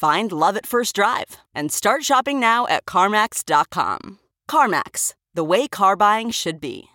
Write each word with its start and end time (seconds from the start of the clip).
Find 0.00 0.32
love 0.32 0.56
at 0.56 0.64
first 0.64 0.94
drive 0.96 1.36
and 1.54 1.70
start 1.70 2.04
shopping 2.04 2.40
now 2.40 2.66
at 2.68 2.86
CarMax.com. 2.86 4.18
CarMax, 4.50 5.12
the 5.34 5.44
way 5.44 5.68
car 5.68 5.94
buying 5.94 6.30
should 6.30 6.58
be. 6.58 6.86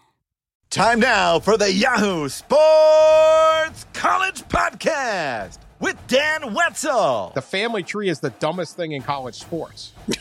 Time 0.71 1.01
now 1.01 1.37
for 1.37 1.55
the 1.55 1.71
Yahoo 1.71 2.27
Sports 2.29 3.85
College 3.93 4.41
Podcast 4.49 5.59
with 5.79 5.95
Dan 6.07 6.55
Wetzel, 6.55 7.31
The 7.35 7.43
family 7.43 7.83
tree 7.83 8.09
is 8.09 8.21
the 8.21 8.31
dumbest 8.31 8.75
thing 8.75 8.93
in 8.93 9.03
college 9.03 9.35
sports. 9.35 9.91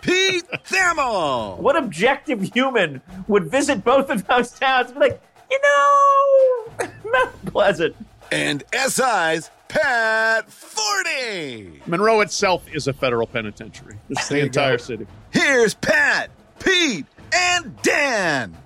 Pete 0.00 0.44
Thamel, 0.64 1.58
What 1.58 1.76
objective 1.76 2.40
human 2.54 3.02
would 3.28 3.50
visit 3.50 3.84
both 3.84 4.08
of 4.08 4.26
those 4.26 4.50
towns 4.52 4.92
and 4.92 4.94
be 4.98 5.08
like, 5.10 5.22
you 5.50 5.60
know, 5.62 6.86
Mount 7.12 7.44
Pleasant? 7.44 7.94
and 8.32 8.62
SI's 8.72 9.50
Pat 9.70 10.50
Forde. 10.50 11.86
Monroe 11.86 12.20
itself 12.22 12.66
is 12.74 12.88
a 12.88 12.92
federal 12.92 13.26
penitentiary. 13.26 13.96
It's 14.08 14.28
the 14.28 14.40
entire 14.40 14.78
go. 14.78 14.82
city. 14.82 15.06
Here's 15.30 15.74
Pat, 15.74 16.30
Pete, 16.58 17.06
and 17.32 17.80
Dan. 17.82 18.56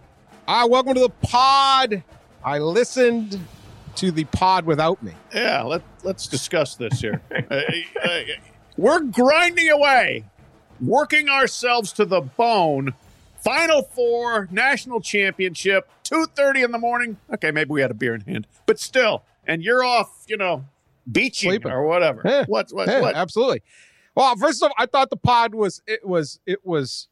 Ah, 0.49 0.67
welcome 0.67 0.95
to 0.95 1.01
the 1.01 1.11
pod. 1.11 2.03
I 2.43 2.59
listened 2.59 3.39
to 3.97 4.11
the 4.13 4.25
pod 4.25 4.65
without 4.65 5.03
me. 5.03 5.13
Yeah, 5.35 5.63
let, 5.63 5.83
let's 6.05 6.27
discuss 6.27 6.75
this 6.75 7.01
here. 7.01 7.21
Uh, 7.51 7.61
uh, 8.03 8.21
we're 8.79 9.01
grinding 9.03 9.69
away, 9.71 10.25
working 10.81 11.29
ourselves 11.29 11.93
to 11.93 12.07
the 12.07 12.23
bone. 12.23 12.95
Final 13.43 13.83
four, 13.83 14.49
national 14.51 15.03
championship, 15.03 15.91
2.30 16.05 16.65
in 16.65 16.73
the 16.73 16.79
morning. 16.79 17.19
Okay, 17.33 17.51
maybe 17.51 17.71
we 17.71 17.83
had 17.83 17.91
a 17.91 17.95
beer 17.95 18.15
in 18.15 18.23
hand, 18.23 18.47
but 18.65 18.81
still. 18.81 19.23
And 19.47 19.63
you're 19.63 19.85
off, 19.85 20.25
you 20.27 20.39
know, 20.39 20.65
beaching 21.11 21.51
Sleeping. 21.51 21.71
or 21.73 21.87
whatever. 21.87 22.23
Yeah. 22.25 22.45
What, 22.47 22.69
what, 22.71 22.89
Yeah, 22.89 23.01
what? 23.01 23.15
Absolutely. 23.15 23.63
Well, 24.15 24.37
first 24.37 24.63
of 24.63 24.69
all, 24.69 24.75
I 24.79 24.87
thought 24.87 25.11
the 25.11 25.17
pod 25.17 25.55
was 25.55 25.83
it 25.87 26.07
was 26.07 26.39
it 26.47 26.65
was 26.65 27.09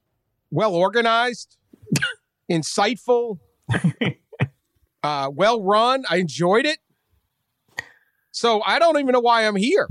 well 0.50 0.74
organized, 0.74 1.56
insightful, 2.50 3.38
uh, 5.02 5.30
well 5.32 5.62
run. 5.62 6.04
I 6.08 6.16
enjoyed 6.18 6.66
it. 6.66 6.78
So 8.30 8.62
I 8.64 8.78
don't 8.78 8.98
even 8.98 9.12
know 9.12 9.20
why 9.20 9.46
I'm 9.46 9.56
here. 9.56 9.88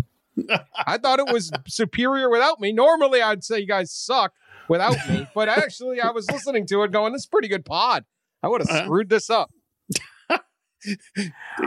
I 0.87 0.97
thought 0.97 1.19
it 1.19 1.31
was 1.31 1.51
superior 1.67 2.29
without 2.29 2.59
me. 2.59 2.71
Normally, 2.71 3.21
I'd 3.21 3.43
say 3.43 3.59
you 3.59 3.67
guys 3.67 3.91
suck 3.91 4.33
without 4.69 4.95
me, 5.09 5.27
but 5.35 5.49
actually, 5.49 5.99
I 6.01 6.11
was 6.11 6.29
listening 6.31 6.65
to 6.67 6.83
it, 6.83 6.91
going, 6.91 7.13
"This 7.13 7.23
is 7.23 7.25
a 7.27 7.29
pretty 7.29 7.47
good 7.49 7.65
pod." 7.65 8.05
I 8.41 8.47
would 8.47 8.61
have 8.61 8.69
Uh-huh. 8.69 8.85
screwed 8.85 9.09
this 9.09 9.29
up. 9.29 9.51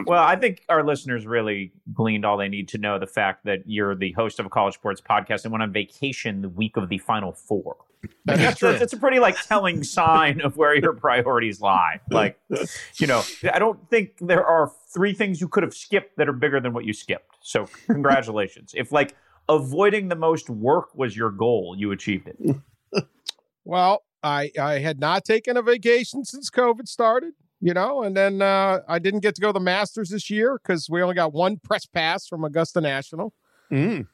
Well, 0.06 0.22
I 0.22 0.36
think 0.36 0.62
our 0.68 0.84
listeners 0.84 1.26
really 1.26 1.72
gleaned 1.92 2.24
all 2.24 2.36
they 2.36 2.48
need 2.48 2.68
to 2.68 2.78
know 2.78 2.98
the 2.98 3.06
fact 3.06 3.44
that 3.44 3.60
you're 3.66 3.94
the 3.94 4.12
host 4.12 4.40
of 4.40 4.46
a 4.46 4.48
college 4.50 4.74
sports 4.74 5.00
podcast 5.00 5.44
and 5.44 5.52
went 5.52 5.62
on 5.62 5.72
vacation 5.72 6.42
the 6.42 6.48
week 6.48 6.76
of 6.76 6.88
the 6.88 6.98
Final 6.98 7.32
Four. 7.32 7.76
That 8.26 8.38
is 8.38 8.44
That's, 8.44 8.58
true. 8.58 8.68
that's, 8.68 8.80
that's 8.80 8.92
a 8.92 8.96
pretty 8.98 9.18
like 9.18 9.40
telling 9.46 9.82
sign 9.82 10.40
of 10.42 10.56
where 10.56 10.74
your 10.76 10.92
priorities 10.92 11.60
lie. 11.60 12.00
Like, 12.10 12.38
you 12.96 13.06
know, 13.06 13.22
I 13.52 13.58
don't 13.58 13.88
think 13.88 14.18
there 14.20 14.44
are 14.44 14.70
three 14.92 15.14
things 15.14 15.40
you 15.40 15.48
could 15.48 15.62
have 15.62 15.74
skipped 15.74 16.16
that 16.18 16.28
are 16.28 16.32
bigger 16.32 16.60
than 16.60 16.72
what 16.74 16.84
you 16.84 16.92
skipped. 16.92 17.36
So, 17.40 17.66
congratulations. 17.86 18.72
if 18.76 18.92
like 18.92 19.14
avoiding 19.48 20.08
the 20.08 20.16
most 20.16 20.50
work 20.50 20.94
was 20.94 21.16
your 21.16 21.30
goal, 21.30 21.74
you 21.78 21.92
achieved 21.92 22.28
it. 22.28 22.56
Well, 23.66 24.04
I 24.22 24.50
I 24.60 24.78
had 24.80 25.00
not 25.00 25.24
taken 25.24 25.56
a 25.56 25.62
vacation 25.62 26.24
since 26.24 26.50
COVID 26.50 26.86
started, 26.86 27.32
you 27.60 27.72
know, 27.74 28.02
and 28.02 28.16
then 28.16 28.42
uh, 28.42 28.80
I 28.88 28.98
didn't 28.98 29.20
get 29.20 29.34
to 29.36 29.40
go 29.40 29.48
to 29.48 29.52
the 29.54 29.60
Masters 29.60 30.10
this 30.10 30.28
year 30.30 30.58
because 30.62 30.88
we 30.90 31.02
only 31.02 31.14
got 31.14 31.32
one 31.32 31.56
press 31.58 31.86
pass 31.86 32.26
from 32.26 32.44
Augusta 32.44 32.80
National, 32.80 33.32
Mm. 33.72 34.06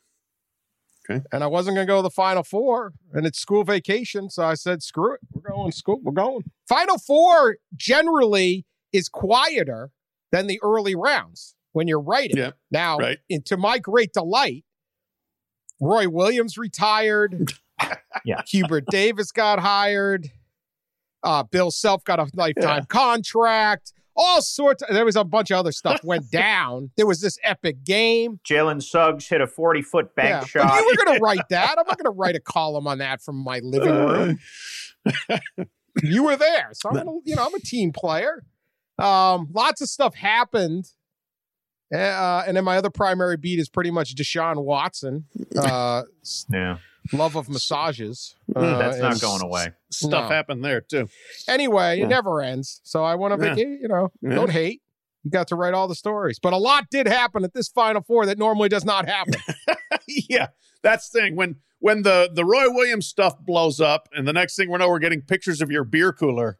Okay. 1.11 1.25
and 1.33 1.43
I 1.43 1.47
wasn't 1.49 1.75
going 1.77 1.87
to 1.87 1.91
go 1.91 1.97
to 1.99 2.03
the 2.03 2.11
Final 2.11 2.43
Four, 2.45 2.93
and 3.12 3.27
it's 3.27 3.39
school 3.41 3.65
vacation, 3.65 4.31
so 4.31 4.45
I 4.45 4.55
said, 4.55 4.83
"Screw 4.83 5.15
it, 5.15 5.21
we're 5.33 5.51
going 5.51 5.73
school, 5.73 5.99
we're 6.03 6.12
going." 6.12 6.45
Final 6.69 6.99
Four 6.99 7.56
generally 7.77 8.65
is 8.93 9.09
quieter 9.09 9.91
than 10.31 10.47
the 10.47 10.61
early 10.62 10.95
rounds 10.95 11.57
when 11.72 11.89
you're 11.89 12.01
writing. 12.01 12.37
Yeah, 12.37 12.53
Now, 12.71 12.99
right. 12.99 13.19
and 13.28 13.45
to 13.47 13.57
my 13.57 13.78
great 13.78 14.12
delight, 14.12 14.65
Roy 15.81 16.09
Williams 16.09 16.57
retired. 16.59 17.53
Yeah. 18.25 18.43
Hubert 18.47 18.84
Davis 18.91 19.33
got 19.33 19.61
hired. 19.61 20.31
Uh, 21.22 21.42
Bill 21.42 21.70
Self 21.70 22.04
got 22.04 22.19
a 22.19 22.26
lifetime 22.34 22.84
contract. 22.86 23.92
All 24.16 24.42
sorts. 24.42 24.82
there 24.91 25.04
was 25.04 25.16
a 25.16 25.25
bunch 25.25 25.50
of 25.50 25.58
other 25.58 25.72
stuff 25.72 26.00
went 26.04 26.31
down. 26.32 26.91
There 26.97 27.06
was 27.06 27.20
this 27.20 27.38
epic 27.42 27.84
game. 27.84 28.41
Jalen 28.44 28.82
Suggs 28.82 29.28
hit 29.28 29.41
a 29.41 29.47
40 29.47 29.82
foot 29.82 30.14
bank 30.14 30.28
Yeah, 30.28 30.44
shot. 30.44 30.80
You 30.80 30.86
were 30.86 31.04
going 31.04 31.16
to 31.19 31.22
write 31.22 31.48
that. 31.50 31.76
I'm 31.78 31.86
not 31.86 31.97
going 31.97 32.04
to 32.12 32.16
write 32.19 32.36
a 32.36 32.41
column 32.41 32.86
on 32.86 32.98
that 32.98 33.22
from 33.22 33.36
my 33.36 33.60
living 33.60 33.94
room. 33.94 34.38
you 36.03 36.25
were 36.25 36.36
there, 36.36 36.70
so 36.72 36.88
I'm 36.91 36.97
gonna, 36.97 37.19
you 37.25 37.34
know 37.36 37.44
I'm 37.47 37.54
a 37.54 37.60
team 37.60 37.92
player. 37.92 38.44
Um, 38.98 39.48
lots 39.53 39.80
of 39.80 39.88
stuff 39.88 40.14
happened, 40.14 40.86
uh, 41.94 42.44
and 42.47 42.56
then 42.56 42.64
my 42.64 42.76
other 42.76 42.91
primary 42.91 43.36
beat 43.36 43.59
is 43.59 43.69
pretty 43.69 43.91
much 43.91 44.14
Deshaun 44.14 44.62
Watson, 44.62 45.25
uh, 45.59 46.03
yeah, 46.50 46.76
love 47.12 47.34
of 47.36 47.48
massages. 47.48 48.36
Mm, 48.55 48.62
Uh, 48.75 48.78
that's 48.78 48.99
not 48.99 49.21
going 49.21 49.43
away. 49.43 49.72
Stuff 49.93 50.28
No. 50.28 50.34
happened 50.34 50.65
there, 50.65 50.81
too. 50.81 51.09
Anyway, 51.49 51.99
Yeah. 51.99 52.05
it 52.05 52.09
never 52.09 52.41
ends. 52.41 52.81
So 52.84 53.05
I 53.05 53.15
want 53.15 53.38
to 53.38 53.47
Yeah. 53.47 53.55
make 53.55 53.59
you 53.83 53.88
know, 53.88 54.11
Yeah. 54.22 54.34
don't 54.34 54.50
hate. 54.50 54.83
You 55.25 55.31
got 55.31 55.49
to 55.49 55.56
write 55.56 55.75
all 55.75 55.87
the 55.87 55.94
stories, 55.94 56.38
but 56.38 56.53
a 56.53 56.56
lot 56.56 56.87
did 56.91 57.06
happen 57.06 57.44
at 57.44 57.53
this 57.53 57.69
Final 57.69 58.00
Four 58.03 58.25
that 58.27 58.39
normally 58.39 58.69
does 58.71 58.84
not 58.84 59.06
happen. 59.06 59.34
yeah, 60.06 60.49
that's 60.83 61.10
the 61.10 61.21
thing. 61.21 61.37
When 61.37 61.56
when 61.78 62.03
the 62.03 62.31
the 62.33 62.44
Roy 62.44 62.71
Williams 62.72 63.06
stuff 63.06 63.39
blows 63.39 63.81
up, 63.81 64.09
and 64.15 64.27
the 64.27 64.33
next 64.33 64.56
thing 64.56 64.71
we 64.71 64.78
know, 64.78 64.89
we're 64.89 64.99
getting 64.99 65.21
pictures 65.22 65.60
of 65.60 65.71
your 65.71 65.84
beer 65.84 66.12
cooler, 66.12 66.59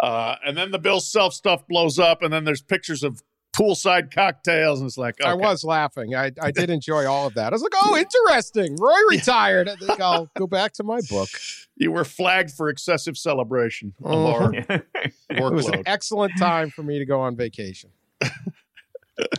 uh, 0.00 0.36
and 0.44 0.56
then 0.56 0.70
the 0.70 0.78
Bill 0.78 1.00
Self 1.00 1.34
stuff 1.34 1.66
blows 1.68 1.98
up, 1.98 2.22
and 2.22 2.32
then 2.32 2.44
there's 2.44 2.62
pictures 2.62 3.02
of 3.02 3.22
poolside 3.58 4.10
cocktails, 4.12 4.80
and 4.80 4.86
it's 4.86 4.98
like, 4.98 5.22
I 5.22 5.34
was 5.34 5.64
laughing. 5.64 6.14
I, 6.14 6.30
I 6.40 6.50
did 6.50 6.70
enjoy 6.78 7.06
all 7.06 7.26
of 7.26 7.34
that. 7.34 7.52
I 7.52 7.54
was 7.54 7.62
like, 7.62 7.72
oh, 7.74 7.96
interesting. 7.96 8.76
Roy 8.76 8.96
retired. 9.10 9.68
I 9.68 9.76
think 9.76 10.00
I'll 10.00 10.30
go 10.38 10.46
back 10.46 10.72
to 10.74 10.84
my 10.84 11.00
book. 11.08 11.28
you 11.76 11.90
were 11.90 12.04
flagged 12.04 12.52
for 12.52 12.68
excessive 12.68 13.16
celebration 13.16 13.94
of 14.02 14.24
our 14.26 14.52
It 15.30 15.52
was 15.52 15.66
an 15.68 15.82
excellent 15.86 16.32
time 16.38 16.70
for 16.70 16.82
me 16.82 16.98
to 16.98 17.04
go 17.04 17.20
on 17.20 17.36
vacation. 17.36 17.90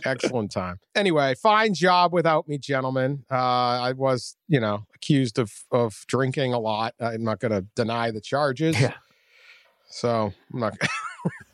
excellent 0.04 0.50
time. 0.50 0.78
Anyway, 0.94 1.34
fine 1.34 1.72
job 1.72 2.12
without 2.12 2.46
me, 2.46 2.58
gentlemen. 2.58 3.24
Uh, 3.30 3.34
I 3.34 3.92
was, 3.92 4.36
you 4.48 4.60
know, 4.60 4.86
accused 4.94 5.38
of 5.38 5.52
of 5.70 6.04
drinking 6.06 6.52
a 6.52 6.58
lot. 6.58 6.94
I'm 7.00 7.24
not 7.24 7.40
going 7.40 7.52
to 7.52 7.62
deny 7.74 8.10
the 8.10 8.20
charges. 8.20 8.78
Yeah. 8.78 8.94
So 9.90 10.32
I'm 10.52 10.60
not. 10.60 10.76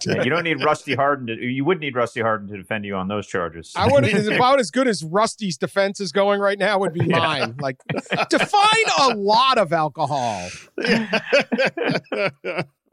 Yeah, 0.07 0.23
you 0.23 0.31
don't 0.31 0.45
need 0.45 0.63
Rusty 0.63 0.95
Hardin 0.95 1.27
to. 1.27 1.35
You 1.45 1.65
would 1.65 1.81
need 1.81 1.97
Rusty 1.97 2.21
Hardin 2.21 2.47
to 2.49 2.57
defend 2.57 2.85
you 2.85 2.95
on 2.95 3.09
those 3.09 3.27
charges. 3.27 3.73
I 3.75 3.91
would 3.91 4.05
it's 4.05 4.29
about 4.33 4.61
as 4.61 4.71
good 4.71 4.87
as 4.87 5.03
Rusty's 5.03 5.57
defense 5.57 5.99
is 5.99 6.13
going 6.13 6.39
right 6.39 6.57
now 6.59 6.79
would 6.79 6.93
be 6.93 7.05
mine. 7.05 7.57
Like 7.59 7.79
define 8.31 8.85
a 9.01 9.15
lot 9.17 9.59
of 9.59 9.73
alcohol. 9.73 10.49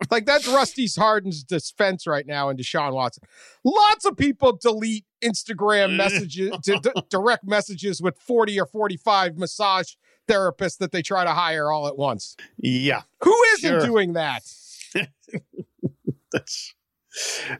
Like 0.10 0.26
that's 0.26 0.48
Rusty's 0.48 0.96
Hardin's 0.96 1.44
defense 1.44 2.08
right 2.08 2.26
now 2.26 2.50
and 2.50 2.58
Deshaun 2.60 2.94
Watson. 2.94 3.24
Lots 3.64 4.06
of 4.06 4.18
people 4.18 4.58
delete 4.60 5.06
Instagram 5.24 5.96
messages, 5.96 6.52
d- 6.64 6.80
d- 6.82 6.90
direct 7.10 7.46
messages 7.46 8.02
with 8.02 8.18
40 8.18 8.60
or 8.60 8.66
45 8.66 9.38
massage 9.38 9.94
therapists 10.28 10.78
that 10.80 10.92
they 10.92 11.02
try 11.04 11.24
to 11.24 11.32
hire 11.32 11.72
all 11.72 11.88
at 11.88 11.98
once. 11.98 12.36
Yeah, 12.58 13.04
Who 13.24 13.36
isn't 13.56 13.70
Sure. 13.70 13.86
doing 13.86 14.14
that? 14.14 14.42
that's 16.32 16.74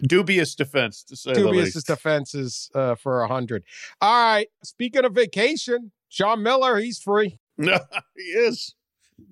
dubious 0.08 0.56
defense 0.56 1.04
to 1.04 1.16
say 1.16 1.34
Dubious 1.34 1.84
defenses 1.84 2.70
uh, 2.74 2.96
for 2.96 3.22
a 3.22 3.28
hundred. 3.28 3.64
All 4.02 4.34
right. 4.34 4.48
Speaking 4.64 5.06
of 5.06 5.14
vacation, 5.14 5.92
Sean 6.10 6.44
Miller, 6.44 6.78
he's 6.80 7.00
free. 7.00 7.40
No, 7.56 7.78
he 8.18 8.24
is. 8.24 8.74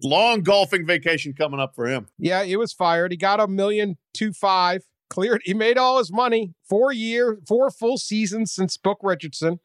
Long 0.04 0.44
golfing 0.44 0.86
vacation 0.86 1.34
coming 1.34 1.60
up 1.60 1.74
for 1.74 1.88
him. 1.88 2.06
Yeah, 2.20 2.44
he 2.44 2.56
was 2.56 2.72
fired. 2.72 3.10
He 3.12 3.18
got 3.18 3.40
a 3.40 3.48
million 3.48 3.98
two 4.14 4.32
five. 4.32 4.84
Cleared. 5.10 5.42
He 5.44 5.56
made 5.56 5.80
all 5.80 5.98
his 5.98 6.12
money. 6.12 6.54
Four 6.70 6.94
year, 6.94 7.40
four 7.48 7.72
full 7.72 7.98
seasons 7.98 8.52
since 8.52 8.78
Book 8.78 9.00
Richardson. 9.02 9.60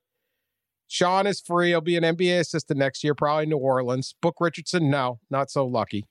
Sean 0.89 1.27
is 1.27 1.41
free. 1.41 1.69
He'll 1.69 1.83
be 1.83 1.97
an 1.97 2.03
NBA 2.03 2.41
assistant 2.41 2.79
next 2.79 3.05
year, 3.05 3.15
probably 3.15 3.45
New 3.45 3.59
Orleans. 3.59 4.15
Book 4.23 4.37
Richardson, 4.41 4.91
no, 4.91 5.21
not 5.31 5.51
so 5.51 5.67
lucky. 5.67 6.07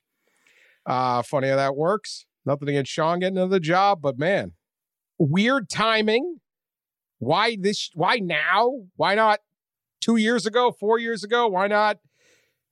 Uh, 0.86 1.22
funny 1.22 1.48
how 1.48 1.56
that 1.56 1.76
works. 1.76 2.26
Nothing 2.44 2.68
against 2.68 2.92
Sean 2.92 3.18
getting 3.18 3.38
another 3.38 3.58
job, 3.58 4.00
but 4.00 4.18
man, 4.18 4.52
weird 5.18 5.68
timing. 5.68 6.38
Why 7.18 7.56
this? 7.60 7.90
Why 7.94 8.16
now? 8.16 8.70
Why 8.96 9.14
not 9.14 9.40
two 10.00 10.16
years 10.16 10.46
ago, 10.46 10.70
four 10.78 10.98
years 10.98 11.24
ago? 11.24 11.48
Why 11.48 11.66
not 11.66 11.98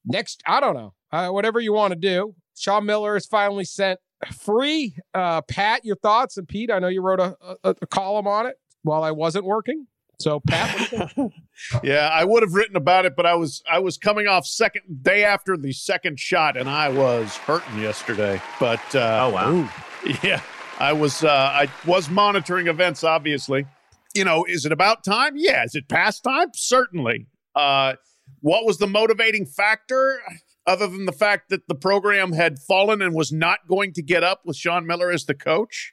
next? 0.04 0.42
I 0.46 0.60
don't 0.60 0.74
know. 0.74 0.94
Uh, 1.10 1.28
whatever 1.28 1.60
you 1.60 1.72
want 1.72 1.92
to 1.92 1.98
do. 1.98 2.34
Sean 2.56 2.86
Miller 2.86 3.16
is 3.16 3.26
finally 3.26 3.64
sent 3.64 3.98
free. 4.32 4.96
Uh, 5.12 5.42
Pat, 5.42 5.84
your 5.84 5.96
thoughts, 5.96 6.36
and 6.36 6.46
Pete, 6.46 6.70
I 6.70 6.78
know 6.78 6.88
you 6.88 7.02
wrote 7.02 7.20
a, 7.20 7.36
a, 7.64 7.74
a 7.82 7.86
column 7.86 8.26
on 8.26 8.46
it 8.46 8.56
while 8.82 9.02
I 9.02 9.10
wasn't 9.10 9.44
working. 9.44 9.86
So, 10.24 10.40
Pat, 10.40 10.74
what 10.78 10.90
do 10.90 10.96
you 10.96 11.08
think? 11.08 11.32
Yeah, 11.84 12.08
I 12.08 12.24
would 12.24 12.42
have 12.42 12.54
written 12.54 12.76
about 12.76 13.04
it, 13.04 13.14
but 13.14 13.26
I 13.26 13.34
was 13.34 13.62
I 13.70 13.78
was 13.78 13.98
coming 13.98 14.26
off 14.26 14.46
second 14.46 15.02
day 15.02 15.22
after 15.22 15.56
the 15.56 15.72
second 15.72 16.18
shot, 16.18 16.56
and 16.56 16.68
I 16.68 16.88
was 16.88 17.36
hurting 17.36 17.78
yesterday. 17.78 18.40
But 18.58 18.80
uh, 18.94 19.28
Oh 19.28 19.34
wow. 19.34 19.70
Yeah, 20.22 20.40
I 20.78 20.94
was. 20.94 21.22
Uh, 21.22 21.30
I 21.30 21.68
was 21.86 22.08
monitoring 22.08 22.68
events. 22.68 23.04
Obviously, 23.04 23.66
you 24.14 24.24
know, 24.24 24.44
is 24.44 24.64
it 24.64 24.72
about 24.72 25.04
time? 25.04 25.34
Yeah. 25.36 25.62
Is 25.62 25.74
it 25.74 25.88
past 25.88 26.24
time? 26.24 26.48
Certainly. 26.54 27.26
Uh, 27.54 27.94
what 28.40 28.64
was 28.64 28.78
the 28.78 28.86
motivating 28.86 29.44
factor, 29.44 30.20
other 30.66 30.86
than 30.86 31.04
the 31.04 31.12
fact 31.12 31.50
that 31.50 31.68
the 31.68 31.74
program 31.74 32.32
had 32.32 32.58
fallen 32.58 33.02
and 33.02 33.14
was 33.14 33.30
not 33.30 33.68
going 33.68 33.92
to 33.92 34.02
get 34.02 34.24
up 34.24 34.40
with 34.46 34.56
Sean 34.56 34.86
Miller 34.86 35.10
as 35.10 35.26
the 35.26 35.34
coach? 35.34 35.92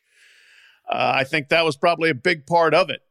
Uh, 0.89 1.11
I 1.15 1.23
think 1.25 1.49
that 1.49 1.65
was 1.65 1.75
probably 1.75 2.09
a 2.09 2.15
big 2.15 2.45
part 2.47 2.73
of 2.73 2.89
it. 2.89 3.01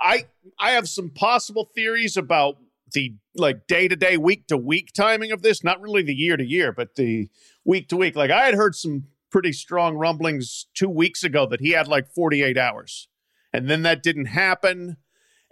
I 0.00 0.26
I 0.58 0.72
have 0.72 0.88
some 0.88 1.10
possible 1.10 1.64
theories 1.74 2.16
about 2.16 2.56
the 2.92 3.16
like 3.34 3.66
day 3.66 3.88
to 3.88 3.96
day, 3.96 4.16
week 4.16 4.46
to 4.48 4.56
week 4.56 4.92
timing 4.92 5.32
of 5.32 5.42
this. 5.42 5.64
Not 5.64 5.80
really 5.80 6.02
the 6.02 6.14
year 6.14 6.36
to 6.36 6.44
year, 6.44 6.72
but 6.72 6.96
the 6.96 7.28
week 7.64 7.88
to 7.88 7.96
week. 7.96 8.16
Like 8.16 8.30
I 8.30 8.44
had 8.44 8.54
heard 8.54 8.74
some 8.74 9.04
pretty 9.30 9.52
strong 9.52 9.96
rumblings 9.96 10.66
two 10.74 10.88
weeks 10.88 11.22
ago 11.22 11.46
that 11.46 11.60
he 11.60 11.70
had 11.70 11.86
like 11.86 12.08
48 12.08 12.56
hours, 12.56 13.08
and 13.52 13.68
then 13.68 13.82
that 13.82 14.02
didn't 14.02 14.26
happen, 14.26 14.96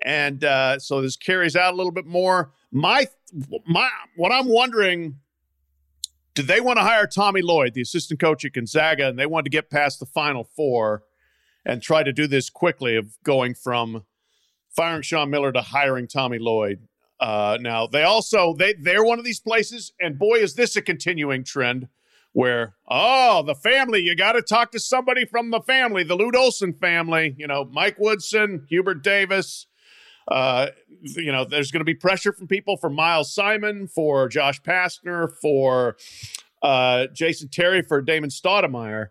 and 0.02 0.44
uh, 0.44 0.78
so 0.78 1.00
this 1.02 1.16
carries 1.16 1.56
out 1.56 1.74
a 1.74 1.76
little 1.76 1.92
bit 1.92 2.06
more. 2.06 2.52
My 2.70 3.08
my 3.66 3.88
what 4.16 4.32
I'm 4.32 4.48
wondering. 4.48 5.20
Do 6.34 6.42
they 6.42 6.60
want 6.60 6.76
to 6.76 6.82
hire 6.82 7.06
Tommy 7.06 7.40
Lloyd, 7.40 7.72
the 7.72 7.80
assistant 7.80 8.20
coach 8.20 8.44
at 8.44 8.52
Gonzaga, 8.52 9.08
and 9.08 9.18
they 9.18 9.24
want 9.24 9.46
to 9.46 9.50
get 9.50 9.70
past 9.70 10.00
the 10.00 10.04
Final 10.04 10.44
Four 10.44 11.02
and 11.64 11.80
try 11.80 12.02
to 12.02 12.12
do 12.12 12.26
this 12.26 12.50
quickly 12.50 12.94
of 12.94 13.16
going 13.24 13.54
from 13.54 14.04
firing 14.76 15.02
Sean 15.02 15.30
Miller 15.30 15.52
to 15.52 15.62
hiring 15.62 16.06
Tommy 16.06 16.38
Lloyd. 16.38 16.80
Uh, 17.18 17.56
now 17.60 17.86
they 17.86 18.02
also 18.02 18.54
they 18.54 18.74
they're 18.74 19.04
one 19.04 19.18
of 19.18 19.24
these 19.24 19.40
places, 19.40 19.92
and 19.98 20.18
boy, 20.18 20.36
is 20.36 20.54
this 20.54 20.76
a 20.76 20.82
continuing 20.82 21.42
trend 21.42 21.88
where 22.32 22.74
oh 22.86 23.42
the 23.42 23.54
family 23.54 24.00
you 24.02 24.14
got 24.14 24.32
to 24.32 24.42
talk 24.42 24.70
to 24.72 24.78
somebody 24.78 25.24
from 25.24 25.50
the 25.50 25.60
family, 25.60 26.04
the 26.04 26.14
Lute 26.14 26.36
Olson 26.36 26.74
family, 26.74 27.34
you 27.38 27.46
know 27.46 27.64
Mike 27.64 27.98
Woodson, 27.98 28.66
Hubert 28.68 29.02
Davis. 29.02 29.66
Uh, 30.28 30.68
you 31.02 31.30
know, 31.30 31.44
there's 31.44 31.70
going 31.70 31.80
to 31.80 31.84
be 31.84 31.94
pressure 31.94 32.32
from 32.32 32.48
people 32.48 32.76
for 32.76 32.90
Miles 32.90 33.32
Simon, 33.32 33.86
for 33.86 34.28
Josh 34.28 34.60
Pastner, 34.60 35.30
for 35.40 35.96
uh, 36.62 37.06
Jason 37.14 37.48
Terry, 37.48 37.80
for 37.80 38.02
Damon 38.02 38.30
Stoudemire. 38.30 39.10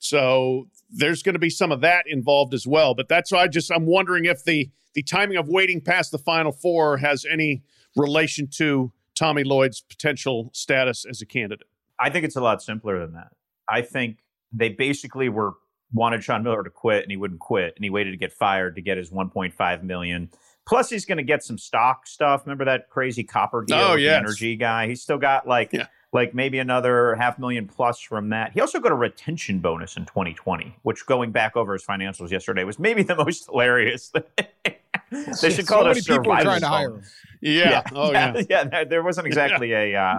So 0.00 0.66
there's 0.90 1.22
going 1.22 1.34
to 1.34 1.38
be 1.38 1.50
some 1.50 1.72
of 1.72 1.80
that 1.80 2.04
involved 2.06 2.54
as 2.54 2.66
well. 2.66 2.94
But 2.94 3.08
that's 3.08 3.32
why 3.32 3.40
I 3.42 3.48
just 3.48 3.70
I'm 3.72 3.86
wondering 3.86 4.24
if 4.24 4.44
the 4.44 4.70
the 4.94 5.02
timing 5.02 5.36
of 5.36 5.48
waiting 5.48 5.80
past 5.80 6.10
the 6.12 6.18
Final 6.18 6.52
Four 6.52 6.98
has 6.98 7.24
any 7.30 7.62
relation 7.96 8.48
to 8.56 8.92
Tommy 9.14 9.44
Lloyd's 9.44 9.80
potential 9.80 10.50
status 10.52 11.04
as 11.08 11.20
a 11.22 11.26
candidate. 11.26 11.66
I 11.98 12.10
think 12.10 12.24
it's 12.24 12.36
a 12.36 12.40
lot 12.40 12.62
simpler 12.62 12.98
than 13.00 13.14
that. 13.14 13.28
I 13.68 13.82
think 13.82 14.18
they 14.52 14.68
basically 14.70 15.28
were 15.28 15.54
wanted 15.92 16.22
Sean 16.22 16.42
Miller 16.42 16.62
to 16.62 16.70
quit 16.70 17.02
and 17.02 17.10
he 17.10 17.16
wouldn't 17.16 17.40
quit 17.40 17.74
and 17.76 17.84
he 17.84 17.90
waited 17.90 18.10
to 18.10 18.16
get 18.16 18.32
fired 18.32 18.76
to 18.76 18.82
get 18.82 18.98
his 18.98 19.10
1.5 19.10 19.82
million. 19.82 20.30
Plus 20.66 20.90
he's 20.90 21.04
going 21.04 21.18
to 21.18 21.24
get 21.24 21.42
some 21.44 21.56
stock 21.58 22.06
stuff. 22.06 22.42
Remember 22.44 22.64
that 22.64 22.90
crazy 22.90 23.22
copper 23.22 23.62
deal 23.64 23.76
Oh, 23.76 23.94
yes. 23.94 24.12
the 24.12 24.16
energy 24.16 24.56
guy? 24.56 24.88
He's 24.88 25.00
still 25.02 25.18
got 25.18 25.46
like 25.46 25.72
Yeah. 25.72 25.86
Like 26.12 26.34
maybe 26.34 26.58
another 26.58 27.14
half 27.16 27.38
million 27.38 27.66
plus 27.66 28.00
from 28.00 28.30
that. 28.30 28.52
He 28.52 28.60
also 28.60 28.80
got 28.80 28.92
a 28.92 28.96
retention 28.96 29.58
bonus 29.60 29.96
in 29.96 30.06
2020, 30.06 30.76
which 30.82 31.04
going 31.06 31.32
back 31.32 31.56
over 31.56 31.72
his 31.72 31.84
financials 31.84 32.30
yesterday 32.30 32.64
was 32.64 32.78
maybe 32.78 33.02
the 33.02 33.16
most 33.16 33.46
hilarious. 33.46 34.12
they 35.10 35.50
should 35.50 35.66
call 35.66 35.82
so 35.82 35.90
it 35.90 35.98
a 35.98 36.02
survival 36.02 36.42
trying 36.42 36.60
to 36.60 36.68
hire 36.68 36.94
him. 36.94 37.02
Yeah. 37.40 37.82
Oh 37.92 38.12
yeah. 38.12 38.42
yeah. 38.50 38.84
there- 38.84 39.02
wasn't 39.02 39.26
exactly 39.26 39.72
a 39.72 39.94
uh, 39.94 40.18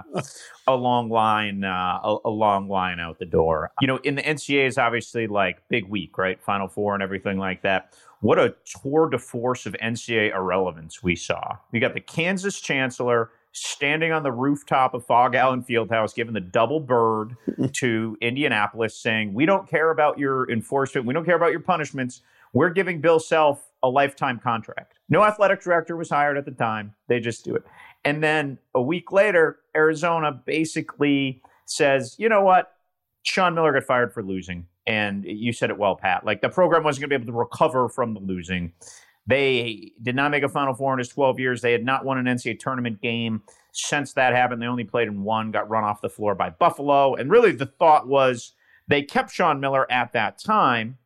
a 0.66 0.74
long 0.74 1.10
line, 1.10 1.64
uh, 1.64 2.00
a, 2.02 2.16
a 2.24 2.30
long 2.30 2.68
line 2.68 3.00
out 3.00 3.18
the 3.18 3.26
door. 3.26 3.70
You 3.80 3.86
know, 3.86 3.96
in 3.98 4.14
the 4.14 4.22
NCAA 4.22 4.66
is 4.66 4.78
obviously 4.78 5.26
like 5.26 5.62
big 5.68 5.88
week, 5.88 6.16
right? 6.16 6.40
Final 6.40 6.68
four 6.68 6.94
and 6.94 7.02
everything 7.02 7.38
like 7.38 7.62
that. 7.62 7.94
What 8.20 8.38
a 8.38 8.54
tour 8.64 9.08
de 9.10 9.18
force 9.18 9.66
of 9.66 9.74
NCAA 9.82 10.34
irrelevance 10.34 11.02
we 11.02 11.16
saw. 11.16 11.56
We 11.70 11.80
got 11.80 11.94
the 11.94 12.00
Kansas 12.00 12.60
Chancellor 12.60 13.30
standing 13.58 14.12
on 14.12 14.22
the 14.22 14.32
rooftop 14.32 14.94
of 14.94 15.04
Phog 15.06 15.34
Allen 15.34 15.62
Fieldhouse, 15.62 16.14
giving 16.14 16.34
the 16.34 16.40
double 16.40 16.80
bird 16.80 17.36
to 17.74 18.16
Indianapolis, 18.20 18.96
saying, 18.96 19.34
"We 19.34 19.46
don't 19.46 19.68
care 19.68 19.90
about 19.90 20.18
your 20.18 20.50
enforcement. 20.50 21.06
We 21.06 21.14
don't 21.14 21.24
care 21.24 21.36
about 21.36 21.50
your 21.50 21.60
punishments. 21.60 22.22
We're 22.52 22.70
giving 22.70 23.00
Bill 23.00 23.20
Self 23.20 23.68
a 23.82 23.88
lifetime 23.88 24.38
contract. 24.38 24.98
No 25.08 25.24
athletic 25.24 25.62
director 25.62 25.96
was 25.96 26.10
hired 26.10 26.36
at 26.36 26.44
the 26.44 26.50
time. 26.50 26.94
They 27.08 27.20
just 27.20 27.44
do 27.44 27.54
it. 27.54 27.64
And 28.04 28.22
then 28.22 28.58
a 28.74 28.82
week 28.82 29.12
later, 29.12 29.58
Arizona 29.76 30.32
basically 30.32 31.42
says, 31.66 32.16
you 32.18 32.28
know 32.28 32.42
what? 32.42 32.72
Sean 33.22 33.54
Miller 33.54 33.72
got 33.72 33.84
fired 33.84 34.12
for 34.12 34.22
losing. 34.22 34.66
And 34.86 35.24
you 35.24 35.52
said 35.52 35.70
it 35.70 35.78
well, 35.78 35.96
Pat. 35.96 36.24
Like 36.24 36.40
the 36.40 36.48
program 36.48 36.82
wasn't 36.82 37.02
going 37.02 37.10
to 37.10 37.18
be 37.18 37.22
able 37.22 37.32
to 37.32 37.38
recover 37.38 37.88
from 37.88 38.14
the 38.14 38.20
losing. 38.20 38.72
They 39.26 39.92
did 40.00 40.16
not 40.16 40.30
make 40.30 40.42
a 40.42 40.48
Final 40.48 40.72
Four 40.72 40.94
in 40.94 40.98
his 40.98 41.10
12 41.10 41.38
years. 41.38 41.60
They 41.60 41.72
had 41.72 41.84
not 41.84 42.04
won 42.04 42.16
an 42.16 42.24
NCAA 42.24 42.58
tournament 42.58 43.02
game 43.02 43.42
since 43.78 44.12
that 44.14 44.34
happened. 44.34 44.60
They 44.60 44.66
only 44.66 44.84
played 44.84 45.08
in 45.08 45.22
one, 45.22 45.50
got 45.50 45.68
run 45.68 45.84
off 45.84 46.00
the 46.00 46.08
floor 46.08 46.34
by 46.34 46.50
Buffalo. 46.50 47.14
And 47.14 47.30
really, 47.30 47.52
the 47.52 47.66
thought 47.66 48.08
was 48.08 48.52
they 48.86 49.02
kept 49.02 49.30
Sean 49.30 49.60
Miller 49.60 49.90
at 49.90 50.12
that 50.12 50.38
time 50.38 50.98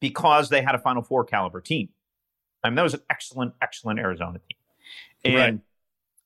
because 0.00 0.48
they 0.48 0.62
had 0.62 0.74
a 0.74 0.78
Final 0.78 1.02
Four 1.02 1.24
caliber 1.24 1.60
team. 1.60 1.88
I 2.62 2.68
mean, 2.68 2.76
that 2.76 2.82
was 2.82 2.94
an 2.94 3.02
excellent, 3.10 3.54
excellent 3.62 3.98
Arizona 3.98 4.38
team. 4.38 4.58
And 5.24 5.34
Right. 5.34 5.60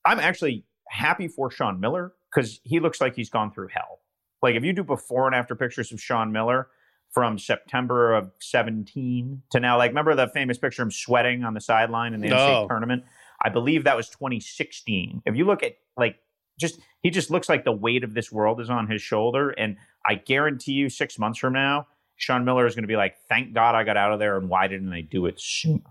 I'm 0.05 0.19
actually 0.19 0.65
happy 0.89 1.27
for 1.27 1.51
Sean 1.51 1.79
Miller 1.79 2.13
because 2.33 2.59
he 2.63 2.79
looks 2.79 2.99
like 3.01 3.15
he's 3.15 3.29
gone 3.29 3.51
through 3.51 3.69
hell. 3.73 3.99
Like 4.41 4.55
if 4.55 4.63
you 4.63 4.73
do 4.73 4.83
before 4.83 5.27
and 5.27 5.35
after 5.35 5.55
pictures 5.55 5.91
of 5.91 6.01
Sean 6.01 6.31
Miller 6.31 6.67
from 7.11 7.37
September 7.37 8.13
of 8.13 8.31
17 8.39 9.43
to 9.51 9.59
now, 9.59 9.77
like 9.77 9.91
remember 9.91 10.15
the 10.15 10.27
famous 10.27 10.57
picture 10.57 10.81
of 10.81 10.87
him 10.87 10.91
sweating 10.91 11.43
on 11.43 11.53
the 11.53 11.61
sideline 11.61 12.13
in 12.13 12.21
the 12.21 12.29
NCAA 12.29 12.63
oh. 12.63 12.67
tournament? 12.67 13.03
I 13.43 13.49
believe 13.49 13.83
that 13.83 13.97
was 13.97 14.09
2016. 14.09 15.23
If 15.25 15.35
you 15.35 15.45
look 15.45 15.63
at 15.63 15.73
like 15.97 16.17
just 16.59 16.79
he 17.01 17.09
just 17.09 17.31
looks 17.31 17.49
like 17.49 17.65
the 17.65 17.71
weight 17.71 18.03
of 18.03 18.13
this 18.13 18.31
world 18.31 18.61
is 18.61 18.69
on 18.69 18.87
his 18.87 19.01
shoulder. 19.01 19.49
And 19.49 19.77
I 20.05 20.15
guarantee 20.15 20.73
you 20.73 20.89
six 20.89 21.17
months 21.17 21.39
from 21.39 21.53
now, 21.53 21.87
Sean 22.15 22.45
Miller 22.45 22.65
is 22.67 22.75
going 22.75 22.83
to 22.83 22.87
be 22.87 22.95
like, 22.95 23.15
thank 23.27 23.53
God 23.53 23.75
I 23.75 23.83
got 23.83 23.97
out 23.97 24.13
of 24.13 24.19
there 24.19 24.37
and 24.37 24.47
why 24.47 24.67
didn't 24.67 24.93
I 24.93 25.01
do 25.01 25.25
it 25.25 25.39
sooner? 25.39 25.81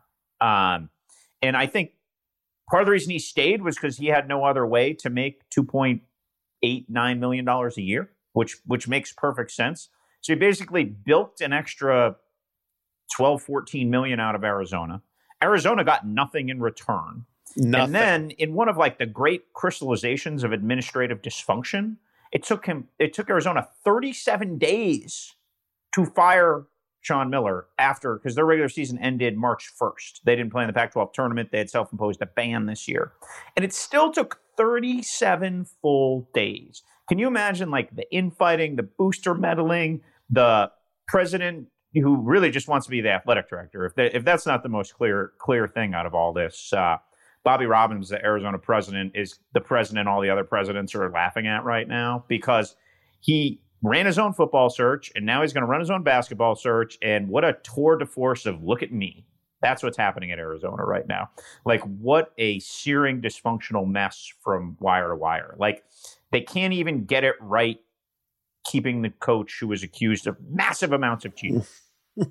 Um, 0.41 0.91
and 1.43 1.57
I 1.57 1.67
think 1.67 1.93
part 2.71 2.83
of 2.83 2.87
the 2.87 2.93
reason 2.93 3.11
he 3.11 3.19
stayed 3.19 3.63
was 3.63 3.75
because 3.75 3.97
he 3.97 4.07
had 4.07 4.29
no 4.29 4.45
other 4.45 4.67
way 4.67 4.95
to 4.95 5.11
make 5.11 5.49
two 5.51 5.65
point 5.65 6.03
eight 6.63 6.87
nine 6.89 7.19
million 7.21 7.45
dollars 7.45 7.77
a 7.77 7.83
year, 7.83 8.11
which 8.33 8.59
which 8.65 8.87
makes 8.89 9.13
perfect 9.13 9.51
sense. 9.51 9.89
So 10.21 10.35
he 10.35 10.39
basically 10.39 10.85
built 10.85 11.41
an 11.41 11.53
extra 11.53 12.17
12, 13.17 13.43
14 13.43 13.91
million 13.91 14.21
out 14.21 14.35
of 14.35 14.45
Arizona. 14.45 15.03
Arizona 15.43 15.83
got 15.83 16.07
nothing 16.07 16.51
in 16.51 16.61
return. 16.61 17.25
Nothing. 17.57 17.85
And 17.85 17.95
then 17.95 18.31
in 18.33 18.55
one 18.55 18.69
of 18.69 18.77
like 18.77 18.99
the 18.99 19.07
great 19.07 19.53
crystallizations 19.53 20.45
of 20.45 20.53
administrative 20.53 21.23
dysfunction, 21.23 21.97
it 22.33 22.45
took 22.45 22.67
him 22.67 22.89
it 22.99 23.13
took 23.13 23.29
Arizona 23.29 23.69
37 23.85 24.59
days 24.59 25.35
to 25.95 26.07
fire 26.07 26.67
Sean 27.01 27.31
Miller 27.31 27.67
after 27.79 28.17
because 28.17 28.35
their 28.35 28.45
regular 28.45 28.69
season 28.69 28.99
ended 28.99 29.37
March 29.37 29.71
1st. 29.81 30.21
They 30.25 30.37
didn't 30.37 30.53
play 30.53 30.63
in 30.63 30.67
the 30.67 30.75
Pac-12 30.75 31.13
tournament. 31.13 31.51
They 31.51 31.59
had 31.59 31.71
self-imposed 31.71 32.21
a 32.21 32.27
ban 32.27 32.67
this 32.67 32.87
year. 32.87 33.13
And 33.57 33.65
it 33.65 33.73
still 33.73 34.13
took 34.13 34.41
37 34.57 35.67
full 35.81 36.29
days. 36.35 36.83
Can 37.09 37.19
you 37.19 37.27
imagine 37.27 37.71
like 37.71 37.95
the 37.97 38.11
infighting, 38.13 38.77
the 38.77 38.83
booster 38.83 39.35
meddling, 39.35 40.03
the 40.29 40.71
president 41.09 41.69
who 41.95 42.17
really 42.17 42.51
just 42.51 42.69
wants 42.69 42.87
to 42.87 42.91
be 42.91 43.01
the 43.01 43.11
athletic 43.11 43.49
director? 43.49 43.87
If, 43.87 43.95
if 43.97 44.25
that's 44.25 44.47
not 44.47 44.63
the 44.63 44.69
most 44.69 44.95
clear 44.95 45.33
clear 45.39 45.67
thing 45.67 45.95
out 45.95 46.07
of 46.07 46.15
all 46.15 46.33
this, 46.33 46.73
uh, 46.73 46.99
Bobby 47.45 47.67
Robbins, 47.67 48.09
the 48.11 48.23
Arizona 48.25 48.59
president, 48.59 49.13
is 49.15 49.39
the 49.55 49.61
president 49.61 50.09
all 50.09 50.21
the 50.21 50.31
other 50.31 50.45
presidents 50.45 50.95
are 50.95 51.11
laughing 51.11 51.47
at 51.47 51.65
right 51.65 51.89
now 51.89 52.25
because 52.29 52.77
he 53.21 53.61
ran 53.83 54.07
his 54.07 54.19
own 54.19 54.33
football 54.35 54.69
search 54.69 55.11
and 55.15 55.25
now 55.25 55.41
he's 55.41 55.53
going 55.53 55.63
to 55.63 55.67
run 55.67 55.81
his 55.81 55.91
own 55.91 56.03
basketball 56.03 56.55
search. 56.55 56.99
And 57.03 57.29
what 57.29 57.45
a 57.45 57.57
tour 57.63 57.97
de 57.97 58.07
force 58.07 58.47
of 58.47 58.63
look 58.63 58.83
at 58.83 58.93
me. 58.93 59.25
That's 59.63 59.83
what's 59.83 59.97
happening 59.97 60.33
at 60.33 60.39
Arizona 60.39 60.85
right 60.85 61.07
now. 61.07 61.31
Like, 61.67 61.83
what 61.83 62.33
a 62.39 62.59
searing 62.61 63.21
dysfunctional 63.21 63.87
mess 63.87 64.33
from 64.41 64.77
wire 64.81 65.11
to 65.11 65.17
wire. 65.17 65.55
Like, 65.59 65.85
they 66.33 66.41
can't 66.41 66.73
even 66.73 67.05
get 67.05 67.25
it 67.25 67.35
right 67.41 67.79
keeping 68.65 69.03
the 69.03 69.11
coach 69.11 69.59
who 69.61 69.69
was 69.69 69.83
accused 69.83 70.27
of 70.27 70.37
massive 70.49 70.93
amounts 70.93 71.25
of 71.25 71.35
cheating. 71.37 71.65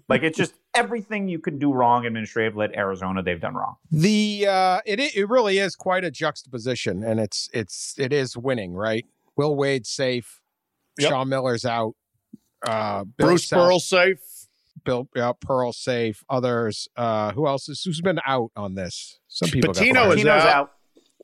like, 0.07 0.24
it's 0.24 0.38
just 0.38 0.53
everything 0.74 1.27
you 1.27 1.39
can 1.39 1.57
do 1.59 1.74
wrong 1.74 2.05
administratively 2.05 2.65
at 2.65 2.75
Arizona, 2.75 3.24
they've 3.24 3.39
done 3.41 3.55
wrong. 3.55 3.75
The 3.91 4.45
uh, 4.48 4.79
it 4.86 5.00
it 5.00 5.29
really 5.29 5.57
is 5.57 5.75
quite 5.75 6.03
a 6.03 6.12
juxtaposition, 6.12 7.03
and 7.03 7.19
it's 7.19 7.50
it's 7.53 7.95
it 7.98 8.13
is 8.13 8.38
winning, 8.38 8.74
right? 8.74 9.05
Will 9.36 9.55
Wade 9.55 9.86
safe, 9.86 10.41
Yep. 11.00 11.09
Sean 11.09 11.29
Miller's 11.29 11.65
out, 11.65 11.95
uh, 12.67 13.03
Bill 13.17 13.29
Bruce 13.29 13.48
Self- 13.48 13.67
Pearl 13.67 13.79
safe. 13.79 14.19
Bill 14.86 15.09
yeah, 15.15 15.33
Pearl 15.39 15.74
safe. 15.74 16.24
Others, 16.29 16.88
uh, 16.95 17.31
who 17.33 17.48
else 17.48 17.67
is 17.69 17.81
who's 17.83 18.01
been 18.01 18.19
out 18.25 18.51
on 18.55 18.75
this? 18.75 19.19
Some 19.27 19.50
people. 19.50 19.74
Pitino 19.74 20.13
is 20.15 20.21
Pitino's 20.21 20.27
out. 20.27 20.48
out. 20.48 20.71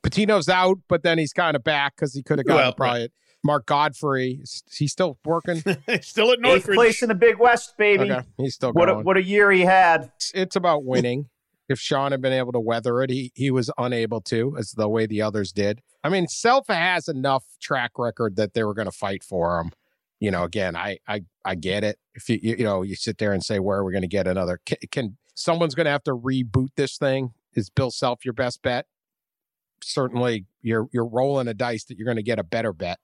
Pitino's 0.04 0.48
out, 0.48 0.78
but 0.88 1.02
then 1.02 1.18
he's 1.18 1.32
kind 1.32 1.56
of 1.56 1.64
back 1.64 1.96
because 1.96 2.14
he 2.14 2.22
could 2.22 2.38
have 2.38 2.46
gotten 2.46 2.62
Well, 2.62 2.72
probably 2.74 3.10
Mark 3.46 3.66
Gottfried. 3.66 4.42
Is 4.42 4.62
he 4.76 4.86
still 4.88 5.18
working? 5.24 5.56
Still 6.02 6.30
at 6.32 6.38
Eighth 6.38 6.40
Northridge. 6.40 6.76
place 6.76 7.02
in 7.02 7.08
the 7.08 7.14
Big 7.14 7.38
West, 7.38 7.76
baby. 7.78 8.10
okay, 8.12 8.26
he's 8.36 8.54
still 8.56 8.72
What 8.72 8.88
a, 8.88 8.92
going. 8.94 9.04
what 9.04 9.16
a 9.16 9.22
year 9.22 9.50
he 9.50 9.62
had. 9.62 10.10
it's, 10.16 10.32
it's 10.34 10.56
about 10.56 10.84
winning. 10.84 11.28
If 11.68 11.80
Sean 11.80 12.12
had 12.12 12.22
been 12.22 12.32
able 12.32 12.52
to 12.52 12.60
weather 12.60 13.02
it, 13.02 13.10
he 13.10 13.32
he 13.34 13.50
was 13.50 13.72
unable 13.76 14.20
to, 14.20 14.56
as 14.56 14.70
the 14.76 14.88
way 14.88 15.04
the 15.06 15.20
others 15.20 15.50
did. 15.50 15.82
I 16.04 16.08
mean, 16.08 16.26
Selfa 16.28 16.76
has 16.76 17.08
enough 17.08 17.42
track 17.60 17.98
record 17.98 18.36
that 18.36 18.54
they 18.54 18.62
were 18.62 18.72
going 18.72 18.86
to 18.86 18.92
fight 18.96 19.24
for 19.24 19.58
him. 19.58 19.72
You 20.20 20.30
know, 20.30 20.44
again, 20.44 20.76
I 20.76 20.98
I 21.08 21.22
I 21.44 21.56
get 21.56 21.82
it. 21.82 21.98
If 22.14 22.28
you 22.28 22.38
you, 22.40 22.56
you 22.58 22.64
know 22.64 22.82
you 22.82 22.94
sit 22.94 23.18
there 23.18 23.32
and 23.32 23.42
say, 23.44 23.58
where 23.58 23.78
are 23.78 23.84
we 23.84 23.90
going 23.90 24.02
to 24.02 24.06
get 24.08 24.28
another? 24.28 24.60
Can, 24.64 24.78
can 24.92 25.16
someone's 25.34 25.74
going 25.74 25.86
to 25.86 25.90
have 25.90 26.04
to 26.04 26.12
reboot 26.16 26.68
this 26.76 26.98
thing? 26.98 27.32
Is 27.54 27.68
Bill 27.68 27.90
Self 27.90 28.24
your 28.24 28.34
best 28.34 28.62
bet? 28.62 28.86
Certainly, 29.82 30.46
you're 30.62 30.86
you're 30.92 31.04
rolling 31.08 31.48
a 31.48 31.54
dice 31.54 31.84
that 31.86 31.98
you're 31.98 32.06
going 32.06 32.16
to 32.16 32.22
get 32.22 32.38
a 32.38 32.44
better 32.44 32.72
bet. 32.72 32.98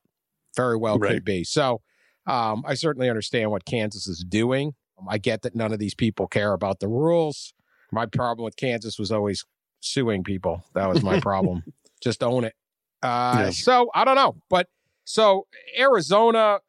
Very 0.57 0.77
well 0.77 0.99
Right. 0.99 1.15
could 1.15 1.25
be. 1.25 1.45
So, 1.45 1.81
um, 2.27 2.63
I 2.67 2.75
certainly 2.75 3.09
understand 3.09 3.51
what 3.51 3.65
Kansas 3.65 4.07
is 4.07 4.25
doing. 4.29 4.75
I 5.09 5.19
get 5.19 5.43
that 5.43 5.57
none 5.57 5.73
of 5.73 5.79
these 5.81 5.95
people 5.95 6.29
care 6.29 6.53
about 6.53 6.79
the 6.81 6.87
rules. 6.89 7.55
My 7.91 8.07
problem 8.07 8.45
with 8.45 8.57
Kansas 8.57 8.99
was 8.99 9.11
always 9.11 9.45
suing 9.81 10.23
people. 10.23 10.65
That 10.75 10.89
was 10.89 11.03
my 11.03 11.19
problem. 11.21 11.65
Just 12.01 12.23
own 12.23 12.45
it. 12.45 12.55
Uh, 13.03 13.37
Yeah. 13.47 13.51
So 13.51 13.91
I 13.95 14.05
don't 14.05 14.15
know, 14.15 14.37
but 14.49 14.69
so 15.05 15.47
Arizona 15.77 16.61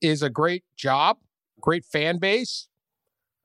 is 0.00 0.22
a 0.22 0.28
great 0.30 0.64
job, 0.76 1.18
great 1.60 1.84
fan 1.84 2.18
base. 2.18 2.68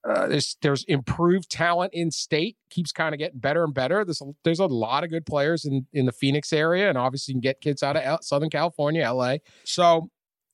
Uh, 0.08 0.28
there's 0.28 0.56
there's 0.62 0.86
improved 0.86 1.50
talent 1.50 1.94
in 1.94 2.10
state, 2.10 2.56
keeps 2.70 2.92
kind 2.92 3.14
of 3.14 3.20
getting 3.20 3.40
better 3.40 3.64
and 3.64 3.74
better. 3.74 4.06
There's 4.06 4.22
a, 4.22 4.32
there's 4.44 4.60
a 4.60 4.66
lot 4.66 5.04
of 5.04 5.10
good 5.10 5.26
players 5.26 5.66
in 5.66 5.88
in 5.92 6.06
the 6.06 6.14
Phoenix 6.14 6.54
area, 6.54 6.88
and 6.88 6.98
obviously 6.98 7.34
you 7.34 7.36
can 7.36 7.42
get 7.42 7.60
kids 7.60 7.84
out 7.84 7.98
of 7.98 8.04
L- 8.04 8.22
Southern 8.22 8.50
California, 8.50 9.12
LA. 9.12 9.38
So 9.66 10.10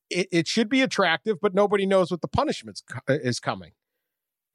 it, 0.10 0.28
it 0.32 0.48
should 0.48 0.68
be 0.68 0.82
attractive, 0.82 1.38
but 1.42 1.54
nobody 1.54 1.86
knows 1.86 2.10
what 2.10 2.22
the 2.22 2.28
punishments 2.28 2.82
co- 2.82 3.02
is 3.08 3.40
coming. 3.40 3.74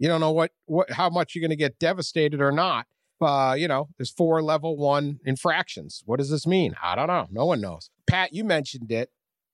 You 0.00 0.08
don't 0.08 0.20
know 0.20 0.32
what 0.32 0.52
what 0.66 0.90
how 0.90 1.08
much 1.08 1.34
you're 1.34 1.42
going 1.42 1.50
to 1.50 1.56
get 1.56 1.78
devastated 1.78 2.40
or 2.40 2.50
not. 2.50 2.86
Uh, 3.20 3.54
you 3.56 3.68
know, 3.68 3.90
there's 3.98 4.10
four 4.10 4.42
level 4.42 4.76
one 4.76 5.20
infractions. 5.24 6.02
What 6.06 6.18
does 6.18 6.30
this 6.30 6.46
mean? 6.46 6.74
I 6.82 6.96
don't 6.96 7.08
know. 7.08 7.26
No 7.30 7.44
one 7.44 7.60
knows. 7.60 7.90
Pat, 8.08 8.32
you 8.32 8.44
mentioned 8.44 8.90
it. 8.90 9.10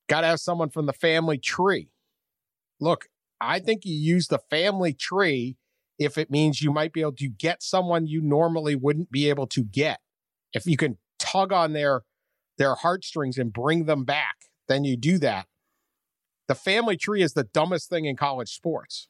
Got 0.09 0.21
to 0.21 0.29
have 0.29 0.41
someone 0.41 0.71
from 0.71 0.87
the 0.87 0.93
family 0.93 1.37
tree. 1.37 1.91
Look, 2.79 3.09
I 3.41 3.59
think 3.59 3.85
you 3.85 3.95
use 3.95 4.29
the 4.29 4.41
family 4.51 4.93
tree 4.93 5.57
if 5.99 6.19
it 6.19 6.31
means 6.31 6.63
you 6.63 6.73
might 6.73 6.93
be 6.93 7.01
able 7.01 7.13
to 7.13 7.29
get 7.29 7.63
someone 7.63 8.07
you 8.07 8.21
normally 8.21 8.75
wouldn't 8.75 9.11
be 9.11 9.29
able 9.29 9.47
to 9.49 9.65
get. 9.65 10.01
If 10.53 10.67
you 10.67 10.77
can 10.77 10.99
tug 11.19 11.53
on 11.53 11.73
their 11.73 12.03
their 12.59 12.75
heartstrings 12.75 13.37
and 13.37 13.53
bring 13.53 13.85
them 13.85 14.05
back, 14.05 14.37
then 14.69 14.85
you 14.85 14.97
do 14.97 15.19
that. 15.19 15.47
The 16.49 16.55
family 16.55 16.97
tree 16.97 17.23
is 17.23 17.35
the 17.35 17.45
dumbest 17.45 17.91
thing 17.91 18.05
in 18.07 18.17
college 18.17 18.51
sports. 18.51 19.09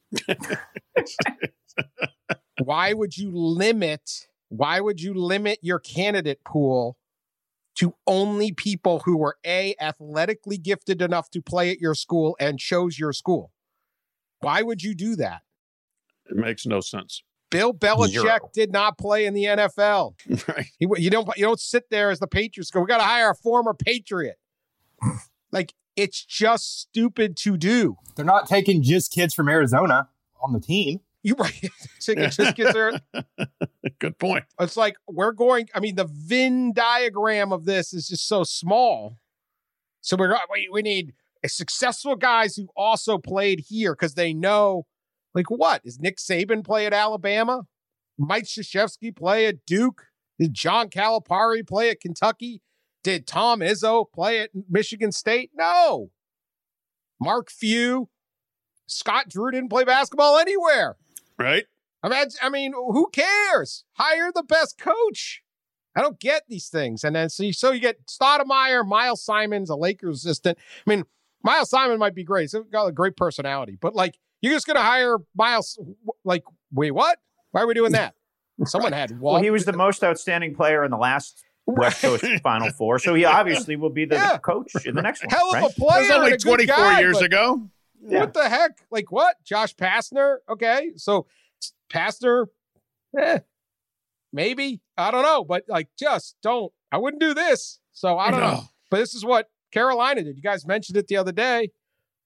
why 2.63 2.93
would 2.93 3.17
you 3.17 3.31
limit 3.31 4.27
why 4.49 4.79
would 4.79 5.01
you 5.01 5.13
limit 5.13 5.59
your 5.61 5.79
candidate 5.79 6.43
pool 6.45 6.97
to 7.75 7.93
only 8.07 8.53
people 8.53 9.01
who 9.05 9.17
were 9.17 9.37
a 9.45 9.75
athletically 9.79 10.57
gifted 10.57 11.01
enough 11.01 11.29
to 11.29 11.41
play 11.41 11.69
at 11.69 11.79
your 11.79 11.93
school 11.93 12.35
and 12.39 12.57
chose 12.57 12.97
your 12.97 13.13
school 13.13 13.51
why 14.39 14.61
would 14.61 14.81
you 14.83 14.93
do 14.95 15.15
that 15.15 15.41
It 16.29 16.35
makes 16.37 16.65
no 16.65 16.79
sense. 16.81 17.23
bill 17.49 17.73
belichick 17.73 18.09
Zero. 18.09 18.49
did 18.53 18.71
not 18.71 18.97
play 18.97 19.25
in 19.25 19.33
the 19.33 19.45
nfl 19.45 20.13
Right. 20.47 20.67
he, 20.79 20.87
you 20.97 21.09
don't 21.09 21.27
you 21.37 21.43
don't 21.45 21.59
sit 21.59 21.89
there 21.89 22.09
as 22.11 22.19
the 22.19 22.27
patriots 22.27 22.69
go 22.71 22.81
we 22.81 22.87
got 22.87 22.97
to 22.97 23.03
hire 23.03 23.31
a 23.31 23.35
former 23.35 23.73
patriot 23.73 24.37
like 25.51 25.73
it's 25.95 26.23
just 26.23 26.79
stupid 26.81 27.35
to 27.37 27.57
do 27.57 27.97
They're 28.15 28.25
not 28.25 28.47
taking 28.47 28.83
just 28.83 29.11
kids 29.11 29.33
from 29.33 29.49
Arizona 29.49 30.09
on 30.41 30.53
the 30.53 30.59
team. 30.59 30.99
you 31.23 31.35
right 31.39 31.69
so 31.99 32.13
just 32.15 32.55
gets 32.55 32.73
there 32.73 32.99
Good 33.99 34.19
point. 34.19 34.43
It's 34.59 34.75
like 34.77 34.97
we're 35.07 35.31
going. 35.31 35.69
I 35.73 35.79
mean, 35.79 35.95
the 35.95 36.05
Venn 36.05 36.73
diagram 36.73 37.51
of 37.53 37.65
this 37.65 37.93
is 37.93 38.09
just 38.09 38.27
so 38.27 38.43
small. 38.43 39.17
So 40.01 40.15
we're 40.17 40.37
we, 40.51 40.67
we 40.71 40.81
need 40.81 41.09
a 41.09 41.13
successful 41.45 42.15
guys 42.15 42.55
who 42.55 42.67
also 42.75 43.17
played 43.17 43.65
here 43.67 43.93
because 43.93 44.15
they 44.15 44.33
know, 44.33 44.85
like, 45.33 45.49
what 45.49 45.81
is 45.83 45.99
Nick 45.99 46.17
Saban 46.17 46.65
play 46.65 46.85
at 46.85 46.93
Alabama? 46.93 47.63
Mike 48.17 48.45
Krzyzewski 48.45 49.15
play 49.15 49.45
at 49.45 49.65
Duke? 49.65 50.07
Did 50.39 50.53
John 50.53 50.89
Calipari 50.89 51.67
play 51.67 51.89
at 51.89 51.99
Kentucky? 51.99 52.61
Did 53.03 53.27
Tom 53.27 53.59
Izzo 53.59 54.05
play 54.13 54.39
at 54.39 54.49
Michigan 54.69 55.11
State? 55.11 55.51
No. 55.55 56.09
Mark 57.19 57.49
Few, 57.49 58.09
Scott 58.87 59.29
Drew 59.29 59.51
didn't 59.51 59.69
play 59.69 59.83
basketball 59.83 60.37
anywhere. 60.37 60.97
Right. 61.39 61.65
Imagine, 62.03 62.39
I 62.41 62.49
mean, 62.49 62.73
who 62.73 63.09
cares? 63.11 63.83
Hire 63.93 64.31
the 64.33 64.43
best 64.43 64.77
coach. 64.77 65.41
I 65.95 66.01
don't 66.01 66.19
get 66.19 66.43
these 66.47 66.69
things. 66.69 67.03
And 67.03 67.15
then 67.15 67.29
so 67.29 67.43
you, 67.43 67.53
so 67.53 67.71
you 67.71 67.79
get 67.79 68.05
Stoudemire, 68.05 68.85
Miles 68.87 69.23
Simons, 69.23 69.69
a 69.69 69.75
Lakers 69.75 70.17
assistant. 70.17 70.57
I 70.85 70.89
mean, 70.89 71.05
Miles 71.43 71.69
Simon 71.69 71.99
might 71.99 72.15
be 72.15 72.23
great. 72.23 72.43
He's 72.51 72.55
got 72.71 72.87
a 72.87 72.91
great 72.91 73.15
personality, 73.15 73.77
but 73.79 73.95
like 73.95 74.17
you're 74.41 74.53
just 74.53 74.65
going 74.67 74.75
to 74.77 74.83
hire 74.83 75.17
Miles. 75.35 75.79
Like, 76.23 76.43
wait, 76.71 76.91
what? 76.91 77.19
Why 77.51 77.61
are 77.61 77.67
we 77.67 77.73
doing 77.73 77.93
that? 77.93 78.13
Someone 78.65 78.91
had 78.93 79.19
Well, 79.19 79.41
he 79.41 79.49
was 79.51 79.65
the 79.65 79.73
most 79.73 80.03
outstanding 80.03 80.55
player 80.55 80.83
in 80.83 80.91
the 80.91 80.97
last 80.97 81.43
West 81.65 82.01
Coast 82.01 82.23
Final 82.43 82.71
Four, 82.71 82.97
so 82.99 83.13
he 83.13 83.23
obviously 83.25 83.75
will 83.75 83.89
be 83.89 84.05
the 84.05 84.15
Yeah. 84.15 84.37
coach 84.37 84.73
in 84.85 84.95
the 84.95 85.01
next 85.01 85.23
one. 85.23 85.29
hell 85.29 85.47
of 85.49 85.53
right? 85.53 85.63
a 85.63 85.67
That 85.67 85.75
player. 85.75 86.01
was 86.01 86.11
only 86.11 86.37
24 86.37 86.75
guy, 86.75 86.99
years 86.99 87.21
ago. 87.21 87.69
Yeah. 88.05 88.21
What 88.21 88.33
the 88.33 88.47
heck? 88.49 88.71
Like 88.89 89.11
what? 89.11 89.35
Josh 89.43 89.75
Pastner? 89.75 90.37
Okay, 90.49 90.91
so 90.95 91.27
Pastner, 91.91 92.45
eh, 93.19 93.39
maybe 94.33 94.81
I 94.97 95.11
don't 95.11 95.23
know, 95.23 95.43
but 95.43 95.63
like 95.67 95.89
just 95.97 96.35
don't. 96.41 96.71
I 96.91 96.97
wouldn't 96.97 97.21
do 97.21 97.33
this. 97.33 97.79
So 97.91 98.17
I 98.17 98.31
don't 98.31 98.39
know. 98.39 98.61
But 98.89 98.97
this 98.97 99.13
is 99.13 99.25
what 99.25 99.49
Carolina 99.77 100.23
did. 100.23 100.35
You 100.35 100.41
guys 100.41 100.65
mentioned 100.65 100.97
it 100.97 101.07
the 101.07 101.17
other 101.17 101.31
day. 101.31 101.69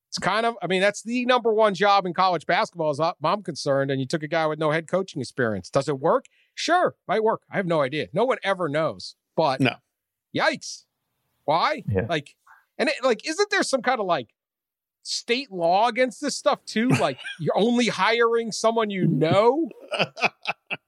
It's 0.09 0.17
kind 0.17 0.45
of, 0.45 0.55
I 0.61 0.67
mean, 0.67 0.81
that's 0.81 1.03
the 1.03 1.25
number 1.25 1.53
one 1.53 1.73
job 1.73 2.05
in 2.05 2.13
college 2.13 2.45
basketball, 2.45 2.89
as 2.89 2.99
uh, 2.99 3.13
I'm 3.23 3.43
concerned. 3.43 3.91
And 3.91 3.99
you 3.99 4.05
took 4.07 4.23
a 4.23 4.27
guy 4.27 4.45
with 4.45 4.59
no 4.59 4.71
head 4.71 4.87
coaching 4.87 5.21
experience. 5.21 5.69
Does 5.69 5.87
it 5.87 5.99
work? 5.99 6.25
Sure, 6.53 6.95
might 7.07 7.23
work. 7.23 7.41
I 7.49 7.57
have 7.57 7.65
no 7.65 7.81
idea. 7.81 8.07
No 8.13 8.25
one 8.25 8.37
ever 8.43 8.67
knows. 8.67 9.15
But 9.35 9.61
No. 9.61 9.75
yikes. 10.35 10.83
Why? 11.45 11.83
Yeah. 11.87 12.05
Like, 12.09 12.35
and 12.77 12.89
it, 12.89 12.95
like, 13.03 13.27
isn't 13.27 13.49
there 13.49 13.63
some 13.63 13.81
kind 13.81 13.99
of 14.01 14.05
like 14.05 14.29
state 15.03 15.51
law 15.51 15.87
against 15.87 16.19
this 16.21 16.35
stuff 16.35 16.59
too? 16.65 16.89
Like, 16.99 17.19
you're 17.39 17.57
only 17.57 17.87
hiring 17.87 18.51
someone 18.51 18.89
you 18.89 19.07
know? 19.07 19.69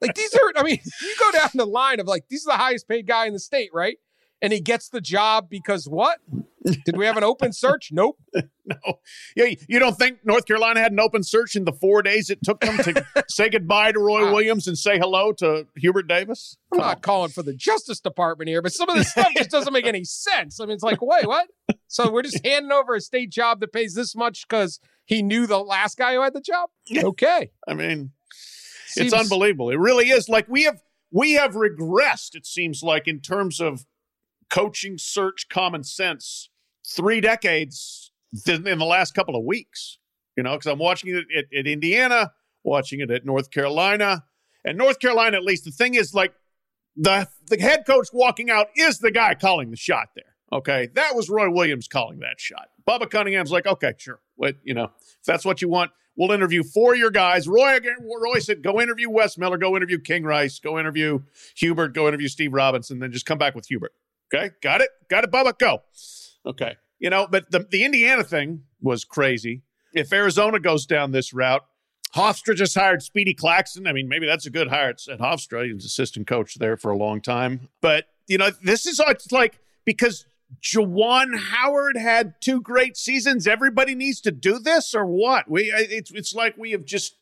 like, 0.02 0.16
these 0.16 0.34
are, 0.34 0.52
I 0.58 0.64
mean, 0.64 0.80
you 1.02 1.16
go 1.20 1.32
down 1.32 1.50
the 1.54 1.66
line 1.66 2.00
of 2.02 2.08
like, 2.08 2.26
these 2.30 2.46
are 2.46 2.54
the 2.54 2.58
highest 2.58 2.88
paid 2.90 3.08
guy 3.08 3.26
in 3.26 3.34
the 3.34 3.40
state, 3.40 3.70
right? 3.74 3.98
And 4.42 4.52
he 4.52 4.60
gets 4.60 4.90
the 4.90 5.00
job 5.00 5.50
because 5.50 5.88
what? 5.88 6.20
Did 6.64 6.98
we 6.98 7.06
have 7.06 7.18
an 7.18 7.24
open 7.24 7.54
search? 7.54 7.90
Nope. 7.92 8.18
no. 8.34 9.00
Yeah, 9.36 9.54
you 9.68 9.80
don't 9.80 9.98
think 9.98 10.20
North 10.24 10.46
Carolina 10.46 10.80
had 10.80 10.92
an 10.92 11.00
open 11.00 11.24
search 11.24 11.56
in 11.56 11.66
the 11.66 11.74
four 11.74 12.02
days 12.02 12.30
it 12.30 12.40
took 12.44 12.62
them 12.62 12.78
to 12.78 13.06
say 13.30 13.50
goodbye 13.50 13.92
to 13.92 14.00
Roy 14.00 14.32
Williams 14.32 14.68
and 14.68 14.78
say 14.78 14.98
hello 14.98 15.34
to 15.34 15.68
Hubert 15.76 16.08
Davis? 16.08 16.58
I'm 16.72 16.80
not 16.80 17.02
calling 17.02 17.32
for 17.32 17.44
the 17.44 17.54
Justice 17.54 18.00
Department 18.00 18.50
here, 18.50 18.62
but 18.62 18.74
some 18.74 18.90
of 18.90 18.96
this 18.96 19.12
stuff 19.12 19.30
just 19.36 19.50
doesn't 19.50 19.74
make 19.74 19.86
any 19.86 20.04
sense. 20.04 20.60
I 20.60 20.66
mean, 20.66 20.76
it's 20.76 20.84
like, 20.84 21.02
wait, 21.02 21.28
what? 21.28 21.48
So 21.88 22.12
we're 22.12 22.24
just 22.24 22.44
handing 22.46 22.72
over 22.72 22.96
a 22.96 23.02
state 23.02 23.30
job 23.30 23.60
that 23.60 23.74
pays 23.74 23.94
this 23.94 24.16
much 24.16 24.48
because 24.48 24.80
he 25.06 25.22
knew 25.22 25.48
the 25.48 25.60
last 25.60 25.98
guy 25.98 26.14
who 26.14 26.22
had 26.22 26.34
the 26.34 26.42
job? 26.42 26.70
Okay. 26.96 27.52
I 27.68 27.74
mean, 27.74 28.12
Seems- 28.88 29.12
it's 29.12 29.22
unbelievable. 29.22 29.70
It 29.70 29.80
really 29.80 30.10
is. 30.10 30.30
Like 30.30 30.48
we 30.48 30.64
have 30.64 30.82
we 31.12 31.34
have 31.34 31.54
regressed, 31.54 32.34
it 32.34 32.46
seems 32.46 32.82
like, 32.82 33.08
in 33.08 33.20
terms 33.20 33.60
of 33.60 33.86
coaching 34.50 34.98
search 34.98 35.48
common 35.50 35.84
sense 35.84 36.50
three 36.86 37.22
decades 37.22 38.12
in 38.48 38.64
the 38.64 38.86
last 38.86 39.14
couple 39.14 39.36
of 39.36 39.44
weeks. 39.44 40.00
You 40.36 40.44
know, 40.44 40.54
because 40.54 40.68
I'm 40.68 40.80
watching 40.80 41.16
it 41.16 41.26
at, 41.38 41.46
at 41.58 41.68
Indiana, 41.68 42.32
watching 42.64 43.00
it 43.00 43.12
at 43.12 43.26
North 43.26 43.52
Carolina. 43.52 44.24
And 44.66 44.78
North 44.78 45.00
Carolina, 45.00 45.38
at 45.38 45.44
least, 45.44 45.66
the 45.66 45.72
thing 45.72 45.94
is 45.94 46.14
like 46.14 46.34
the 46.96 47.28
the 47.48 47.58
head 47.58 47.86
coach 47.86 48.08
walking 48.14 48.50
out 48.50 48.68
is 48.76 49.00
the 49.00 49.12
guy 49.12 49.36
calling 49.36 49.70
the 49.72 49.78
shot 49.78 50.10
there. 50.16 50.34
Okay. 50.52 50.90
That 50.94 51.16
was 51.16 51.30
Roy 51.30 51.50
Williams 51.50 51.88
calling 51.88 52.20
that 52.20 52.40
shot. 52.40 52.70
Bubba 52.88 53.10
Cunningham's 53.10 53.52
like, 53.52 53.66
okay, 53.66 53.94
sure. 53.98 54.20
What, 54.36 54.56
you 54.64 54.74
know, 54.74 54.86
if 54.86 55.26
that's 55.26 55.46
what 55.46 55.62
you 55.62 55.70
want, 55.70 55.92
we'll 56.16 56.32
interview 56.32 56.64
four 56.64 56.94
of 56.94 57.00
your 57.00 57.10
guys. 57.10 57.48
Roy 57.48 57.76
again, 57.76 57.98
Roy 58.02 58.40
said, 58.40 58.62
go 58.62 58.80
interview 58.80 59.10
Wes 59.10 59.38
Miller, 59.38 59.58
go 59.58 59.76
interview 59.76 60.00
King 60.00 60.24
Rice, 60.24 60.60
go 60.60 60.78
interview 60.78 61.20
Hubert, 61.56 61.96
go 61.96 62.08
interview 62.08 62.28
Steve 62.28 62.54
Robinson, 62.54 63.00
then 63.00 63.12
just 63.12 63.26
come 63.26 63.38
back 63.38 63.56
with 63.56 63.66
Hubert. 63.68 63.94
Okay. 64.34 64.52
Got 64.62 64.82
it? 64.82 64.90
Got 65.10 65.24
it, 65.24 65.32
Bubba? 65.32 65.58
Go. 65.58 65.82
Okay. 66.46 66.76
You 67.00 67.10
know, 67.10 67.28
but 67.30 67.52
the, 67.52 67.68
the 67.70 67.84
Indiana 67.84 68.24
thing 68.24 68.64
was 68.82 69.04
crazy. 69.04 69.64
If 69.94 70.12
Arizona 70.12 70.60
goes 70.60 70.86
down 70.86 71.12
this 71.12 71.34
route, 71.34 71.64
Hofstra 72.16 72.56
just 72.56 72.76
hired 72.76 73.02
Speedy 73.02 73.34
Claxton. 73.34 73.88
I 73.88 73.94
mean, 73.94 74.08
maybe 74.08 74.26
that's 74.26 74.46
a 74.46 74.52
good 74.52 74.68
hire 74.68 74.90
at 74.90 75.20
Hofstra. 75.20 75.66
He 75.66 75.74
was 75.74 75.86
assistant 75.86 76.28
coach 76.28 76.56
there 76.56 76.78
for 76.78 76.92
a 76.92 76.98
long 76.98 77.22
time. 77.22 77.70
But, 77.82 78.06
you 78.28 78.38
know, 78.38 78.52
this 78.62 78.86
is 78.86 79.02
it's 79.06 79.32
like 79.32 79.60
because 79.84 80.26
Juwan 80.62 81.38
Howard 81.38 81.98
had 81.98 82.36
two 82.40 82.62
great 82.62 82.98
seasons, 82.98 83.48
everybody 83.48 83.96
needs 83.96 84.22
to 84.22 84.32
do 84.32 84.60
this 84.60 84.94
or 84.94 85.06
what? 85.06 85.50
We 85.50 85.72
it's 85.74 86.12
it's 86.12 86.34
like 86.34 86.56
we 86.58 86.72
have 86.72 86.86
just 86.86 87.16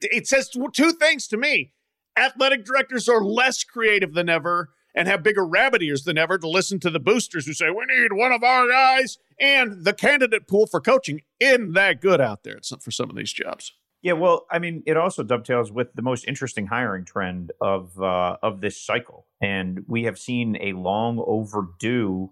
it 0.00 0.26
says 0.26 0.48
two 0.48 0.92
things 0.92 1.28
to 1.28 1.36
me. 1.36 1.72
Athletic 2.16 2.64
directors 2.64 3.08
are 3.08 3.22
less 3.22 3.62
creative 3.62 4.14
than 4.14 4.28
ever 4.28 4.70
and 4.98 5.06
have 5.06 5.22
bigger 5.22 5.46
rabbit 5.46 5.80
ears 5.80 6.02
than 6.02 6.18
ever 6.18 6.38
to 6.38 6.48
listen 6.48 6.80
to 6.80 6.90
the 6.90 6.98
boosters 6.98 7.46
who 7.46 7.52
say, 7.52 7.70
we 7.70 7.84
need 7.86 8.12
one 8.12 8.32
of 8.32 8.42
our 8.42 8.68
guys. 8.68 9.18
And 9.38 9.84
the 9.84 9.92
candidate 9.92 10.48
pool 10.48 10.66
for 10.66 10.80
coaching 10.80 11.20
isn't 11.38 11.74
that 11.74 12.00
good 12.00 12.20
out 12.20 12.42
there 12.42 12.58
for 12.80 12.90
some 12.90 13.08
of 13.08 13.14
these 13.14 13.32
jobs. 13.32 13.72
Yeah, 14.02 14.14
well, 14.14 14.46
I 14.50 14.58
mean, 14.58 14.82
it 14.86 14.96
also 14.96 15.22
dovetails 15.22 15.70
with 15.70 15.92
the 15.94 16.02
most 16.02 16.26
interesting 16.26 16.66
hiring 16.66 17.04
trend 17.04 17.52
of 17.60 18.00
uh, 18.00 18.36
of 18.42 18.60
this 18.60 18.80
cycle, 18.80 19.26
and 19.40 19.84
we 19.88 20.04
have 20.04 20.18
seen 20.18 20.56
a 20.60 20.72
long 20.72 21.22
overdue 21.26 22.30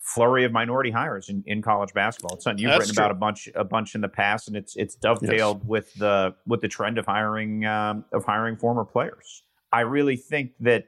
flurry 0.00 0.44
of 0.44 0.50
minority 0.50 0.90
hires 0.90 1.28
in, 1.28 1.44
in 1.46 1.62
college 1.62 1.92
basketball. 1.94 2.34
It's 2.34 2.44
something 2.44 2.60
you've 2.60 2.70
That's 2.70 2.88
written 2.88 2.98
about 2.98 3.12
a 3.12 3.14
bunch 3.14 3.48
a 3.54 3.62
bunch 3.62 3.94
in 3.94 4.00
the 4.00 4.08
past, 4.08 4.48
and 4.48 4.56
it's 4.56 4.74
it's 4.74 4.96
dovetailed 4.96 5.64
with 5.64 5.94
the 5.94 6.34
with 6.44 6.60
the 6.60 6.68
trend 6.68 6.98
of 6.98 7.06
hiring 7.06 7.64
um, 7.64 8.04
of 8.12 8.24
hiring 8.24 8.56
former 8.56 8.84
players. 8.84 9.44
I 9.72 9.82
really 9.82 10.16
think 10.16 10.52
that 10.60 10.86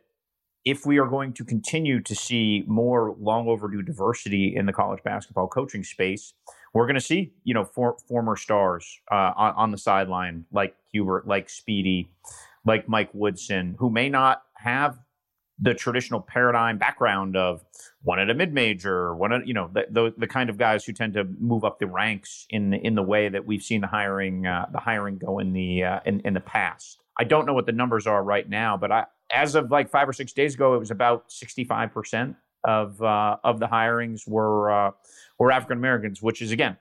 if 0.69 0.85
we 0.85 0.99
are 0.99 1.07
going 1.07 1.33
to 1.33 1.45
continue 1.45 1.99
to 1.99 2.15
see 2.15 2.63
more 2.67 3.17
long 3.19 3.49
overdue 3.49 3.81
diversity 3.81 4.55
in 4.55 4.67
the 4.67 4.73
college 4.73 5.03
basketball 5.03 5.49
coaching 5.49 5.83
space, 5.83 6.35
we're 6.75 6.85
going 6.85 6.95
to 6.95 7.01
see, 7.01 7.33
you 7.43 7.55
know, 7.55 7.65
for, 7.65 7.97
former 8.07 8.37
stars 8.37 9.01
uh, 9.11 9.33
on, 9.35 9.55
on 9.55 9.71
the 9.71 9.79
sideline 9.79 10.45
like 10.53 10.77
Hubert, 10.93 11.27
like 11.27 11.49
Speedy, 11.49 12.11
like 12.67 12.87
Mike 12.87 13.09
Woodson, 13.15 13.77
who 13.79 13.89
may 13.89 14.11
not 14.11 14.43
have 14.57 14.99
the 15.59 15.73
traditional 15.73 16.21
paradigm 16.21 16.77
background 16.77 17.35
of 17.35 17.65
one 18.03 18.19
at 18.19 18.29
a 18.29 18.35
mid 18.35 18.53
major, 18.53 19.15
one 19.17 19.33
at 19.33 19.47
you 19.47 19.55
know 19.55 19.71
the, 19.73 19.87
the 19.91 20.15
the 20.19 20.27
kind 20.27 20.51
of 20.51 20.59
guys 20.59 20.85
who 20.85 20.93
tend 20.93 21.15
to 21.15 21.25
move 21.25 21.65
up 21.65 21.79
the 21.79 21.87
ranks 21.87 22.47
in 22.51 22.75
in 22.75 22.95
the 22.95 23.03
way 23.03 23.31
that 23.31 23.47
we've 23.47 23.63
seen 23.63 23.81
the 23.81 23.87
hiring 23.87 24.47
uh, 24.47 24.67
the 24.71 24.79
hiring 24.79 25.17
go 25.17 25.39
in 25.39 25.55
the 25.55 25.83
uh, 25.83 26.01
in 26.05 26.21
in 26.21 26.35
the 26.35 26.41
past. 26.41 27.01
I 27.19 27.25
don't 27.25 27.47
know 27.47 27.55
what 27.55 27.67
the 27.67 27.73
numbers 27.73 28.07
are 28.07 28.23
right 28.23 28.49
now, 28.49 28.77
but 28.77 28.93
I 28.93 29.07
as 29.31 29.55
of 29.55 29.71
like 29.71 29.91
five 29.91 30.09
or 30.09 30.13
six 30.13 30.33
days 30.33 30.55
ago, 30.55 30.75
it 30.75 30.79
was 30.79 30.91
about 30.91 31.31
sixty 31.31 31.65
five 31.65 31.93
percent 31.93 32.37
of 32.65 33.03
uh, 33.03 33.37
of 33.45 33.61
the 33.61 33.67
hirings 33.67 34.29
were 34.29 34.71
uh, 34.71 34.91
were 35.39 35.53
African 35.53 35.79
Americans, 35.79 36.23
which 36.23 36.43
is 36.43 36.51
again 36.51 36.77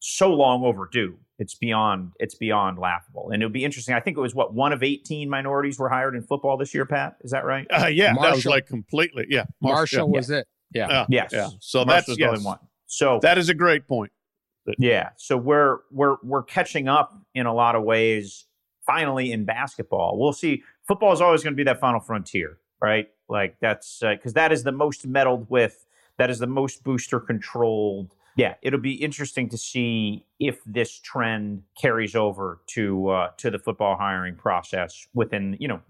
so 0.00 0.32
long 0.32 0.64
overdue. 0.64 1.16
It's 1.38 1.54
beyond 1.54 2.12
it's 2.18 2.34
beyond 2.34 2.78
laughable, 2.78 3.30
and 3.30 3.42
it 3.42 3.46
would 3.46 3.52
be 3.52 3.64
interesting. 3.64 3.94
I 3.94 4.00
think 4.00 4.16
it 4.16 4.20
was 4.20 4.34
what 4.34 4.52
one 4.52 4.72
of 4.72 4.82
eighteen 4.82 5.30
minorities 5.30 5.78
were 5.78 5.88
hired 5.88 6.14
in 6.14 6.22
football 6.22 6.56
this 6.56 6.74
year. 6.74 6.84
Pat, 6.86 7.16
is 7.22 7.30
that 7.30 7.44
right? 7.44 7.66
Uh, 7.70 7.86
yeah, 7.86 8.12
that 8.12 8.20
was 8.20 8.30
Marshall. 8.30 8.50
like 8.50 8.66
completely. 8.66 9.26
Yeah. 9.28 9.44
Marshall 9.62 10.10
yeah. 10.10 10.16
was 10.16 10.30
it. 10.30 10.46
Yeah. 10.74 10.88
Yeah. 10.88 11.06
Yes. 11.08 11.30
Yeah. 11.32 11.48
So 11.60 11.84
Marshall's 11.84 12.06
that's 12.06 12.18
the 12.18 12.24
only 12.26 12.44
one. 12.44 12.58
So 12.86 13.20
That 13.22 13.38
is 13.38 13.48
a 13.48 13.54
great 13.54 13.86
point. 13.86 14.12
Yeah, 14.78 15.10
so 15.16 15.36
we're 15.36 15.78
we're 15.90 16.16
we're 16.22 16.42
catching 16.42 16.88
up 16.88 17.18
in 17.34 17.46
a 17.46 17.54
lot 17.54 17.74
of 17.74 17.82
ways. 17.82 18.46
Finally, 18.86 19.30
in 19.30 19.44
basketball, 19.44 20.18
we'll 20.18 20.32
see. 20.32 20.62
Football 20.88 21.12
is 21.12 21.20
always 21.20 21.42
going 21.42 21.52
to 21.54 21.56
be 21.56 21.64
that 21.64 21.78
final 21.80 22.00
frontier, 22.00 22.58
right? 22.80 23.08
Like 23.28 23.56
that's 23.60 24.00
because 24.00 24.32
that 24.34 24.52
is 24.52 24.64
the 24.64 24.72
most 24.72 25.06
meddled 25.06 25.48
with. 25.48 25.86
That 26.18 26.30
is 26.30 26.38
the 26.38 26.46
most 26.46 26.82
booster 26.84 27.20
controlled. 27.20 28.14
Yeah, 28.36 28.54
it'll 28.62 28.80
be 28.80 28.94
interesting 28.94 29.48
to 29.50 29.58
see 29.58 30.24
if 30.38 30.60
this 30.64 30.98
trend 30.98 31.62
carries 31.80 32.14
over 32.14 32.60
to 32.68 33.08
uh, 33.08 33.30
to 33.38 33.50
the 33.50 33.58
football 33.58 33.96
hiring 33.96 34.34
process 34.36 35.06
within 35.14 35.56
you 35.60 35.68
know 35.68 35.80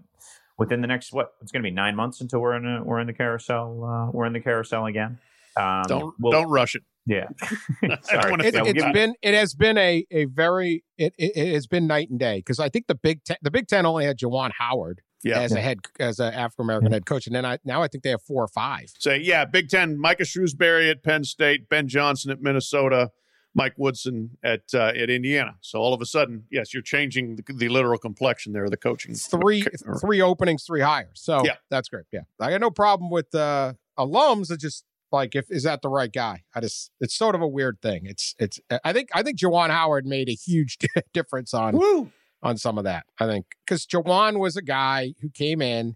within 0.57 0.81
the 0.81 0.87
next 0.87 1.11
what 1.13 1.33
it's 1.41 1.51
going 1.51 1.63
to 1.63 1.67
be 1.67 1.73
nine 1.73 1.95
months 1.95 2.21
until 2.21 2.39
we're 2.39 2.55
in 2.55 2.65
a, 2.65 2.83
we're 2.83 2.99
in 2.99 3.07
the 3.07 3.13
carousel 3.13 3.83
uh, 3.83 4.11
we're 4.11 4.25
in 4.25 4.33
the 4.33 4.39
carousel 4.39 4.85
again. 4.85 5.17
Um, 5.57 5.83
Don't 5.87 6.15
we'll- 6.19 6.31
don't 6.31 6.49
rush 6.49 6.75
it. 6.75 6.83
Yeah. 7.05 7.27
Sorry. 8.03 8.29
don't 8.29 8.45
It, 8.45 8.53
Yeah, 8.53 8.63
it's 8.65 8.83
you- 8.85 8.93
been 8.93 9.15
it 9.21 9.33
has 9.33 9.53
been 9.53 9.77
a 9.77 10.05
a 10.11 10.25
very 10.25 10.83
it, 10.97 11.13
it, 11.17 11.31
it 11.35 11.53
has 11.53 11.67
been 11.67 11.87
night 11.87 12.09
and 12.09 12.19
day 12.19 12.39
because 12.39 12.59
I 12.59 12.69
think 12.69 12.87
the 12.87 12.95
Big 12.95 13.23
Ten 13.23 13.37
the 13.41 13.51
Big 13.51 13.67
Ten 13.67 13.85
only 13.85 14.05
had 14.05 14.17
Juwan 14.19 14.51
Howard 14.57 15.01
Yeah. 15.23 15.39
as 15.39 15.51
a 15.51 15.59
head 15.61 15.79
as 15.99 16.19
an 16.19 16.33
African 16.33 16.65
American 16.65 16.91
head 16.91 17.05
coach, 17.05 17.25
and 17.27 17.35
then 17.35 17.45
I 17.45 17.57
now 17.65 17.81
I 17.81 17.87
think 17.87 18.03
they 18.03 18.11
have 18.11 18.21
four 18.21 18.43
or 18.43 18.47
five. 18.47 18.93
Say, 18.99 19.17
yeah, 19.19 19.45
Big 19.45 19.69
Ten, 19.69 19.99
Micah 19.99 20.23
Shrewsberry 20.23 20.89
at 20.91 21.03
Penn 21.03 21.23
State, 21.23 21.69
Ben 21.69 21.87
Johnson 21.87 22.31
at 22.31 22.41
Minnesota, 22.41 23.11
Mike 23.55 23.73
Woodson 23.77 24.37
at 24.43 24.61
uh, 24.73 24.91
at 24.95 25.09
Indiana. 25.09 25.55
So 25.61 25.79
all 25.79 25.93
of 25.95 26.01
a 26.01 26.05
sudden, 26.05 26.43
yes, 26.51 26.71
you're 26.73 26.83
changing 26.83 27.35
the, 27.37 27.43
the 27.53 27.69
literal 27.69 27.97
complexion 27.97 28.53
there 28.53 28.63
of 28.65 28.71
the 28.71 28.77
coaching. 28.77 29.15
Three 29.15 29.63
Or- 29.87 29.97
three 29.99 30.21
openings, 30.21 30.63
three 30.65 30.81
hires. 30.81 31.19
So 31.21 31.43
Yeah. 31.45 31.55
that's 31.71 31.89
great. 31.89 32.05
Yeah, 32.11 32.21
I 32.39 32.51
got 32.51 32.61
no 32.61 32.69
problem 32.71 33.09
with 33.09 33.33
uh, 33.35 33.73
alums. 33.97 34.51
It's 34.51 34.61
just 34.63 34.85
like 35.11 35.35
if 35.35 35.51
is 35.51 35.63
that 35.63 35.81
the 35.81 35.89
right 35.89 36.11
guy? 36.11 36.43
I 36.55 36.61
just 36.61 36.91
it's 36.99 37.15
sort 37.15 37.35
of 37.35 37.41
a 37.41 37.47
weird 37.47 37.81
thing. 37.81 38.05
It's 38.05 38.35
it's 38.39 38.59
I 38.83 38.93
think 38.93 39.09
I 39.13 39.23
think 39.23 39.39
Juwan 39.39 39.69
Howard 39.69 40.05
made 40.05 40.29
a 40.29 40.33
huge 40.33 40.77
difference 41.13 41.53
on 41.53 41.77
Woo! 41.77 42.11
on 42.41 42.57
some 42.57 42.77
of 42.77 42.83
that. 42.85 43.05
I 43.19 43.27
think 43.27 43.45
because 43.65 43.85
Juwan 43.85 44.39
was 44.39 44.55
a 44.55 44.61
guy 44.61 45.13
who 45.21 45.29
came 45.29 45.61
in 45.61 45.95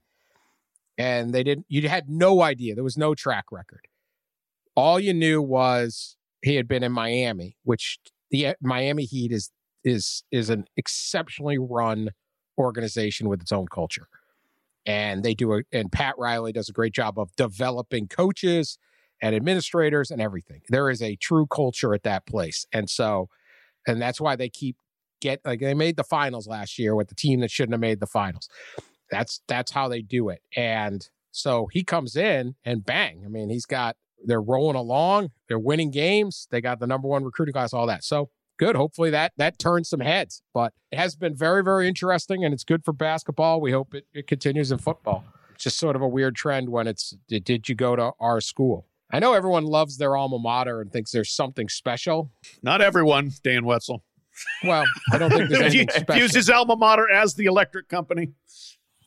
and 0.97 1.33
they 1.33 1.43
didn't, 1.43 1.65
you 1.67 1.87
had 1.89 2.09
no 2.09 2.41
idea. 2.41 2.75
There 2.75 2.83
was 2.83 2.97
no 2.97 3.15
track 3.15 3.45
record. 3.51 3.87
All 4.75 4.99
you 4.99 5.13
knew 5.13 5.41
was 5.41 6.17
he 6.41 6.55
had 6.55 6.67
been 6.67 6.83
in 6.83 6.91
Miami, 6.91 7.57
which 7.63 7.99
the 8.31 8.55
Miami 8.61 9.05
Heat 9.05 9.31
is 9.31 9.51
is 9.83 10.23
is 10.31 10.49
an 10.49 10.65
exceptionally 10.75 11.57
run 11.57 12.09
organization 12.57 13.29
with 13.29 13.41
its 13.41 13.51
own 13.51 13.67
culture. 13.67 14.07
And 14.85 15.23
they 15.23 15.33
do 15.33 15.53
a 15.53 15.61
and 15.71 15.91
Pat 15.91 16.15
Riley 16.17 16.51
does 16.51 16.69
a 16.69 16.73
great 16.73 16.93
job 16.93 17.17
of 17.17 17.35
developing 17.35 18.07
coaches 18.07 18.77
and 19.21 19.35
administrators 19.35 20.11
and 20.11 20.21
everything. 20.21 20.61
There 20.69 20.89
is 20.89 21.01
a 21.01 21.15
true 21.15 21.47
culture 21.47 21.93
at 21.93 22.03
that 22.03 22.25
place. 22.25 22.65
And 22.73 22.89
so 22.89 23.29
and 23.87 24.01
that's 24.01 24.19
why 24.19 24.35
they 24.35 24.49
keep 24.49 24.77
get 25.21 25.41
like 25.45 25.59
they 25.59 25.73
made 25.73 25.97
the 25.97 26.03
finals 26.03 26.47
last 26.47 26.77
year 26.77 26.95
with 26.95 27.07
the 27.07 27.15
team 27.15 27.39
that 27.39 27.51
shouldn't 27.51 27.73
have 27.73 27.81
made 27.81 27.99
the 27.99 28.07
finals. 28.07 28.49
That's 29.11 29.41
that's 29.47 29.71
how 29.71 29.87
they 29.87 30.01
do 30.01 30.29
it. 30.29 30.41
And 30.55 31.07
so 31.31 31.67
he 31.71 31.83
comes 31.83 32.15
in 32.15 32.55
and 32.63 32.85
bang. 32.85 33.23
I 33.25 33.27
mean, 33.27 33.49
he's 33.49 33.65
got 33.65 33.95
they're 34.23 34.41
rolling 34.41 34.75
along, 34.75 35.31
they're 35.47 35.59
winning 35.59 35.91
games, 35.91 36.47
they 36.49 36.61
got 36.61 36.79
the 36.79 36.87
number 36.87 37.07
one 37.07 37.23
recruiting 37.23 37.53
class, 37.53 37.73
all 37.73 37.87
that. 37.87 38.03
So 38.03 38.29
good. 38.57 38.75
Hopefully 38.75 39.09
that 39.11 39.33
that 39.37 39.59
turns 39.59 39.89
some 39.89 39.99
heads. 39.99 40.41
But 40.53 40.73
it 40.91 40.97
has 40.97 41.15
been 41.15 41.35
very, 41.35 41.63
very 41.63 41.87
interesting 41.87 42.43
and 42.43 42.53
it's 42.53 42.63
good 42.63 42.83
for 42.83 42.93
basketball. 42.93 43.61
We 43.61 43.71
hope 43.71 43.93
it, 43.93 44.05
it 44.13 44.27
continues 44.27 44.71
in 44.71 44.77
football. 44.77 45.23
It's 45.53 45.63
just 45.63 45.77
sort 45.77 45.95
of 45.95 46.01
a 46.01 46.07
weird 46.07 46.35
trend 46.35 46.69
when 46.69 46.87
it's 46.87 47.15
did, 47.27 47.43
did 47.43 47.69
you 47.69 47.75
go 47.75 47.95
to 47.95 48.11
our 48.19 48.41
school? 48.41 48.87
I 49.11 49.19
know 49.19 49.33
everyone 49.33 49.65
loves 49.65 49.97
their 49.97 50.15
alma 50.17 50.39
mater 50.39 50.81
and 50.81 50.91
thinks 50.91 51.11
there's 51.11 51.31
something 51.31 51.69
special. 51.69 52.31
Not 52.63 52.81
everyone, 52.81 53.31
Dan 53.43 53.65
Wetzel. 53.65 54.03
Well, 54.63 54.83
I 55.11 55.17
don't 55.17 55.29
think 55.31 55.49
there's 55.49 55.61
anything 55.73 55.87
he 55.93 55.99
special. 55.99 56.27
his 56.27 56.49
alma 56.49 56.75
mater 56.75 57.09
as 57.09 57.35
the 57.35 57.45
electric 57.45 57.87
company. 57.87 58.33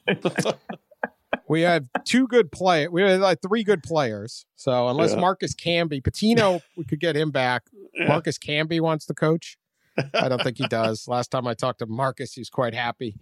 We 1.47 1.63
have 1.63 1.87
two 2.05 2.27
good 2.27 2.53
play. 2.53 2.89
We 2.89 3.03
have 3.03 3.21
like 3.21 3.41
three 3.41 3.63
good 3.65 3.83
players. 3.83 4.45
So 4.57 4.89
unless 4.89 5.13
Yeah. 5.13 5.21
Marcus 5.21 5.55
Camby, 5.55 6.03
Pitino, 6.03 6.61
we 6.77 6.85
could 6.85 7.01
get 7.01 7.17
him 7.17 7.31
back. 7.31 7.63
Yeah. 7.95 8.07
Marcus 8.09 8.39
Camby 8.39 8.81
wants 8.81 9.07
to 9.07 9.15
coach. 9.15 9.57
I 10.15 10.29
don't 10.29 10.43
think 10.43 10.59
he 10.59 10.67
does. 10.69 11.09
Last 11.09 11.31
time 11.31 11.47
I 11.47 11.55
talked 11.55 11.79
to 11.81 11.87
Marcus, 11.87 12.33
he's 12.35 12.51
quite 12.51 12.75
happy, 12.75 13.17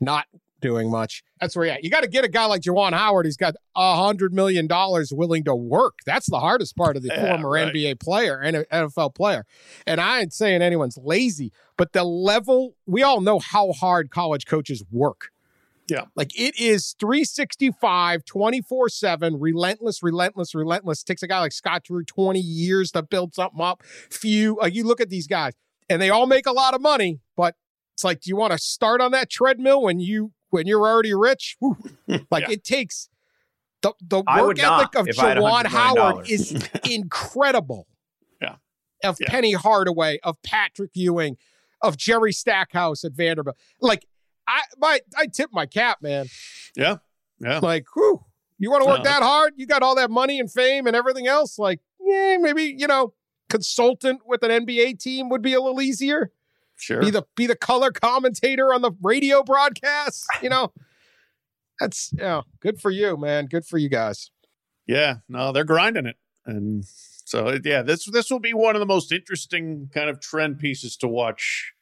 not 0.00 0.26
doing 0.60 0.90
much. 0.90 1.22
That's 1.40 1.54
where 1.56 1.66
you're. 1.66 1.76
You 1.82 1.90
got 1.90 2.02
to 2.02 2.08
get 2.08 2.24
a 2.24 2.28
guy 2.28 2.46
like 2.46 2.62
Juwan 2.62 2.92
Howard. 2.92 3.26
He's 3.26 3.36
got 3.36 3.54
a 3.76 3.96
hundred 3.96 4.32
million 4.32 4.66
dollars 4.66 5.12
willing 5.12 5.44
to 5.44 5.54
work. 5.54 5.98
That's 6.04 6.28
the 6.28 6.40
hardest 6.40 6.76
part 6.76 6.96
of 6.96 7.02
the 7.02 7.08
Yeah, 7.12 7.30
former 7.30 7.50
right. 7.50 7.72
NBA 7.72 8.00
player 8.00 8.40
and 8.40 8.66
NFL 8.72 9.14
player. 9.14 9.44
And 9.86 10.00
I 10.00 10.20
ain't 10.20 10.32
saying 10.32 10.62
anyone's 10.62 10.98
lazy, 10.98 11.52
but 11.76 11.92
the 11.92 12.04
level 12.04 12.74
we 12.86 13.02
all 13.02 13.20
know 13.20 13.38
how 13.38 13.72
hard 13.72 14.10
college 14.10 14.46
coaches 14.46 14.84
work. 14.90 15.30
Yeah. 15.88 16.04
Like 16.14 16.38
it 16.38 16.58
is 16.60 16.94
365, 17.00 18.24
24 18.24 18.88
7, 18.90 19.40
relentless, 19.40 20.02
relentless, 20.02 20.54
relentless. 20.54 21.02
Takes 21.02 21.22
a 21.22 21.26
guy 21.26 21.40
like 21.40 21.52
Scott 21.52 21.84
Drew 21.84 22.04
20 22.04 22.38
years 22.38 22.92
to 22.92 23.02
build 23.02 23.34
something 23.34 23.60
up. 23.60 23.82
Few, 24.10 24.58
like 24.60 24.74
you 24.74 24.84
look 24.84 25.00
at 25.00 25.08
these 25.08 25.26
guys 25.26 25.54
and 25.88 26.02
they 26.02 26.10
all 26.10 26.26
make 26.26 26.46
a 26.46 26.52
lot 26.52 26.74
of 26.74 26.82
money, 26.82 27.20
but 27.36 27.54
it's 27.94 28.04
like, 28.04 28.20
do 28.20 28.28
you 28.28 28.36
want 28.36 28.52
to 28.52 28.58
start 28.58 29.00
on 29.00 29.12
that 29.12 29.30
treadmill 29.30 29.82
when 29.82 29.98
you 29.98 30.32
when 30.50 30.66
you're 30.66 30.86
already 30.86 31.14
rich? 31.14 31.56
Like 32.30 32.48
Yeah. 32.48 32.52
it 32.54 32.64
takes 32.64 33.08
the 33.82 33.92
the 34.00 34.22
I 34.26 34.42
work 34.42 34.58
ethic 34.58 34.94
of 34.96 35.06
Juwan 35.06 35.66
Howard 35.66 36.28
is 36.30 36.52
incredible. 36.90 37.86
Yeah. 38.40 38.56
Of 39.04 39.16
Yeah. 39.20 39.28
Penny 39.30 39.52
Hardaway, 39.52 40.18
of 40.22 40.36
Patrick 40.42 40.90
Ewing, 40.94 41.36
of 41.82 41.96
Jerry 41.96 42.32
Stackhouse 42.32 43.04
at 43.04 43.12
Vanderbilt. 43.12 43.56
Like 43.80 44.06
I 44.46 44.62
my 44.78 45.00
I 45.16 45.26
tip 45.26 45.50
my 45.52 45.66
cap, 45.66 45.98
man. 46.02 46.26
Yeah. 46.76 46.96
Yeah. 47.40 47.60
Like, 47.60 47.86
whew, 47.94 48.24
you 48.58 48.70
want 48.70 48.82
to 48.82 48.88
work 48.88 49.04
that 49.04 49.22
hard? 49.22 49.52
You 49.56 49.66
got 49.66 49.82
all 49.82 49.94
that 49.96 50.10
money 50.10 50.40
and 50.40 50.50
fame 50.50 50.86
and 50.88 50.96
everything 50.96 51.28
else. 51.28 51.56
Like, 51.58 51.78
yeah, 52.00 52.36
maybe, 52.40 52.74
you 52.76 52.88
know, 52.88 53.12
consultant 53.48 54.22
with 54.26 54.42
an 54.42 54.66
NBA 54.66 54.98
team 54.98 55.28
would 55.28 55.42
be 55.42 55.54
a 55.54 55.60
little 55.60 55.80
easier. 55.80 56.32
Sure. 56.78 57.00
Be 57.00 57.10
the 57.10 57.24
be 57.36 57.46
the 57.46 57.56
color 57.56 57.90
commentator 57.90 58.72
on 58.72 58.82
the 58.82 58.92
radio 59.02 59.42
broadcast. 59.42 60.26
You 60.42 60.48
know, 60.48 60.72
that's 61.80 62.10
yeah, 62.16 62.42
good 62.60 62.80
for 62.80 62.90
you, 62.90 63.16
man. 63.16 63.46
Good 63.46 63.66
for 63.66 63.78
you 63.78 63.88
guys. 63.88 64.30
Yeah, 64.86 65.16
no, 65.28 65.52
they're 65.52 65.64
grinding 65.64 66.06
it, 66.06 66.16
and 66.46 66.84
so 66.84 67.58
yeah, 67.64 67.82
this 67.82 68.06
this 68.06 68.30
will 68.30 68.38
be 68.40 68.54
one 68.54 68.74
of 68.76 68.80
the 68.80 68.86
most 68.86 69.12
interesting 69.12 69.90
kind 69.92 70.08
of 70.08 70.20
trend 70.20 70.58
pieces 70.58 70.96
to 70.98 71.08
watch 71.08 71.72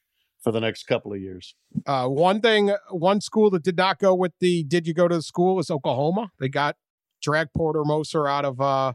for 0.43 0.51
the 0.51 0.61
next 0.61 0.85
couple 0.87 1.13
of 1.13 1.21
years. 1.21 1.55
Uh, 1.87 2.07
one 2.09 2.41
thing, 2.41 2.75
one 2.91 3.21
school 3.21 3.51
that 3.51 3.63
did 3.63 3.77
not 3.77 3.99
go 3.99 4.15
with 4.15 4.33
the 4.41 4.65
"Did 4.65 4.87
you 4.87 4.95
go 4.95 5.09
to 5.09 5.17
the 5.17 5.23
school?" 5.23 5.57
was 5.57 5.71
Oklahoma. 5.71 6.31
They 6.41 6.49
got 6.49 6.77
drag 7.23 7.49
Porter 7.55 7.85
Moser 7.85 8.27
out 8.27 8.45
of 8.45 8.61
uh, 8.61 8.95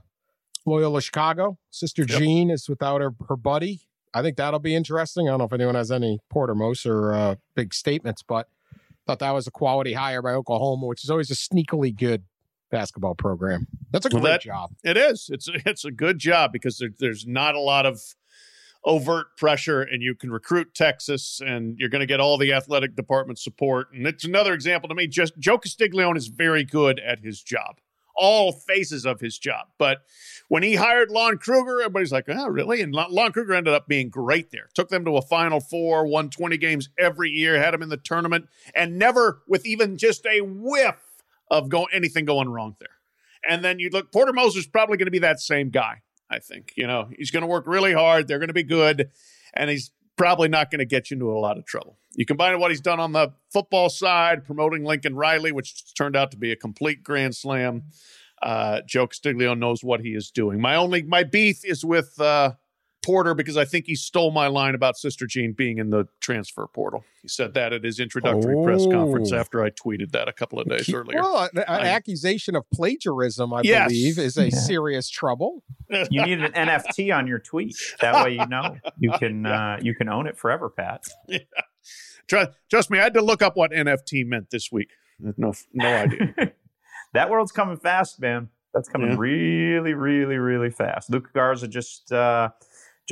Loyola 0.65 1.01
Chicago. 1.01 1.57
Sister 1.69 2.05
Yep. 2.07 2.19
Jean 2.19 2.49
is 2.49 2.67
without 2.67 3.01
her 3.01 3.11
her 3.29 3.37
buddy. 3.37 3.81
I 4.13 4.21
think 4.21 4.37
that'll 4.37 4.59
be 4.59 4.75
interesting. 4.75 5.27
I 5.27 5.31
don't 5.31 5.39
know 5.39 5.45
if 5.45 5.53
anyone 5.53 5.75
has 5.75 5.91
any 5.91 6.19
Porter 6.29 6.55
Moser 6.55 7.13
uh, 7.13 7.35
big 7.55 7.73
statements, 7.73 8.23
but 8.23 8.47
thought 9.07 9.19
that 9.19 9.31
was 9.31 9.47
a 9.47 9.51
quality 9.51 9.93
hire 9.93 10.21
by 10.21 10.31
Oklahoma, 10.31 10.85
which 10.85 11.03
is 11.03 11.09
always 11.09 11.31
a 11.31 11.33
sneakily 11.35 11.95
good 11.95 12.23
basketball 12.69 13.15
program. 13.15 13.67
That's 13.91 14.05
a 14.05 14.09
Well, 14.11 14.21
great 14.21 14.31
that- 14.31 14.41
job. 14.41 14.71
It 14.83 14.97
is. 14.97 15.29
It's 15.31 15.49
it's 15.65 15.85
a 15.85 15.91
good 15.91 16.19
job 16.19 16.51
because 16.51 16.77
there, 16.77 16.89
there's 16.99 17.25
not 17.25 17.55
a 17.55 17.59
lot 17.59 17.85
of 17.85 17.99
overt 18.83 19.37
pressure, 19.37 19.81
and 19.81 20.01
you 20.01 20.15
can 20.15 20.31
recruit 20.31 20.73
Texas, 20.73 21.39
and 21.45 21.77
you're 21.77 21.89
going 21.89 21.99
to 21.99 22.05
get 22.07 22.19
all 22.19 22.37
the 22.37 22.51
athletic 22.53 22.95
department 22.95 23.37
support. 23.39 23.87
And 23.93 24.07
it's 24.07 24.23
another 24.25 24.53
example 24.53 24.89
to 24.89 24.95
me. 24.95 25.07
Just 25.07 25.37
Joe 25.37 25.57
Castiglione 25.57 26.17
is 26.17 26.27
very 26.27 26.63
good 26.63 26.99
at 26.99 27.19
his 27.19 27.41
job, 27.43 27.79
all 28.15 28.51
phases 28.51 29.05
of 29.05 29.19
his 29.19 29.37
job. 29.37 29.67
But 29.77 29.99
when 30.47 30.63
he 30.63 30.75
hired 30.75 31.11
Lon 31.11 31.37
Kruger, 31.37 31.81
everybody's 31.81 32.11
like, 32.11 32.25
"Oh, 32.27 32.47
really?" 32.47 32.81
And 32.81 32.93
Lon 32.93 33.31
Kruger 33.31 33.53
ended 33.53 33.73
up 33.73 33.87
being 33.87 34.09
great 34.09 34.51
there. 34.51 34.69
Took 34.73 34.89
them 34.89 35.05
to 35.05 35.17
a 35.17 35.21
Final 35.21 35.59
Four, 35.59 36.07
won 36.07 36.29
20 36.29 36.57
games 36.57 36.89
every 36.99 37.29
year, 37.29 37.57
had 37.57 37.73
them 37.73 37.81
in 37.81 37.89
the 37.89 37.97
tournament, 37.97 38.47
and 38.75 38.97
never 38.97 39.41
with 39.47 39.65
even 39.65 39.97
just 39.97 40.25
a 40.25 40.41
whiff 40.41 41.01
of 41.49 41.69
go 41.69 41.85
anything 41.85 42.25
going 42.25 42.49
wrong 42.49 42.75
there. 42.79 42.89
And 43.47 43.63
then 43.63 43.79
you 43.79 43.89
look, 43.89 44.11
Porter 44.11 44.33
Moser's 44.33 44.67
probably 44.67 44.97
going 44.97 45.07
to 45.07 45.11
be 45.11 45.19
that 45.19 45.39
same 45.39 45.69
guy. 45.69 46.01
I 46.29 46.39
think 46.39 46.73
you 46.75 46.87
know 46.87 47.09
he's 47.15 47.31
going 47.31 47.41
to 47.41 47.47
work 47.47 47.65
really 47.67 47.93
hard. 47.93 48.27
They're 48.27 48.39
going 48.39 48.47
to 48.47 48.53
be 48.53 48.63
good, 48.63 49.09
and 49.53 49.69
he's 49.69 49.91
probably 50.21 50.49
not 50.49 50.69
going 50.69 50.79
to 50.79 50.85
get 50.85 51.09
you 51.09 51.15
into 51.15 51.31
a 51.31 51.39
lot 51.39 51.57
of 51.57 51.65
trouble. 51.65 51.97
You 52.13 52.27
combine 52.27 52.59
what 52.59 52.69
he's 52.69 52.79
done 52.79 52.99
on 52.99 53.11
the 53.11 53.33
football 53.51 53.89
side, 53.89 54.45
promoting 54.45 54.83
Lincoln 54.83 55.15
Riley, 55.15 55.51
which 55.51 55.95
turned 55.95 56.15
out 56.15 56.29
to 56.31 56.37
be 56.37 56.51
a 56.51 56.55
complete 56.55 57.03
grand 57.03 57.35
slam. 57.35 57.85
Uh, 58.39 58.81
Joe 58.87 59.07
Castiglione 59.07 59.59
knows 59.59 59.83
what 59.83 60.01
he 60.01 60.09
is 60.09 60.29
doing. 60.29 60.61
My 60.61 60.75
only 60.75 61.01
my 61.01 61.23
beef 61.23 61.65
is 61.65 61.83
with 61.83 62.21
uh, 62.21 62.53
Porter 63.03 63.33
because 63.33 63.57
I 63.57 63.65
think 63.65 63.85
he 63.87 63.95
stole 63.95 64.31
my 64.31 64.47
line 64.47 64.75
about 64.75 64.95
Sister 64.97 65.25
Jean 65.25 65.53
being 65.53 65.79
in 65.79 65.89
the 65.89 66.07
transfer 66.19 66.67
portal. 66.67 67.03
He 67.21 67.27
said 67.27 67.53
that 67.55 67.73
at 67.73 67.83
his 67.83 67.99
introductory 67.99 68.55
press 68.63 68.85
conference 68.85 69.31
Oh. 69.31 69.37
after 69.37 69.63
I 69.63 69.69
tweeted 69.71 70.11
that 70.11 70.27
a 70.27 70.33
couple 70.33 70.59
of 70.59 70.67
days 70.69 70.91
earlier. 70.93 71.19
Well, 71.21 71.43
an, 71.53 71.59
an 71.59 71.63
I- 71.67 71.87
accusation 71.87 72.55
of 72.55 72.63
plagiarism, 72.71 73.53
I 73.53 73.61
Yes. 73.63 73.89
believe, 73.89 74.17
is 74.19 74.37
a 74.37 74.45
Yeah. 74.49 74.55
serious 74.57 75.09
trouble. 75.09 75.63
You 76.09 76.23
need 76.25 76.41
an 76.41 76.51
NFT 76.53 77.11
on 77.11 77.27
your 77.27 77.39
tweet. 77.39 77.75
That 78.01 78.23
way, 78.23 78.33
you 78.35 78.45
know 78.47 78.77
you 78.97 79.11
can 79.19 79.45
uh, 79.45 79.77
you 79.81 79.95
can 79.95 80.07
own 80.07 80.27
it 80.27 80.37
forever, 80.37 80.69
Pat. 80.69 81.03
Trust, 82.27 82.51
trust 82.69 82.89
me, 82.91 82.99
I 82.99 83.03
had 83.03 83.13
to 83.15 83.21
look 83.21 83.41
up 83.41 83.57
what 83.57 83.71
NFT 83.71 84.25
meant 84.25 84.51
this 84.51 84.71
week. 84.71 84.89
No, 85.19 85.53
no 85.73 85.87
idea. 85.87 86.33
that 87.13 87.29
world's 87.29 87.51
coming 87.51 87.77
fast, 87.77 88.21
man. 88.21 88.49
That's 88.73 88.87
coming 88.87 89.09
Yeah. 89.11 89.17
really, 89.17 89.93
really, 89.93 90.37
really 90.37 90.69
fast. 90.69 91.09
Luka 91.09 91.29
Garza 91.33 91.67
just 91.67 92.11
uh, 92.13 92.49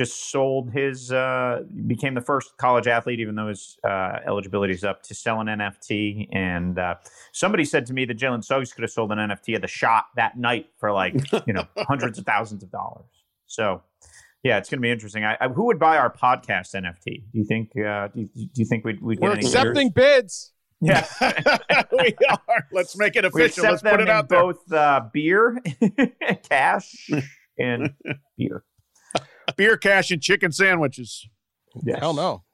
just 0.00 0.30
sold 0.30 0.70
his 0.70 1.12
uh, 1.12 1.60
became 1.86 2.14
the 2.14 2.22
first 2.22 2.56
college 2.56 2.86
athlete, 2.86 3.20
even 3.20 3.34
though 3.34 3.48
his 3.48 3.76
uh, 3.84 4.20
eligibility 4.26 4.72
is 4.72 4.82
up, 4.82 5.02
to 5.02 5.14
sell 5.14 5.42
an 5.42 5.46
NFT. 5.46 6.26
And 6.32 6.78
uh, 6.78 6.94
somebody 7.32 7.66
said 7.66 7.84
to 7.86 7.92
me 7.92 8.06
that 8.06 8.16
Jalen 8.16 8.42
Suggs 8.42 8.72
could 8.72 8.80
have 8.80 8.90
sold 8.90 9.12
an 9.12 9.18
NFT 9.18 9.56
at 9.56 9.60
the 9.60 9.68
shot 9.68 10.06
that 10.16 10.38
night 10.38 10.70
for 10.78 10.90
like 10.90 11.14
you 11.46 11.52
know 11.52 11.66
hundreds 11.76 12.18
of 12.18 12.24
thousands 12.24 12.62
of 12.62 12.70
dollars. 12.70 13.04
So. 13.46 13.82
Yeah, 14.42 14.56
it's 14.56 14.70
going 14.70 14.78
to 14.78 14.82
be 14.82 14.90
interesting. 14.90 15.22
I, 15.22 15.36
I, 15.38 15.48
who 15.48 15.66
would 15.66 15.78
buy 15.78 15.98
our 15.98 16.10
podcast 16.10 16.74
NFT? 16.74 17.04
Do 17.04 17.38
you 17.38 17.44
think? 17.44 17.72
Uh, 17.76 18.08
do, 18.08 18.20
you, 18.20 18.46
do 18.46 18.62
you 18.62 18.64
think 18.64 18.86
we'd, 18.86 19.02
we'd 19.02 19.20
We're 19.20 19.34
get 19.34 19.38
any 19.40 19.46
accepting 19.46 19.90
bids. 19.90 20.52
Yeah, 20.80 21.06
we 21.92 22.16
are. 22.26 22.66
Let's 22.72 22.96
make 22.96 23.16
it 23.16 23.30
we 23.34 23.44
official. 23.44 23.66
accept 23.66 23.70
Let's 23.70 23.82
them 23.82 23.90
put 23.90 24.00
it 24.00 24.04
in 24.04 24.08
out 24.08 24.30
there. 24.30 24.40
both 24.40 24.72
uh, 24.72 25.02
beer, 25.12 25.60
cash, 26.48 27.10
and 27.58 27.92
beer. 28.38 28.64
Beer, 29.56 29.76
cash, 29.76 30.10
and 30.10 30.20
chicken 30.22 30.52
sandwiches. 30.52 31.28
Yes. 31.84 31.98
Hell 32.00 32.14
no. 32.14 32.44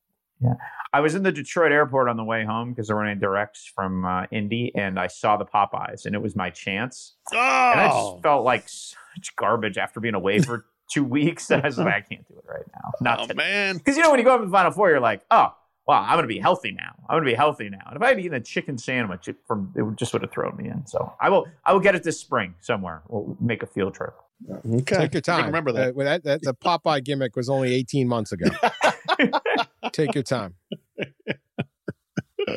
Yeah. 0.40 0.54
I 0.92 1.00
was 1.00 1.14
in 1.14 1.22
the 1.22 1.32
Detroit 1.32 1.72
airport 1.72 2.08
on 2.08 2.16
the 2.16 2.24
way 2.24 2.44
home 2.44 2.70
because 2.70 2.86
there 2.86 2.96
were 2.96 3.04
any 3.04 3.18
directs 3.18 3.70
from 3.74 4.04
uh, 4.04 4.24
Indy, 4.30 4.72
and 4.74 4.98
I 4.98 5.06
saw 5.08 5.36
the 5.36 5.44
Popeyes, 5.44 6.06
and 6.06 6.14
it 6.14 6.22
was 6.22 6.36
my 6.36 6.50
chance. 6.50 7.16
And 7.32 7.40
I 7.40 7.88
Oh, 7.92 8.12
just 8.14 8.22
felt 8.22 8.44
like 8.44 8.68
such 8.68 9.34
garbage 9.36 9.78
after 9.78 10.00
being 10.00 10.14
away 10.14 10.40
for 10.40 10.66
two 10.92 11.04
weeks. 11.04 11.50
I 11.50 11.60
was 11.60 11.78
like, 11.78 11.88
I 11.88 12.00
can't 12.00 12.26
do 12.28 12.34
it 12.38 12.44
right 12.48 12.64
now. 12.74 12.92
Not 13.00 13.20
oh 13.20 13.26
today. 13.26 13.34
man. 13.36 13.76
Because 13.78 13.96
you 13.96 14.02
know 14.02 14.10
when 14.10 14.18
you 14.18 14.24
go 14.24 14.34
up 14.34 14.40
in 14.40 14.46
the 14.46 14.52
Final 14.52 14.70
Four, 14.70 14.90
you're 14.90 15.00
like, 15.00 15.22
oh, 15.30 15.54
wow, 15.86 16.02
I'm 16.02 16.12
going 16.16 16.22
to 16.22 16.28
be 16.28 16.38
healthy 16.38 16.70
now. 16.72 16.94
I'm 17.08 17.14
going 17.16 17.24
to 17.24 17.30
be 17.30 17.34
healthy 17.36 17.68
now. 17.68 17.82
And 17.88 17.96
if 17.96 18.02
I 18.02 18.08
had 18.08 18.18
eaten 18.20 18.34
a 18.34 18.40
chicken 18.40 18.78
sandwich, 18.78 19.28
it, 19.28 19.36
from 19.46 19.72
it 19.74 19.84
just 19.96 20.12
would 20.12 20.22
have 20.22 20.30
thrown 20.32 20.56
me 20.56 20.68
in. 20.68 20.86
So 20.86 21.12
I 21.20 21.28
will, 21.30 21.46
I 21.64 21.72
will 21.72 21.80
get 21.80 21.94
it 21.94 22.02
this 22.04 22.18
spring 22.20 22.54
somewhere. 22.60 23.02
We'll 23.08 23.36
make 23.40 23.62
a 23.62 23.66
field 23.66 23.94
trip. 23.94 24.14
Okay. 24.50 24.96
Take 24.96 25.14
your 25.14 25.20
time. 25.22 25.38
can 25.38 25.46
remember 25.46 25.72
that. 25.72 25.96
Uh, 25.96 26.04
that, 26.04 26.24
that. 26.24 26.42
The 26.42 26.54
Popeye 26.54 27.02
gimmick 27.02 27.36
was 27.36 27.48
only 27.48 27.74
18 27.74 28.06
months 28.06 28.32
ago. 28.32 28.46
Take 29.92 30.14
your 30.14 30.24
time. 30.24 30.54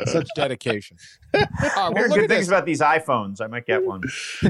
Such 0.06 0.28
dedication. 0.36 0.98
All 1.34 1.42
right, 1.42 1.94
well, 1.94 2.10
good 2.10 2.30
things 2.30 2.30
this. 2.30 2.48
about 2.48 2.66
these 2.66 2.82
iPhones. 2.82 3.42
I 3.42 3.48
might 3.48 3.66
get 3.66 3.84
one. 3.84 4.02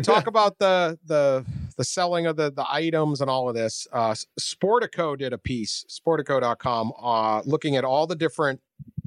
Talk 0.01 0.27
about 0.27 0.59
the 0.59 0.99
the 1.05 1.45
the 1.77 1.83
selling 1.85 2.25
of 2.25 2.35
the 2.35 2.51
the 2.51 2.65
items 2.69 3.21
and 3.21 3.29
all 3.29 3.47
of 3.47 3.55
this. 3.55 3.87
Uh, 3.93 4.15
Sportico 4.39 5.17
did 5.17 5.31
a 5.31 5.37
piece, 5.37 5.85
Sportico.com, 5.87 6.91
uh, 7.01 7.41
looking 7.45 7.77
at 7.77 7.85
all 7.85 8.05
the 8.05 8.15
different 8.15 8.59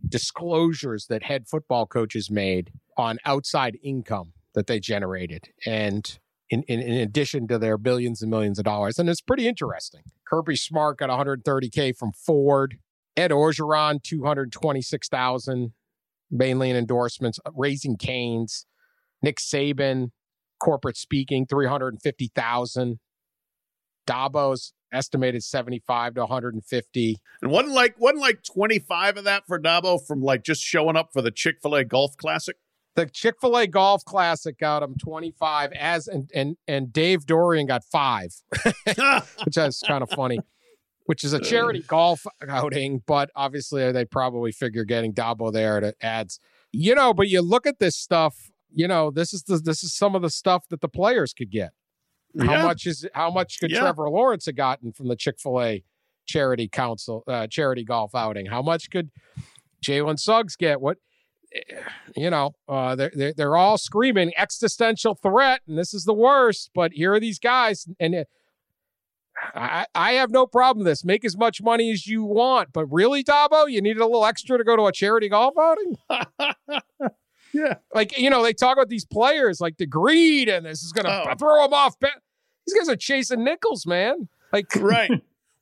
disclosures 0.09 1.07
that 1.07 1.23
head 1.23 1.49
football 1.49 1.87
coaches 1.87 2.31
made 2.31 2.73
on 2.97 3.19
outside 3.27 3.79
income 3.83 4.33
that 4.55 4.67
they 4.67 4.81
generated, 4.81 5.51
and 5.67 6.19
in, 6.53 6.63
in, 6.65 6.81
in 6.81 7.01
addition 7.01 7.49
to 7.49 7.59
their 7.59 7.79
billions 7.79 8.21
and 8.21 8.31
millions 8.31 8.59
of 8.59 8.67
dollars. 8.67 8.99
And 8.99 9.09
it's 9.09 9.23
pretty 9.23 9.49
interesting. 9.49 10.03
Kirby 10.27 10.55
Smart 10.55 10.99
got 10.99 11.09
130K 11.09 11.97
from 11.97 12.13
Ford. 12.13 12.77
Ed 13.17 13.31
Orgeron, 13.31 14.03
226,000, 14.03 15.73
mainly 16.31 16.69
in 16.69 16.77
endorsements. 16.77 17.39
Uh, 17.47 17.51
Raising 17.57 17.97
Canes. 17.97 18.67
Nick 19.23 19.39
Saban, 19.39 20.11
corporate 20.61 20.99
speaking, 20.99 21.47
350,000. 21.47 22.99
Dabo's 24.07 24.75
estimated 24.93 25.43
75 25.43 26.15
to 26.15 26.21
150. 26.21 27.17
And 27.41 27.51
wasn't 27.51 27.75
like 27.75 27.95
wasn't 27.99 28.21
like 28.21 28.43
25 28.43 29.17
of 29.17 29.25
that 29.25 29.47
for 29.47 29.59
Dabo 29.59 30.05
from 30.05 30.21
like 30.21 30.43
just 30.43 30.61
showing 30.61 30.97
up 30.97 31.15
for 31.15 31.23
the 31.23 31.31
Chick-fil-A 31.31 31.85
Golf 31.85 32.19
Classic. 32.19 32.57
The 32.95 33.07
Chick 33.07 33.37
Fil 33.41 33.57
A 33.57 33.67
Golf 33.67 34.05
Classic 34.05 34.59
got 34.59 34.83
him 34.83 34.97
25, 35.03 35.73
as 35.73 36.09
and 36.09 36.31
and 36.35 36.57
and 36.69 36.93
Dave 36.93 37.25
Doeren 37.25 37.67
got 37.67 37.85
five, 37.85 38.35
which 39.45 39.57
is 39.57 39.83
kind 39.87 40.03
of 40.03 40.11
funny. 40.11 40.41
Which 41.07 41.25
is 41.25 41.33
a 41.33 41.41
charity 41.41 41.81
golf 41.81 42.25
outing, 42.49 43.03
but 43.07 43.31
obviously 43.35 43.91
they 43.91 44.05
probably 44.05 44.53
figure 44.53 44.85
getting 44.85 45.13
Dabo 45.13 45.53
there 45.53 45.81
to 45.81 45.95
adds. 46.01 46.39
You 46.71 46.95
know, 46.95 47.13
but 47.13 47.29
you 47.29 47.43
look 47.43 47.67
at 47.67 47.81
this 47.81 47.97
stuff. 47.97 48.37
You 48.75 48.87
know, 48.89 49.11
this 49.11 49.35
is 49.35 49.43
the 49.43 49.59
this 49.59 49.83
is 49.83 49.95
some 49.95 50.15
of 50.15 50.23
the 50.23 50.31
stuff 50.31 50.69
that 50.69 50.81
the 50.81 50.89
players 50.89 51.35
could 51.35 51.51
get. 51.51 51.73
How 52.41 52.67
much 52.67 52.87
is 52.87 53.07
how 53.15 53.31
much 53.31 53.59
could 53.59 53.71
Yeah. 53.71 53.81
Trevor 53.81 54.09
Lawrence 54.09 54.47
have 54.47 54.57
gotten 54.57 54.93
from 54.93 55.09
the 55.09 55.17
Chick 55.17 55.41
Fil 55.41 55.61
A 55.61 55.85
charity 56.27 56.69
council 56.69 57.25
uh, 57.27 57.47
charity 57.47 57.85
golf 57.85 58.15
outing? 58.15 58.47
How 58.47 58.63
much 58.63 58.91
could 58.91 59.11
Jalen 59.85 60.19
Suggs 60.19 60.57
get? 60.57 60.81
What 60.81 60.99
you 62.17 62.31
know? 62.31 62.55
Uh, 62.69 62.95
they're, 62.95 63.13
they're 63.15 63.33
they're 63.35 63.57
all 63.57 63.79
screaming 63.79 64.33
existential 64.37 65.15
threat, 65.15 65.61
and 65.67 65.77
this 65.79 65.93
is 65.95 66.05
the 66.05 66.15
worst. 66.15 66.71
But 66.75 66.93
here 66.93 67.13
are 67.15 67.21
these 67.21 67.39
guys, 67.39 67.87
and 68.01 68.25
I 69.55 69.87
I 69.95 70.13
have 70.13 70.31
no 70.31 70.47
problem 70.47 70.85
with 70.85 70.91
this. 70.91 71.05
Make 71.05 71.25
as 71.25 71.37
much 71.37 71.63
money 71.63 71.91
as 71.91 72.07
you 72.07 72.25
want, 72.25 72.73
but 72.73 72.87
really, 72.87 73.25
Dabo, 73.25 73.71
you 73.71 73.81
needed 73.83 74.01
a 74.01 74.07
little 74.07 74.27
extra 74.27 74.59
to 74.59 74.65
go 74.65 74.77
to 74.77 74.85
a 74.87 74.93
charity 74.93 75.29
golf 75.29 75.55
outing. 75.59 75.97
yeah. 77.53 77.75
Like 77.95 78.17
you 78.19 78.31
know, 78.31 78.43
they 78.43 78.53
talk 78.53 78.77
about 78.77 78.89
these 78.89 79.05
players 79.05 79.61
like 79.61 79.77
the 79.79 79.87
greed, 79.87 80.49
and 80.49 80.67
this 80.67 80.83
is 80.83 80.93
going 80.93 81.07
to 81.07 81.31
Oh. 81.31 81.35
throw 81.39 81.63
them 81.65 81.73
off. 81.73 81.97
These 82.01 82.79
guys 82.79 82.89
are 82.89 82.97
chasing 82.97 83.45
nickels, 83.45 83.87
man. 83.87 84.29
Like 84.53 84.67
Right. 84.77 85.11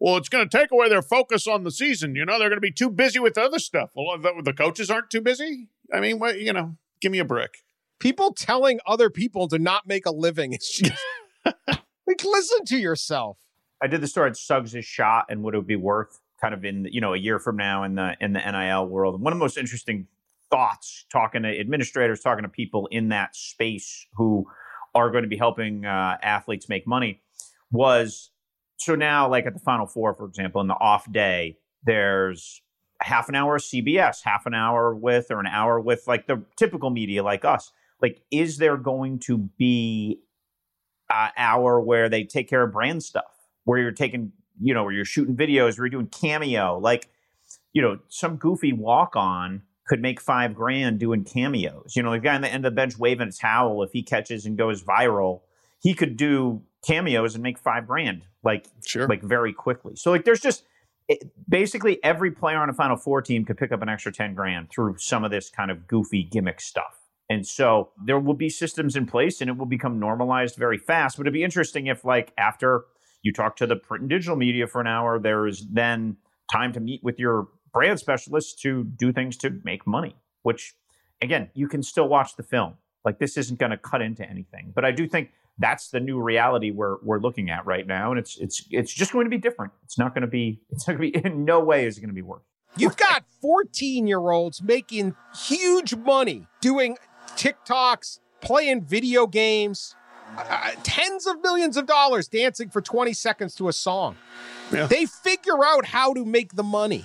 Well, 0.03 0.17
it's 0.17 0.31
going 0.31 0.49
to 0.49 0.59
take 0.59 0.73
away 0.73 0.89
their 0.89 1.03
focus 1.03 1.47
on 1.47 1.63
the 1.63 1.71
season. 1.71 2.15
You 2.15 2.25
know, 2.25 2.39
they're 2.39 2.49
going 2.49 2.57
to 2.57 2.61
be 2.63 2.73
too 2.73 2.89
busy 2.91 3.19
with 3.19 3.37
other 3.37 3.59
stuff. 3.59 3.91
Well, 3.95 4.17
the, 4.19 4.33
the 4.43 4.55
coaches 4.55 4.91
aren't 4.91 5.11
too 5.11 5.21
busy. 5.21 5.69
I 5.93 6.01
mean, 6.01 6.19
what, 6.19 6.41
you 6.41 6.53
know, 6.53 6.77
give 7.01 7.13
me 7.13 7.19
a 7.19 7.25
brick. 7.25 7.55
people 7.99 8.33
telling 8.33 8.81
other 8.87 9.11
people 9.11 9.49
to 9.49 9.59
not 9.59 9.87
make 9.87 10.07
a 10.07 10.11
living 10.11 10.53
is 10.53 10.69
just 10.69 11.03
like 11.45 12.25
listen 12.25 12.65
to 12.67 12.79
yourself. 12.79 13.39
I 13.83 13.87
did 13.87 14.01
the 14.01 14.09
story 14.09 14.29
on 14.29 14.35
Suggs' 14.35 14.85
shot 14.85 15.27
and 15.29 15.43
what 15.43 15.55
it 15.55 15.59
would 15.59 15.67
be 15.67 15.77
worth 15.77 16.21
kind 16.41 16.55
of 16.55 16.65
in 16.65 16.87
you 16.91 17.01
know 17.01 17.15
a 17.15 17.19
year 17.19 17.39
from 17.39 17.57
now 17.57 17.85
in 17.85 17.95
the 17.95 18.17
in 18.21 18.33
the 18.33 18.41
NIL 18.41 18.87
world. 18.87 19.15
And 19.15 19.23
one 19.23 19.33
of 19.33 19.39
the 19.39 19.45
most 19.45 19.57
interesting 19.57 20.07
thoughts 20.51 21.07
talking 21.13 21.43
to 21.43 21.61
administrators, 21.61 22.21
talking 22.21 22.43
to 22.43 22.49
people 22.49 22.89
in 22.91 23.09
that 23.11 23.37
space 23.37 24.07
who 24.15 24.47
are 24.95 25.11
going 25.11 25.23
to 25.23 25.29
be 25.29 25.37
helping 25.37 25.85
uh, 25.85 26.17
athletes 26.23 26.69
make 26.69 26.87
money 26.87 27.23
was 27.71 28.31
so 28.79 28.95
now 28.95 29.29
like 29.29 29.47
at 29.47 29.55
the 29.55 29.61
Final 29.61 29.87
Four, 29.87 30.15
for 30.15 30.25
example, 30.27 30.61
in 30.61 30.67
the 30.67 30.75
off 30.75 31.11
day, 31.11 31.59
there's 31.85 32.63
half 33.01 33.29
an 33.29 33.35
hour 33.35 33.57
of 33.57 33.63
CBS, 33.63 34.23
half 34.25 34.47
an 34.47 34.55
hour 34.55 34.95
with 34.95 35.31
or 35.31 35.41
an 35.41 35.47
hour 35.47 35.81
with 35.81 36.07
like 36.07 36.27
the 36.27 36.43
typical 36.57 36.91
media 36.91 37.23
like 37.23 37.45
us. 37.45 37.73
Like, 38.03 38.23
is 38.31 38.59
there 38.59 38.77
going 38.77 39.19
to 39.21 39.39
be 39.59 40.21
an 41.11 41.31
hour 41.37 41.81
where 41.81 42.09
they 42.09 42.25
take 42.25 42.49
care 42.49 42.63
of 42.63 42.73
brand 42.73 43.03
stuff, 43.03 43.49
where 43.65 43.79
you're 43.79 43.93
taking, 43.93 44.33
you 44.61 44.73
know, 44.75 44.85
where 44.85 44.93
you're 44.93 45.05
shooting 45.05 45.37
videos, 45.37 45.79
where 45.79 45.87
you're 45.87 46.01
doing 46.01 46.07
cameo, 46.07 46.79
like, 46.79 47.09
you 47.73 47.83
know, 47.83 47.99
some 48.09 48.37
goofy 48.37 48.73
walk 48.73 49.17
on 49.17 49.63
could 49.87 50.01
make 50.01 50.21
five 50.21 50.55
grand 50.55 50.99
doing 50.99 51.25
cameos. 51.25 51.95
You 51.97 52.03
know, 52.03 52.13
the 52.13 52.19
guy 52.21 52.35
on 52.35 52.43
the 52.43 52.49
end 52.49 52.65
of 52.65 52.73
the 52.73 52.77
bench 52.77 52.97
waving 52.99 53.29
a 53.29 53.33
towel, 53.33 53.83
if 53.83 53.93
he 53.93 54.03
catches 54.03 54.47
and 54.47 54.57
goes 54.57 54.83
viral, 54.83 55.41
he 55.81 55.95
could 55.95 56.17
do 56.17 56.63
cameos 56.87 57.35
and 57.35 57.43
make 57.43 57.59
five 57.59 57.87
grand, 57.87 58.23
like, 58.45 58.67
Sure. 58.87 59.09
like 59.09 59.23
very 59.23 59.53
quickly. 59.53 59.97
So, 59.97 60.11
like, 60.11 60.25
there's 60.25 60.41
just 60.41 60.65
it, 61.11 61.29
basically 61.49 62.03
every 62.05 62.31
player 62.31 62.59
on 62.59 62.71
a 62.71 62.73
Final 62.73 62.97
Four 62.97 63.21
team 63.21 63.45
could 63.45 63.59
pick 63.59 63.73
up 63.73 63.83
an 63.83 63.89
extra 63.89 64.13
10 64.13 64.35
grand 64.35 64.71
through 64.71 64.95
some 64.99 65.25
of 65.25 65.33
this 65.33 65.51
kind 65.51 65.71
of 65.71 65.89
goofy 65.89 66.23
gimmick 66.23 66.61
stuff. 66.61 67.01
And 67.29 67.45
so 67.45 67.91
there 68.05 68.19
will 68.19 68.35
be 68.35 68.49
systems 68.49 68.95
in 68.95 69.07
place 69.07 69.41
and 69.41 69.51
it 69.51 69.57
will 69.57 69.67
become 69.67 69.99
normalized 69.99 70.55
very 70.57 70.79
fast. 70.79 71.17
But 71.17 71.23
it'd 71.23 71.35
be 71.35 71.43
interesting 71.43 71.89
if, 71.89 72.05
like, 72.05 72.33
after 72.39 72.85
you 73.23 73.33
talk 73.33 73.57
to 73.57 73.67
the 73.67 73.75
print 73.75 74.03
and 74.03 74.11
digital 74.11 74.37
media 74.37 74.69
for 74.69 74.81
an 74.81 74.87
hour, 74.87 75.19
there 75.19 75.49
is 75.49 75.67
then 75.69 76.17
time 76.51 76.73
to 76.75 76.81
meet 76.81 77.03
with 77.03 77.19
your 77.19 77.49
brand 77.73 77.99
specialists 77.99 78.55
to 78.63 78.85
do 78.85 79.13
things 79.13 79.37
to 79.39 79.61
make 79.65 79.87
money, 79.89 80.15
which, 80.43 80.75
again, 81.21 81.51
you 81.55 81.67
can 81.67 81.83
still 81.83 82.09
watch 82.09 82.37
the 82.37 82.45
film. 82.45 82.75
Like, 83.05 83.19
this 83.19 83.37
isn't 83.37 83.59
going 83.59 83.71
to 83.71 83.79
cut 83.79 84.01
into 84.01 84.29
anything. 84.29 84.73
But 84.73 84.85
I 84.85 84.93
do 84.93 85.09
think 85.09 85.31
that's 85.61 85.91
the 85.91 86.01
new 86.01 86.21
reality 86.21 86.71
we're, 86.71 86.97
we're 87.03 87.21
looking 87.21 87.51
at 87.51 87.67
right 87.67 87.87
now. 87.87 88.11
And 88.11 88.19
it's, 88.19 88.39
it's, 88.39 88.65
it's 88.71 88.93
just 88.93 89.13
going 89.13 89.27
to 89.27 89.31
be 89.31 89.39
different. 89.39 89.73
It's 89.85 89.99
not 89.99 90.15
going 90.15 90.23
to 90.23 90.29
be, 90.29 90.61
it's 90.71 90.89
not 90.89 90.97
going 90.97 91.13
to 91.13 91.21
be, 91.21 91.27
in 91.29 91.45
no 91.45 91.61
way 91.61 91.87
is 91.87 91.99
it 91.99 92.01
going 92.01 92.09
to 92.09 92.15
be 92.15 92.23
worse. 92.23 92.43
You've 92.77 92.97
got 92.97 93.25
14 93.43 94.07
year 94.07 94.31
olds 94.31 94.63
making 94.63 95.15
huge 95.37 95.95
money 95.95 96.47
doing 96.61 96.97
TikToks, 97.37 98.21
playing 98.41 98.85
video 98.85 99.27
games, 99.27 99.95
uh, 100.37 100.71
tens 100.83 101.27
of 101.27 101.43
millions 101.43 101.77
of 101.77 101.87
dollars 101.87 102.29
dancing 102.29 102.71
for 102.71 102.81
20 102.81 103.13
seconds 103.13 103.55
to 103.57 103.69
a 103.69 103.73
song. 103.73 104.17
Yeah. 104.73 104.87
They 104.87 105.05
figure 105.05 105.65
out 105.65 105.87
how 105.87 106.15
to 106.15 106.25
make 106.25 106.55
the 106.55 106.63
money. 106.63 107.05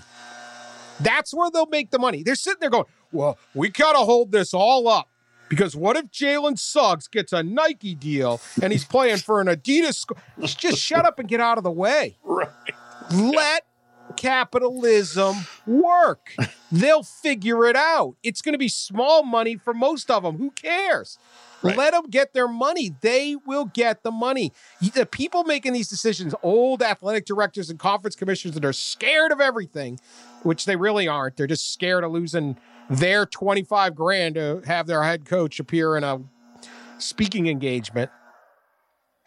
That's 1.00 1.34
where 1.34 1.50
they'll 1.52 1.66
make 1.66 1.90
the 1.90 2.00
money. 2.00 2.24
They're 2.24 2.36
sitting 2.36 2.60
there 2.62 2.70
going, 2.70 2.86
well, 3.12 3.38
we 3.54 3.70
got 3.70 3.94
to 3.94 4.00
hold 4.00 4.32
this 4.32 4.54
all 4.54 4.88
up. 4.88 5.10
Because 5.50 5.76
what 5.76 5.96
if 5.96 6.06
Jalen 6.12 6.58
Suggs 6.58 7.08
gets 7.08 7.32
a 7.32 7.44
Nike 7.44 7.94
deal 7.96 8.42
and 8.62 8.72
he's 8.74 8.84
playing 8.86 9.18
for 9.18 9.42
an 9.42 9.48
Adidas? 9.48 9.96
Sc- 9.96 10.58
Just 10.58 10.80
shut 10.80 11.06
up 11.06 11.20
and 11.20 11.28
get 11.30 11.40
out 11.40 11.58
of 11.58 11.64
the 11.64 11.72
way. 11.72 12.18
Right. 12.28 12.50
Let 13.12 13.64
capitalism 14.18 15.36
work. 15.68 16.34
They'll 16.72 17.04
figure 17.04 17.66
it 17.66 17.76
out. 17.76 18.16
It's 18.24 18.42
going 18.42 18.54
to 18.54 18.60
be 18.60 18.68
small 18.68 19.24
money 19.24 19.58
for 19.58 19.74
most 19.74 20.10
of 20.10 20.24
them. 20.24 20.38
Who 20.38 20.52
cares? 20.52 21.18
Right. 21.62 21.78
Let 21.78 21.94
them 21.94 22.10
get 22.10 22.34
their 22.34 22.48
money. 22.48 22.96
They 23.02 23.36
will 23.46 23.66
get 23.66 24.04
the 24.04 24.12
money. 24.12 24.52
The 24.94 25.06
people 25.06 25.44
making 25.44 25.74
these 25.74 25.88
decisions, 25.88 26.36
old 26.44 26.82
athletic 26.82 27.26
directors 27.26 27.70
and 27.70 27.80
conference 27.80 28.16
commissioners 28.16 28.56
that 28.56 28.66
are 28.66 28.74
scared 28.74 29.32
of 29.32 29.40
everything, 29.40 30.00
which 30.44 30.66
they 30.66 30.76
really 30.76 31.08
aren't. 31.08 31.38
They're 31.38 31.48
just 31.48 31.72
scared 31.74 32.04
of 32.04 32.12
losing 32.12 32.58
their 32.90 33.26
25 33.26 33.96
grand 33.96 34.36
to 34.36 34.62
have 34.66 34.88
their 34.88 35.04
head 35.04 35.26
coach 35.26 35.60
appear 35.60 35.98
in 35.98 36.04
a 36.04 36.22
speaking 36.98 37.48
engagement 37.48 38.12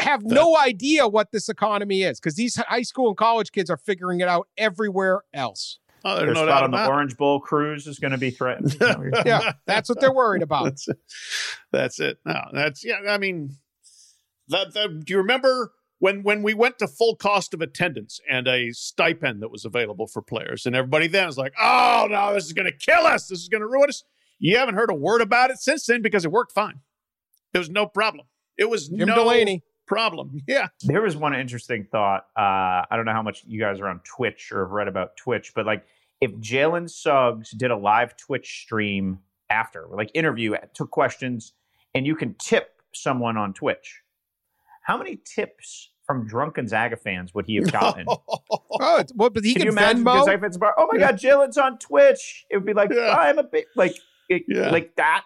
have 0.00 0.24
no 0.24 0.56
idea 0.56 1.08
what 1.08 1.32
this 1.32 1.48
economy 1.48 2.02
is 2.02 2.20
because 2.20 2.36
these 2.36 2.56
high 2.56 2.82
school 2.82 3.08
and 3.08 3.16
college 3.16 3.52
kids 3.52 3.68
are 3.68 3.76
figuring 3.76 4.20
it 4.20 4.28
out 4.28 4.48
everywhere 4.56 5.22
else. 5.34 5.78
Oh, 6.04 6.14
there's 6.14 6.26
Their 6.26 6.34
no 6.34 6.46
doubt 6.46 6.62
on 6.62 6.70
the. 6.70 6.86
Orange 6.86 7.16
Bowl 7.16 7.40
cruise 7.40 7.86
is 7.86 7.98
going 7.98 8.12
to 8.12 8.18
be 8.18 8.30
threatened. 8.30 8.68
Is 8.68 8.76
that 8.78 8.98
what 8.98 9.04
you're? 9.04 9.22
Yeah, 9.26 9.52
that's 9.66 9.88
what 9.88 10.00
they're 10.00 10.12
worried 10.12 10.42
about. 10.42 10.64
That's 10.64 10.88
it. 10.88 10.98
That's 11.72 12.00
it. 12.00 12.18
No, 12.24 12.40
that's 12.52 12.84
yeah. 12.84 13.00
I 13.08 13.18
mean, 13.18 13.56
that, 14.48 14.72
that 14.74 15.04
do 15.04 15.12
you 15.12 15.18
remember 15.18 15.72
when 16.00 16.22
when 16.22 16.42
we 16.42 16.54
went 16.54 16.78
to 16.78 16.86
full 16.88 17.16
cost 17.16 17.54
of 17.54 17.60
attendance 17.60 18.20
and 18.28 18.46
a 18.46 18.70
stipend 18.72 19.42
that 19.42 19.50
was 19.50 19.64
available 19.64 20.06
for 20.06 20.22
players, 20.22 20.66
and 20.66 20.76
everybody 20.76 21.06
then 21.08 21.26
was 21.26 21.38
like, 21.38 21.52
"Oh 21.60 22.06
no, 22.10 22.34
this 22.34 22.44
is 22.46 22.52
going 22.52 22.70
to 22.70 22.76
kill 22.76 23.06
us. 23.06 23.28
This 23.28 23.40
is 23.40 23.48
going 23.48 23.62
to 23.62 23.66
ruin 23.66 23.88
us." 23.88 24.04
You 24.38 24.56
haven't 24.58 24.76
heard 24.76 24.90
a 24.90 24.94
word 24.94 25.20
about 25.20 25.50
it 25.50 25.58
since 25.58 25.86
then 25.86 26.00
because 26.02 26.24
it 26.24 26.30
worked 26.30 26.52
fine. 26.52 26.80
There 27.52 27.60
was 27.60 27.70
no 27.70 27.86
problem. 27.86 28.26
It 28.56 28.68
was 28.70 28.88
Jim 28.88 29.08
no 29.08 29.14
Delaney. 29.16 29.62
problem. 29.86 30.40
Yeah. 30.46 30.68
There 30.84 31.02
was 31.02 31.16
one 31.16 31.34
interesting 31.34 31.84
thought. 31.90 32.26
Uh, 32.36 32.84
I 32.88 32.96
don't 32.96 33.04
know 33.04 33.12
how 33.12 33.22
much 33.22 33.42
you 33.46 33.58
guys 33.58 33.80
are 33.80 33.88
on 33.88 34.00
Twitch 34.04 34.52
or 34.52 34.64
have 34.64 34.70
read 34.70 34.86
about 34.86 35.16
Twitch, 35.16 35.52
but 35.54 35.66
like 35.66 35.84
if 36.20 36.30
Jalen 36.36 36.88
Suggs 36.90 37.50
did 37.50 37.70
a 37.70 37.76
live 37.76 38.16
Twitch 38.16 38.60
stream 38.62 39.18
after, 39.50 39.86
like 39.90 40.10
interview, 40.14 40.54
took 40.74 40.90
questions, 40.90 41.52
and 41.94 42.06
you 42.06 42.14
can 42.14 42.34
tip 42.34 42.82
someone 42.92 43.36
on 43.36 43.54
Twitch, 43.54 44.02
how 44.88 44.96
many 44.96 45.18
tips 45.24 45.90
from 46.06 46.26
drunken 46.26 46.66
Zaga 46.66 46.96
fans 46.96 47.34
would 47.34 47.44
he 47.46 47.56
have 47.56 47.70
gotten? 47.70 48.06
Oh, 48.80 48.98
it's, 48.98 49.12
well, 49.14 49.28
but 49.28 49.44
he 49.44 49.52
Can 49.54 49.60
can 49.62 49.66
you 49.66 49.72
imagine 49.72 50.04
Venmo. 50.04 50.24
Zaga 50.24 50.38
fans 50.40 50.56
bar? 50.56 50.72
Oh 50.78 50.88
my 50.92 50.98
God, 50.98 51.16
Jalen's 51.16 51.58
on 51.58 51.78
Twitch. 51.78 52.46
It 52.48 52.56
would 52.56 52.64
be 52.66 52.72
like 52.74 52.90
Yeah. 52.92 53.14
I'm 53.16 53.38
a 53.38 53.42
bit 53.42 53.66
like 53.76 53.96
it, 54.28 54.42
Yeah. 54.48 54.70
like 54.70 54.94
that 54.96 55.24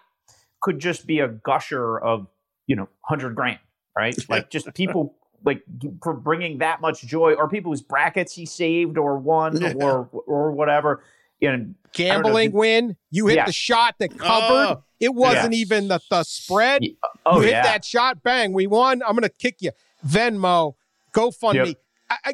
could 0.61 0.79
just 0.79 1.05
be 1.05 1.19
a 1.19 1.27
gusher 1.27 1.99
of 1.99 2.27
you 2.67 2.75
know 2.75 2.89
hundred 3.05 3.35
grand, 3.35 3.59
right? 3.97 4.15
Like 4.29 4.49
just 4.49 4.73
people 4.73 5.15
like 5.45 5.61
for 6.01 6.13
bringing 6.13 6.57
that 6.59 6.81
much 6.81 7.01
joy, 7.03 7.33
or 7.33 7.47
people 7.47 7.71
whose 7.71 7.81
brackets 7.83 8.33
he 8.33 8.45
saved 8.47 8.97
or 8.97 9.17
won 9.19 9.55
Yeah. 9.61 9.73
or 9.75 10.09
or 10.25 10.51
whatever. 10.51 11.03
And 11.43 11.75
Gambling 11.93 12.49
did- 12.51 12.57
win. 12.57 12.95
You 13.11 13.27
hit 13.27 13.35
Yeah. 13.35 13.45
the 13.45 13.51
shot 13.51 13.95
that 13.99 14.17
covered. 14.17 14.77
Oh. 14.77 14.83
it 14.99 15.13
wasn't 15.13 15.53
Yes. 15.53 15.61
even 15.61 15.87
the, 15.89 15.99
the 16.09 16.23
spread. 16.23 16.83
Oh 17.25 17.37
you 17.37 17.41
hit 17.43 17.51
yeah, 17.51 17.63
that 17.63 17.83
shot, 17.85 18.23
bang, 18.23 18.53
we 18.53 18.67
won. 18.67 19.01
I'm 19.03 19.11
going 19.11 19.23
to 19.23 19.29
kick 19.29 19.57
you. 19.61 19.71
Venmo, 20.07 20.75
GoFundMe. 21.13 21.67
Yep. 21.67 21.77
I, 22.09 22.17
I, 22.25 22.33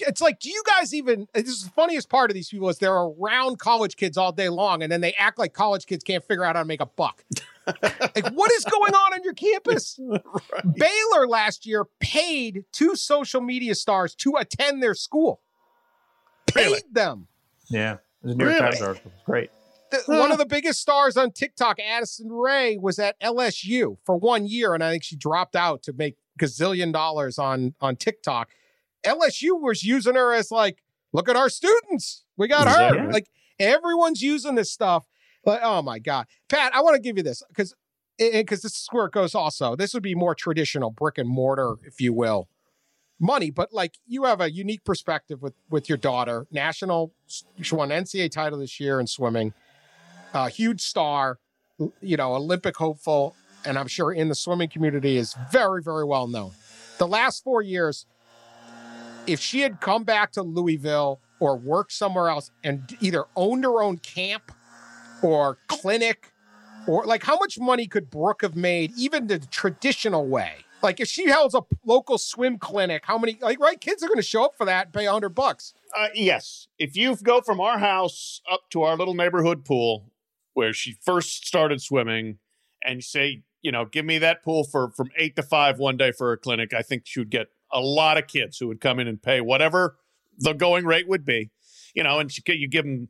it's 0.00 0.20
like, 0.20 0.40
do 0.40 0.50
you 0.50 0.62
guys 0.66 0.92
even? 0.94 1.28
This 1.34 1.46
is 1.48 1.64
the 1.64 1.70
funniest 1.70 2.08
part 2.08 2.30
of 2.30 2.34
these 2.34 2.48
people 2.48 2.68
is 2.68 2.78
they're 2.78 2.92
around 2.94 3.58
college 3.58 3.96
kids 3.96 4.16
all 4.16 4.32
day 4.32 4.48
long, 4.48 4.82
and 4.82 4.90
then 4.90 5.00
they 5.02 5.12
act 5.12 5.38
like 5.38 5.52
college 5.52 5.86
kids 5.86 6.02
can't 6.02 6.24
figure 6.24 6.44
out 6.44 6.56
how 6.56 6.62
to 6.62 6.66
make 6.66 6.80
a 6.80 6.86
buck. 6.86 7.22
like, 7.66 8.30
what 8.32 8.50
is 8.52 8.64
going 8.64 8.94
on 8.94 9.12
on 9.14 9.22
your 9.22 9.34
campus? 9.34 10.00
Baylor 10.74 11.28
last 11.28 11.64
year 11.66 11.84
paid 12.00 12.64
two 12.72 12.96
social 12.96 13.40
media 13.40 13.74
stars 13.74 14.14
to 14.16 14.34
attend 14.36 14.82
their 14.82 14.94
school. 14.94 15.40
Paid 16.46 16.64
Really? 16.64 16.80
them. 16.90 17.28
yeah. 17.68 17.98
It 18.22 18.26
was 18.26 18.34
a 18.34 18.38
New 18.38 18.44
York 18.44 18.58
Really? 18.58 18.70
Times 18.70 18.82
article. 18.82 19.12
It's 19.14 19.24
great. 19.24 19.50
The, 19.90 20.02
one 20.06 20.30
of 20.30 20.38
the 20.38 20.46
biggest 20.46 20.80
stars 20.80 21.16
on 21.16 21.32
TikTok, 21.32 21.80
Addison 21.80 22.30
Rae, 22.30 22.76
was 22.76 22.98
at 23.00 23.20
LSU 23.20 23.96
for 24.04 24.16
one 24.16 24.46
year, 24.46 24.72
and 24.72 24.84
I 24.84 24.90
think 24.92 25.02
she 25.02 25.16
dropped 25.16 25.56
out 25.56 25.82
to 25.84 25.92
make 25.92 26.16
gazillion 26.40 26.92
dollars 26.92 27.38
on 27.38 27.74
on 27.80 27.96
TikTok. 27.96 28.50
LSU 29.04 29.60
was 29.60 29.82
using 29.82 30.14
her 30.14 30.32
as 30.32 30.50
like, 30.50 30.82
look 31.12 31.28
at 31.28 31.34
our 31.36 31.48
students, 31.48 32.24
we 32.36 32.46
got 32.46 32.68
her. 32.68 32.96
right? 32.98 33.12
Like 33.12 33.30
everyone's 33.58 34.22
using 34.22 34.54
this 34.54 34.70
stuff. 34.70 35.04
But 35.44 35.60
oh 35.64 35.82
my 35.82 35.98
god, 35.98 36.26
Pat, 36.48 36.74
I 36.74 36.82
want 36.82 36.94
to 36.94 37.00
give 37.00 37.16
you 37.16 37.22
this 37.22 37.42
because 37.48 37.74
because 38.18 38.34
eh, 38.34 38.40
eh, 38.40 38.44
this 38.62 38.64
is 38.64 38.88
where 38.92 39.06
it 39.06 39.12
goes. 39.12 39.34
Also, 39.34 39.74
this 39.74 39.94
would 39.94 40.02
be 40.02 40.14
more 40.14 40.34
traditional 40.34 40.90
brick 40.90 41.18
and 41.18 41.28
mortar, 41.28 41.76
if 41.84 42.00
you 42.00 42.12
will, 42.12 42.48
money. 43.20 43.50
But 43.50 43.72
like 43.72 43.98
you 44.06 44.24
have 44.24 44.40
a 44.40 44.50
unique 44.50 44.84
perspective 44.84 45.42
with 45.42 45.54
with 45.68 45.88
your 45.88 45.98
daughter. 45.98 46.46
National, 46.50 47.12
she 47.26 47.74
won 47.74 47.90
NCAA 47.90 48.30
title 48.30 48.58
this 48.58 48.80
year 48.80 48.98
in 48.98 49.06
swimming. 49.06 49.52
A 50.32 50.48
huge 50.48 50.80
star, 50.80 51.38
you 52.00 52.16
know, 52.16 52.34
Olympic 52.34 52.76
hopeful, 52.76 53.36
and 53.64 53.78
I'm 53.78 53.88
sure 53.88 54.12
in 54.12 54.28
the 54.28 54.34
swimming 54.34 54.68
community 54.68 55.16
is 55.16 55.34
very 55.52 55.82
very 55.82 56.04
well 56.04 56.26
known. 56.26 56.52
The 56.98 57.06
last 57.06 57.44
four 57.44 57.62
years, 57.62 58.06
if 59.26 59.40
she 59.40 59.60
had 59.60 59.80
come 59.80 60.04
back 60.04 60.32
to 60.32 60.42
Louisville 60.42 61.20
or 61.40 61.56
worked 61.56 61.92
somewhere 61.92 62.28
else 62.28 62.50
and 62.62 62.96
either 63.00 63.24
owned 63.36 63.64
her 63.64 63.82
own 63.82 63.98
camp 63.98 64.52
or 65.22 65.58
clinic 65.68 66.32
or 66.86 67.04
like 67.04 67.22
how 67.22 67.36
much 67.36 67.58
money 67.58 67.86
could 67.86 68.10
Brooke 68.10 68.42
have 68.42 68.56
made 68.56 68.92
even 68.96 69.26
the 69.26 69.38
traditional 69.38 70.26
way? 70.26 70.64
Like 70.82 71.00
if 71.00 71.08
she 71.08 71.30
holds 71.30 71.54
a 71.54 71.62
local 71.84 72.18
swim 72.18 72.58
clinic, 72.58 73.04
how 73.04 73.18
many 73.18 73.38
like 73.40 73.60
right 73.60 73.80
kids 73.80 74.02
are 74.02 74.06
going 74.06 74.18
to 74.18 74.22
show 74.22 74.44
up 74.44 74.56
for 74.56 74.64
that 74.66 74.86
and 74.86 74.94
pay 74.94 75.06
a 75.06 75.12
hundred 75.12 75.30
bucks? 75.30 75.74
Uh, 75.96 76.08
yes. 76.14 76.68
If 76.78 76.96
you 76.96 77.16
go 77.16 77.40
from 77.40 77.60
our 77.60 77.78
house 77.78 78.40
up 78.50 78.70
to 78.70 78.82
our 78.82 78.96
little 78.96 79.14
neighborhood 79.14 79.64
pool 79.64 80.10
where 80.54 80.72
she 80.72 80.96
first 81.04 81.46
started 81.46 81.80
swimming 81.80 82.38
and 82.82 83.04
say, 83.04 83.42
you 83.62 83.72
know, 83.72 83.84
give 83.84 84.04
me 84.04 84.18
that 84.18 84.42
pool 84.42 84.64
for 84.64 84.90
from 84.92 85.10
eight 85.16 85.36
to 85.36 85.42
five 85.42 85.78
one 85.78 85.96
day 85.96 86.12
for 86.12 86.32
a 86.32 86.38
clinic, 86.38 86.72
I 86.72 86.82
think 86.82 87.02
she 87.04 87.20
would 87.20 87.30
get 87.30 87.48
a 87.72 87.80
lot 87.80 88.18
of 88.18 88.26
kids 88.26 88.58
who 88.58 88.68
would 88.68 88.80
come 88.80 88.98
in 88.98 89.06
and 89.06 89.22
pay 89.22 89.40
whatever 89.40 89.96
the 90.38 90.52
going 90.52 90.86
rate 90.86 91.08
would 91.08 91.24
be. 91.24 91.50
You 91.94 92.04
know, 92.04 92.18
and 92.18 92.30
she, 92.30 92.42
you 92.46 92.68
give 92.68 92.84
them 92.84 93.08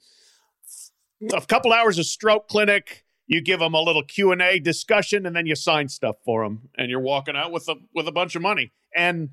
a 1.32 1.40
couple 1.42 1.72
hours 1.72 1.98
of 1.98 2.06
stroke 2.06 2.48
clinic. 2.48 3.04
You 3.30 3.40
give 3.40 3.60
them 3.60 3.74
a 3.74 3.80
little 3.80 4.02
Q 4.02 4.32
and 4.32 4.42
A 4.42 4.58
discussion, 4.58 5.24
and 5.24 5.36
then 5.36 5.46
you 5.46 5.54
sign 5.54 5.88
stuff 5.88 6.16
for 6.24 6.42
them, 6.42 6.68
and 6.76 6.90
you're 6.90 6.98
walking 6.98 7.36
out 7.36 7.52
with 7.52 7.68
a 7.68 7.76
with 7.94 8.08
a 8.08 8.12
bunch 8.12 8.34
of 8.34 8.42
money. 8.42 8.72
And 8.92 9.30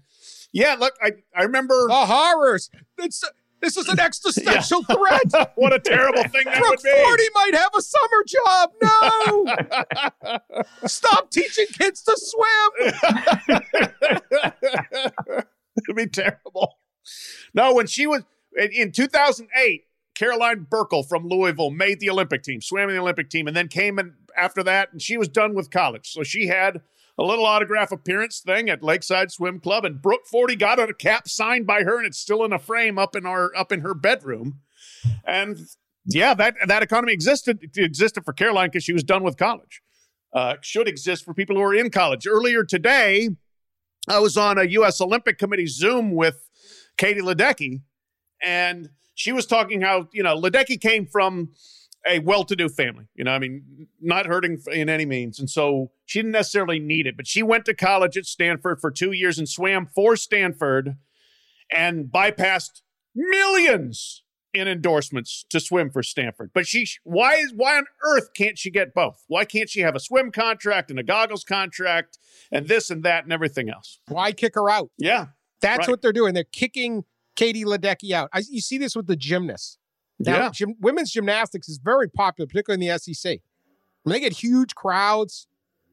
yeah, 0.53 0.75
look, 0.79 0.93
I 1.01 1.13
I 1.35 1.41
remember 1.41 1.87
The 1.87 2.05
horrors. 2.05 2.69
It's 2.99 3.23
this 3.59 3.75
is 3.75 3.89
an 3.89 3.99
existential 3.99 4.83
threat. 4.91 5.51
what 5.55 5.73
a 5.73 5.79
terrible 5.79 6.21
thing 6.25 6.45
that 6.45 6.59
Brooke 6.59 6.69
would 6.69 6.83
be. 6.83 6.91
Forde 6.91 7.19
might 7.33 7.55
have 7.55 7.71
a 7.75 7.81
summer 7.81 8.23
job. 8.27 8.71
No, 8.83 10.65
stop 10.87 11.31
teaching 11.31 11.65
kids 11.73 12.03
to 12.03 12.15
swim. 12.17 12.93
It'd 15.75 15.95
be 15.95 16.05
terrible. 16.05 16.77
No, 17.55 17.73
when 17.73 17.87
she 17.87 18.05
was 18.05 18.21
in, 18.55 18.71
in 18.73 18.91
2008, 18.91 19.85
Caroline 20.17 20.65
Burckle 20.67 21.07
from 21.07 21.27
Louisville 21.27 21.69
made 21.69 21.99
the 21.99 22.09
Olympic 22.09 22.41
team, 22.41 22.59
swam 22.59 22.89
in 22.89 22.95
the 22.95 23.01
Olympic 23.01 23.29
team, 23.29 23.47
and 23.47 23.55
then 23.55 23.67
came 23.67 23.99
in 23.99 24.15
after 24.35 24.63
that, 24.63 24.91
and 24.91 24.99
she 24.99 25.15
was 25.15 25.27
done 25.27 25.53
with 25.53 25.69
college. 25.69 26.11
So 26.11 26.23
she 26.23 26.47
had 26.47 26.81
a 27.19 27.23
little 27.23 27.45
autograph 27.45 27.91
appearance 27.91 28.39
thing 28.39 28.67
at 28.67 28.81
Lakeside 28.81 29.31
Swim 29.31 29.59
Club, 29.59 29.85
and 29.85 30.01
Brooke 30.01 30.25
Forde 30.31 30.57
got 30.57 30.79
a 30.79 30.91
cap 30.91 31.27
signed 31.27 31.67
by 31.67 31.83
her, 31.83 31.97
and 31.97 32.07
it's 32.07 32.17
still 32.17 32.43
in 32.43 32.51
a 32.51 32.57
frame 32.57 32.97
up 32.97 33.15
in 33.15 33.27
our 33.27 33.55
up 33.55 33.71
in 33.71 33.81
her 33.81 33.93
bedroom. 33.93 34.61
And 35.23 35.59
yeah, 36.05 36.33
that 36.33 36.55
that 36.65 36.81
economy 36.81 37.13
existed 37.13 37.77
existed 37.77 38.25
for 38.25 38.33
Caroline 38.33 38.69
because 38.69 38.83
she 38.83 38.93
was 38.93 39.03
done 39.03 39.23
with 39.23 39.37
college. 39.37 39.83
Uh, 40.33 40.55
should 40.61 40.87
exist 40.87 41.25
for 41.25 41.33
people 41.33 41.55
who 41.55 41.61
are 41.61 41.75
in 41.75 41.91
college. 41.91 42.25
Earlier 42.27 42.63
today, 42.63 43.29
I 44.07 44.19
was 44.19 44.35
on 44.35 44.57
a 44.57 44.63
U.S. 44.63 44.99
Olympic 44.99 45.37
Committee 45.37 45.67
Zoom 45.67 46.15
with 46.15 46.49
Katie 46.97 47.21
Ledecky, 47.21 47.81
and 48.41 48.89
she 49.17 49.31
was 49.33 49.45
talking 49.45 49.81
how 49.81 50.07
you 50.13 50.23
know 50.23 50.39
Ledecky 50.39 50.79
came 50.79 51.05
from 51.05 51.49
a 52.09 52.19
well-to-do 52.19 52.69
family. 52.69 53.05
You 53.15 53.25
know, 53.25 53.31
I 53.31 53.39
mean, 53.39 53.87
not 53.99 54.27
hurting 54.27 54.59
in 54.71 54.87
any 54.87 55.05
means, 55.05 55.39
and 55.39 55.49
so 55.49 55.91
she 56.05 56.19
didn't 56.19 56.31
necessarily 56.31 56.79
need 56.79 57.05
it. 57.07 57.17
But 57.17 57.27
she 57.27 57.43
went 57.43 57.65
to 57.65 57.73
college 57.73 58.15
at 58.15 58.25
Stanford 58.25 58.79
for 58.79 58.91
two 58.91 59.11
years 59.11 59.37
and 59.37 59.49
swam 59.49 59.87
for 59.93 60.15
Stanford, 60.15 60.95
and 61.71 62.05
bypassed 62.05 62.81
millions 63.13 64.23
in 64.53 64.67
endorsements 64.67 65.45
to 65.49 65.59
swim 65.59 65.89
for 65.89 66.01
Stanford. 66.01 66.51
But 66.53 66.65
she, 66.67 66.87
why 67.03 67.33
is 67.33 67.53
why 67.55 67.77
on 67.77 67.85
earth 68.03 68.29
can't 68.35 68.57
she 68.57 68.71
get 68.71 68.93
both? 68.93 69.23
Why 69.27 69.43
can't 69.45 69.69
she 69.69 69.81
have 69.81 69.95
a 69.95 69.99
swim 69.99 70.31
contract 70.31 70.89
and 70.89 70.99
a 70.99 71.03
goggles 71.03 71.43
contract 71.43 72.17
and 72.51 72.67
this 72.67 72.89
and 72.89 73.03
that 73.03 73.23
and 73.23 73.33
everything 73.33 73.69
else? 73.69 73.99
Why 74.07 74.31
kick 74.31 74.53
her 74.55 74.69
out? 74.69 74.89
Yeah, 74.97 75.27
That's 75.61 75.79
Right. 75.79 75.89
what 75.89 76.01
they're 76.01 76.13
doing. 76.13 76.33
They're 76.33 76.43
kicking 76.43 77.03
Katie 77.37 77.63
Ledecky 77.63 78.11
out. 78.11 78.29
I, 78.33 78.43
you 78.49 78.59
see 78.59 78.77
this 78.77 78.95
with 78.95 79.07
the 79.07 79.15
gymnasts. 79.15 79.77
Now, 80.19 80.37
yeah. 80.37 80.49
gym, 80.49 80.75
women's 80.81 81.11
gymnastics 81.11 81.69
is 81.69 81.77
very 81.77 82.09
popular, 82.09 82.47
particularly 82.47 82.85
in 82.85 82.91
the 82.91 82.99
SEC. 82.99 83.39
When 84.03 84.13
they 84.13 84.19
get 84.19 84.33
huge 84.33 84.75
crowds, 84.75 85.47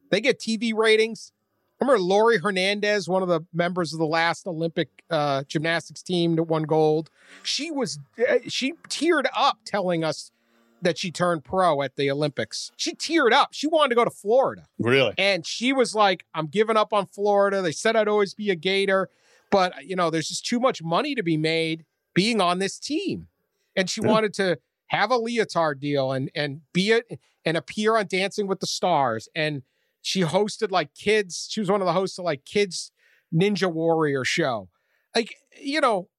they 0.09 0.19
get 0.19 0.39
TV 0.39 0.73
ratings. 0.73 1.31
Remember 1.79 2.01
Laurie 2.01 2.39
Hernandez, 2.39 3.07
one 3.07 3.21
of 3.21 3.27
the 3.27 3.41
members 3.53 3.93
of 3.93 3.99
the 3.99 4.05
last 4.05 4.47
Olympic 4.47 4.89
uh, 5.09 5.43
gymnastics 5.47 6.01
team 6.01 6.35
that 6.37 6.43
won 6.43 6.63
gold. 6.63 7.09
She 7.43 7.69
was 7.69 7.99
uh, 8.17 8.35
she 8.47 8.73
teared 8.89 9.25
up 9.35 9.59
telling 9.65 10.03
us 10.03 10.31
that 10.81 10.97
she 10.97 11.11
turned 11.11 11.43
pro 11.43 11.81
at 11.81 11.95
the 11.95 12.09
Olympics. 12.09 12.71
She 12.77 12.95
teared 12.95 13.33
up. 13.33 13.49
She 13.51 13.67
wanted 13.67 13.89
to 13.89 13.95
go 13.95 14.05
to 14.05 14.11
Florida. 14.11 14.67
Really? 14.79 15.13
And 15.17 15.45
she 15.45 15.73
was 15.73 15.93
like, 15.93 16.25
I'm 16.33 16.47
giving 16.47 16.77
up 16.77 16.93
on 16.93 17.07
Florida. 17.07 17.61
They 17.61 17.71
said 17.71 17.95
I'd 17.95 18.07
always 18.07 18.33
be 18.33 18.49
a 18.49 18.55
Gator, 18.55 19.09
but 19.51 19.85
you 19.85 19.95
know, 19.95 20.09
there's 20.09 20.27
just 20.29 20.45
too 20.45 20.59
much 20.59 20.81
money 20.83 21.15
to 21.15 21.23
be 21.23 21.37
made 21.37 21.85
being 22.13 22.41
on 22.41 22.59
this 22.59 22.79
team. 22.79 23.27
And 23.75 23.89
she 23.89 24.01
Yeah. 24.01 24.07
wanted 24.09 24.33
to 24.35 24.59
have 24.87 25.11
a 25.11 25.17
leotard 25.17 25.79
deal 25.79 26.11
and 26.11 26.29
and 26.35 26.61
be 26.73 26.91
it 26.91 27.19
and 27.43 27.57
appear 27.57 27.97
on 27.97 28.07
Dancing 28.07 28.47
with 28.47 28.59
the 28.59 28.67
Stars. 28.67 29.27
And 29.35 29.63
she 30.01 30.21
hosted 30.21 30.71
like 30.71 30.93
kids. 30.93 31.47
She 31.49 31.59
was 31.59 31.69
one 31.69 31.81
of 31.81 31.85
the 31.85 31.93
hosts 31.93 32.17
of 32.19 32.25
like 32.25 32.45
kids 32.45 32.91
Ninja 33.33 33.71
Warrior 33.71 34.23
show. 34.23 34.69
Like, 35.15 35.35
you 35.59 35.81
know, 35.81 36.09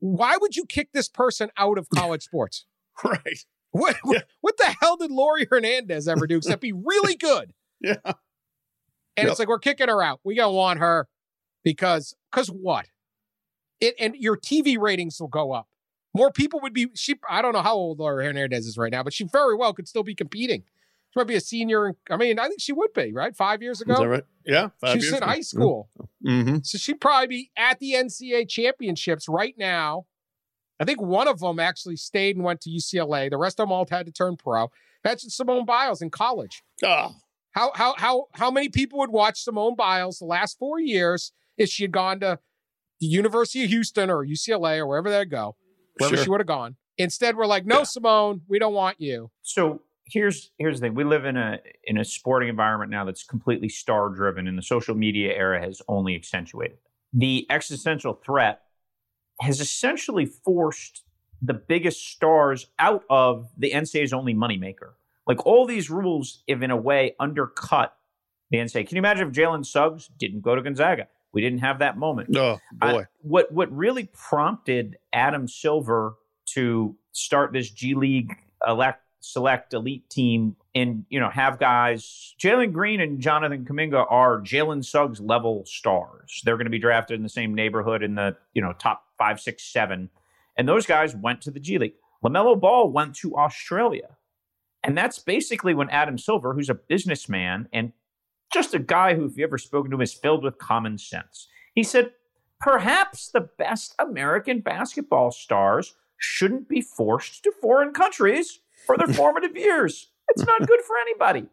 why 0.00 0.36
would 0.40 0.56
you 0.56 0.64
kick 0.66 0.90
this 0.92 1.08
person 1.08 1.50
out 1.56 1.78
of 1.78 1.88
college 1.94 2.22
sports? 2.22 2.66
Right. 3.04 3.44
What, 3.72 3.96
what, 4.02 4.26
what 4.40 4.56
the 4.58 4.74
hell 4.80 4.96
did 4.96 5.10
Laurie 5.10 5.46
Hernandez 5.48 6.08
ever 6.08 6.26
do 6.26 6.36
except 6.38 6.60
be 6.60 6.72
really 6.72 7.14
good? 7.16 7.52
Yeah. 7.80 7.96
And 8.04 8.14
Yep. 9.26 9.28
it's 9.28 9.38
like 9.38 9.48
we're 9.48 9.58
kicking 9.58 9.88
her 9.88 10.02
out. 10.02 10.20
We 10.24 10.34
don't 10.36 10.54
want 10.54 10.78
her 10.80 11.08
because 11.64 12.14
because 12.30 12.48
what? 12.48 12.86
It 13.80 13.94
and 13.98 14.14
your 14.16 14.36
TV 14.36 14.78
ratings 14.78 15.20
will 15.20 15.28
go 15.28 15.52
up. 15.52 15.66
More 16.14 16.30
people 16.32 16.60
would 16.60 16.72
be. 16.74 16.88
She 16.94 17.14
I 17.28 17.40
don't 17.42 17.52
know 17.52 17.62
how 17.62 17.74
old 17.74 17.98
Laura 17.98 18.24
Hernandez 18.24 18.66
is 18.66 18.76
right 18.76 18.92
now, 18.92 19.02
but 19.02 19.12
she 19.12 19.24
very 19.24 19.54
well 19.56 19.72
could 19.72 19.88
still 19.88 20.02
be 20.02 20.14
competing. 20.14 20.64
She 21.12 21.18
might 21.18 21.26
be 21.26 21.34
a 21.34 21.40
senior. 21.40 21.88
in- 21.88 21.96
I 22.08 22.16
mean, 22.16 22.38
I 22.38 22.46
think 22.48 22.60
she 22.60 22.72
would 22.72 22.92
be 22.92 23.12
right. 23.12 23.34
Five 23.36 23.62
years 23.62 23.80
Is 23.80 23.86
that 23.86 23.94
ago, 23.94 24.04
right? 24.06 24.24
Yeah. 24.46 24.68
Five 24.80 24.94
she's 24.94 25.04
years 25.04 25.12
in 25.14 25.18
ago. 25.18 25.26
high 25.26 25.40
school, 25.40 25.88
Mm-hmm. 26.26 26.58
so 26.62 26.78
she'd 26.78 27.00
probably 27.00 27.26
be 27.26 27.50
at 27.56 27.78
the 27.80 27.94
NCAA 27.94 28.48
championships 28.48 29.28
right 29.28 29.54
now. 29.58 30.06
I 30.78 30.84
think 30.84 31.00
one 31.02 31.26
of 31.28 31.40
them 31.40 31.58
actually 31.58 31.96
stayed 31.96 32.36
and 32.36 32.44
went 32.44 32.60
to 32.62 32.70
UCLA. 32.70 33.28
The 33.28 33.36
rest 33.36 33.58
of 33.60 33.64
them 33.64 33.72
all 33.72 33.86
had 33.90 34.06
to 34.06 34.12
turn 34.12 34.36
pro. 34.36 34.70
Imagine 35.04 35.30
Simone 35.30 35.64
Biles 35.64 36.00
in 36.02 36.10
college. 36.10 36.62
Oh, 36.84 37.14
How 37.52 37.72
how 37.74 37.94
how 37.98 38.26
how 38.34 38.50
many 38.50 38.68
people 38.68 38.98
would 39.00 39.10
watch 39.10 39.42
Simone 39.42 39.74
Biles 39.74 40.18
the 40.18 40.26
last 40.26 40.58
four 40.58 40.78
years 40.78 41.32
if 41.60 41.68
she 41.68 41.84
had 41.84 41.92
gone 41.92 42.18
to 42.20 42.38
the 43.00 43.06
University 43.06 43.62
of 43.64 43.70
Houston 43.70 44.10
or 44.10 44.24
UCLA 44.26 44.78
or 44.78 44.86
wherever 44.86 45.10
they 45.10 45.24
go, 45.24 45.56
wherever 45.98 46.16
Sure. 46.16 46.24
she 46.24 46.30
would 46.30 46.40
have 46.40 46.46
gone? 46.46 46.76
Instead, 46.98 47.36
we're 47.36 47.46
like, 47.46 47.64
no, 47.64 47.78
Yeah. 47.78 47.84
Simone, 47.84 48.42
we 48.48 48.58
don't 48.58 48.74
want 48.74 49.00
you. 49.00 49.30
so 49.42 49.82
here's 50.06 50.50
here's 50.58 50.80
the 50.80 50.86
thing 50.86 50.94
we 50.96 51.04
live 51.04 51.24
in 51.24 51.36
a 51.36 51.60
in 51.84 51.96
a 51.96 52.04
sporting 52.04 52.48
environment 52.48 52.90
now 52.90 53.04
that's 53.04 53.22
completely 53.22 53.68
star 53.68 54.08
driven 54.08 54.48
and 54.48 54.58
the 54.58 54.62
social 54.62 54.96
media 54.96 55.32
era 55.32 55.60
has 55.60 55.80
only 55.86 56.16
accentuated 56.16 56.76
the 57.12 57.46
existential 57.48 58.14
threat 58.14 58.62
has 59.40 59.60
essentially 59.60 60.26
forced 60.26 61.04
the 61.40 61.54
biggest 61.54 62.06
stars 62.10 62.66
out 62.78 63.04
of 63.08 63.48
the 63.56 63.70
NCAA's 63.70 64.12
only 64.12 64.34
moneymaker. 64.34 64.90
Like 65.26 65.46
all 65.46 65.64
these 65.64 65.88
rules, 65.90 66.42
if 66.46 66.60
in 66.60 66.70
a 66.70 66.76
way 66.76 67.14
undercut 67.20 67.96
the 68.50 68.58
NCAA. 68.58 68.86
Can 68.88 68.96
you 68.96 69.00
imagine 69.00 69.28
if 69.28 69.34
Jalen 69.34 69.64
Suggs 69.64 70.08
didn't 70.18 70.40
go 70.42 70.54
to 70.56 70.60
Gonzaga? 70.62 71.06
We 71.32 71.40
didn't 71.40 71.60
have 71.60 71.78
that 71.78 71.96
moment. 71.96 72.36
oh 72.36 72.58
I- 72.80 72.92
boy. 72.92 73.04
what 73.22 73.52
what 73.52 73.70
really 73.72 74.10
prompted 74.12 74.96
Adam 75.12 75.48
Silver 75.48 76.16
to 76.54 76.96
start 77.12 77.52
this 77.52 77.70
G 77.70 77.94
League 77.94 78.34
elect 78.66 79.02
select 79.22 79.74
elite 79.74 80.08
team 80.08 80.56
and 80.74 81.04
you 81.10 81.20
know 81.20 81.28
have 81.28 81.58
guys 81.58 82.34
Jalen 82.40 82.72
Green 82.72 83.00
and 83.00 83.20
Jonathan 83.20 83.66
Kuminga 83.66 84.06
are 84.10 84.40
Jalen 84.40 84.84
Suggs 84.84 85.20
level 85.20 85.64
stars. 85.66 86.40
They're 86.44 86.56
going 86.56 86.64
to 86.66 86.70
be 86.70 86.78
drafted 86.78 87.16
in 87.16 87.22
the 87.22 87.28
same 87.28 87.54
neighborhood 87.54 88.02
in 88.02 88.14
the 88.14 88.36
you 88.54 88.62
know 88.62 88.72
top 88.72 89.04
five, 89.18 89.38
six, 89.40 89.62
seven, 89.64 90.10
and 90.56 90.68
those 90.68 90.86
guys 90.86 91.14
went 91.14 91.42
to 91.42 91.50
the 91.50 91.60
G 91.60 91.78
League. 91.78 91.94
LaMelo 92.24 92.58
Ball 92.58 92.90
went 92.90 93.14
to 93.16 93.36
Australia. 93.36 94.16
And 94.82 94.96
that's 94.96 95.18
basically 95.18 95.74
when 95.74 95.90
Adam 95.90 96.16
Silver, 96.16 96.54
who's 96.54 96.70
a 96.70 96.74
businessman 96.74 97.68
and 97.70 97.92
just 98.52 98.74
a 98.74 98.78
guy 98.78 99.14
who, 99.14 99.26
if 99.26 99.36
you 99.36 99.44
ever 99.44 99.58
spoken 99.58 99.90
to 99.90 99.96
him, 99.96 100.02
is 100.02 100.12
filled 100.12 100.44
with 100.44 100.58
common 100.58 100.98
sense. 100.98 101.48
He 101.74 101.82
said, 101.82 102.12
perhaps 102.60 103.30
the 103.30 103.48
best 103.58 103.94
American 103.98 104.60
basketball 104.60 105.30
stars 105.30 105.94
shouldn't 106.18 106.68
be 106.68 106.80
forced 106.80 107.42
to 107.44 107.52
foreign 107.60 107.92
countries 107.92 108.60
for 108.86 108.96
their 108.96 109.08
formative 109.14 109.56
years. 109.56 110.10
It's 110.28 110.44
not 110.44 110.66
good 110.66 110.80
for 110.80 110.96
anybody. 111.02 111.46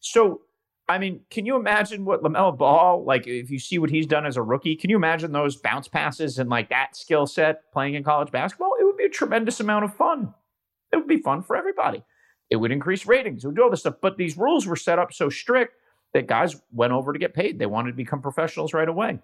So, 0.00 0.42
I 0.88 0.98
mean, 0.98 1.20
can 1.30 1.46
you 1.46 1.56
imagine 1.56 2.04
what 2.04 2.22
LaMelo 2.22 2.56
Ball, 2.56 3.04
like, 3.04 3.26
if 3.26 3.50
you 3.50 3.58
see 3.58 3.78
what 3.78 3.90
he's 3.90 4.06
done 4.06 4.26
as 4.26 4.36
a 4.36 4.42
rookie, 4.42 4.76
can 4.76 4.90
you 4.90 4.96
imagine 4.96 5.32
those 5.32 5.56
bounce 5.56 5.88
passes 5.88 6.38
and 6.38 6.50
like 6.50 6.68
that 6.70 6.96
skill 6.96 7.26
set 7.26 7.70
playing 7.72 7.94
in 7.94 8.02
college 8.02 8.32
basketball? 8.32 8.72
It 8.80 8.84
would 8.84 8.96
be 8.96 9.04
a 9.04 9.10
tremendous 9.10 9.60
amount 9.60 9.84
of 9.84 9.94
fun. 9.94 10.34
It 10.92 10.96
would 10.96 11.06
be 11.06 11.18
fun 11.18 11.42
for 11.42 11.56
everybody. 11.56 12.02
It 12.50 12.56
would 12.56 12.72
increase 12.72 13.06
ratings. 13.06 13.44
It 13.44 13.48
would 13.48 13.56
do 13.56 13.62
all 13.62 13.70
this 13.70 13.80
stuff. 13.80 13.96
But 14.02 14.16
these 14.16 14.36
rules 14.36 14.66
were 14.66 14.76
set 14.76 14.98
up 14.98 15.12
so 15.12 15.28
strict 15.28 15.74
that 16.14 16.26
guys 16.26 16.60
went 16.72 16.92
over 16.92 17.12
to 17.12 17.18
get 17.18 17.34
paid. 17.34 17.58
They 17.58 17.66
wanted 17.66 17.92
to 17.92 17.96
become 17.96 18.20
professionals 18.20 18.74
right 18.74 18.88
away. 18.88 19.20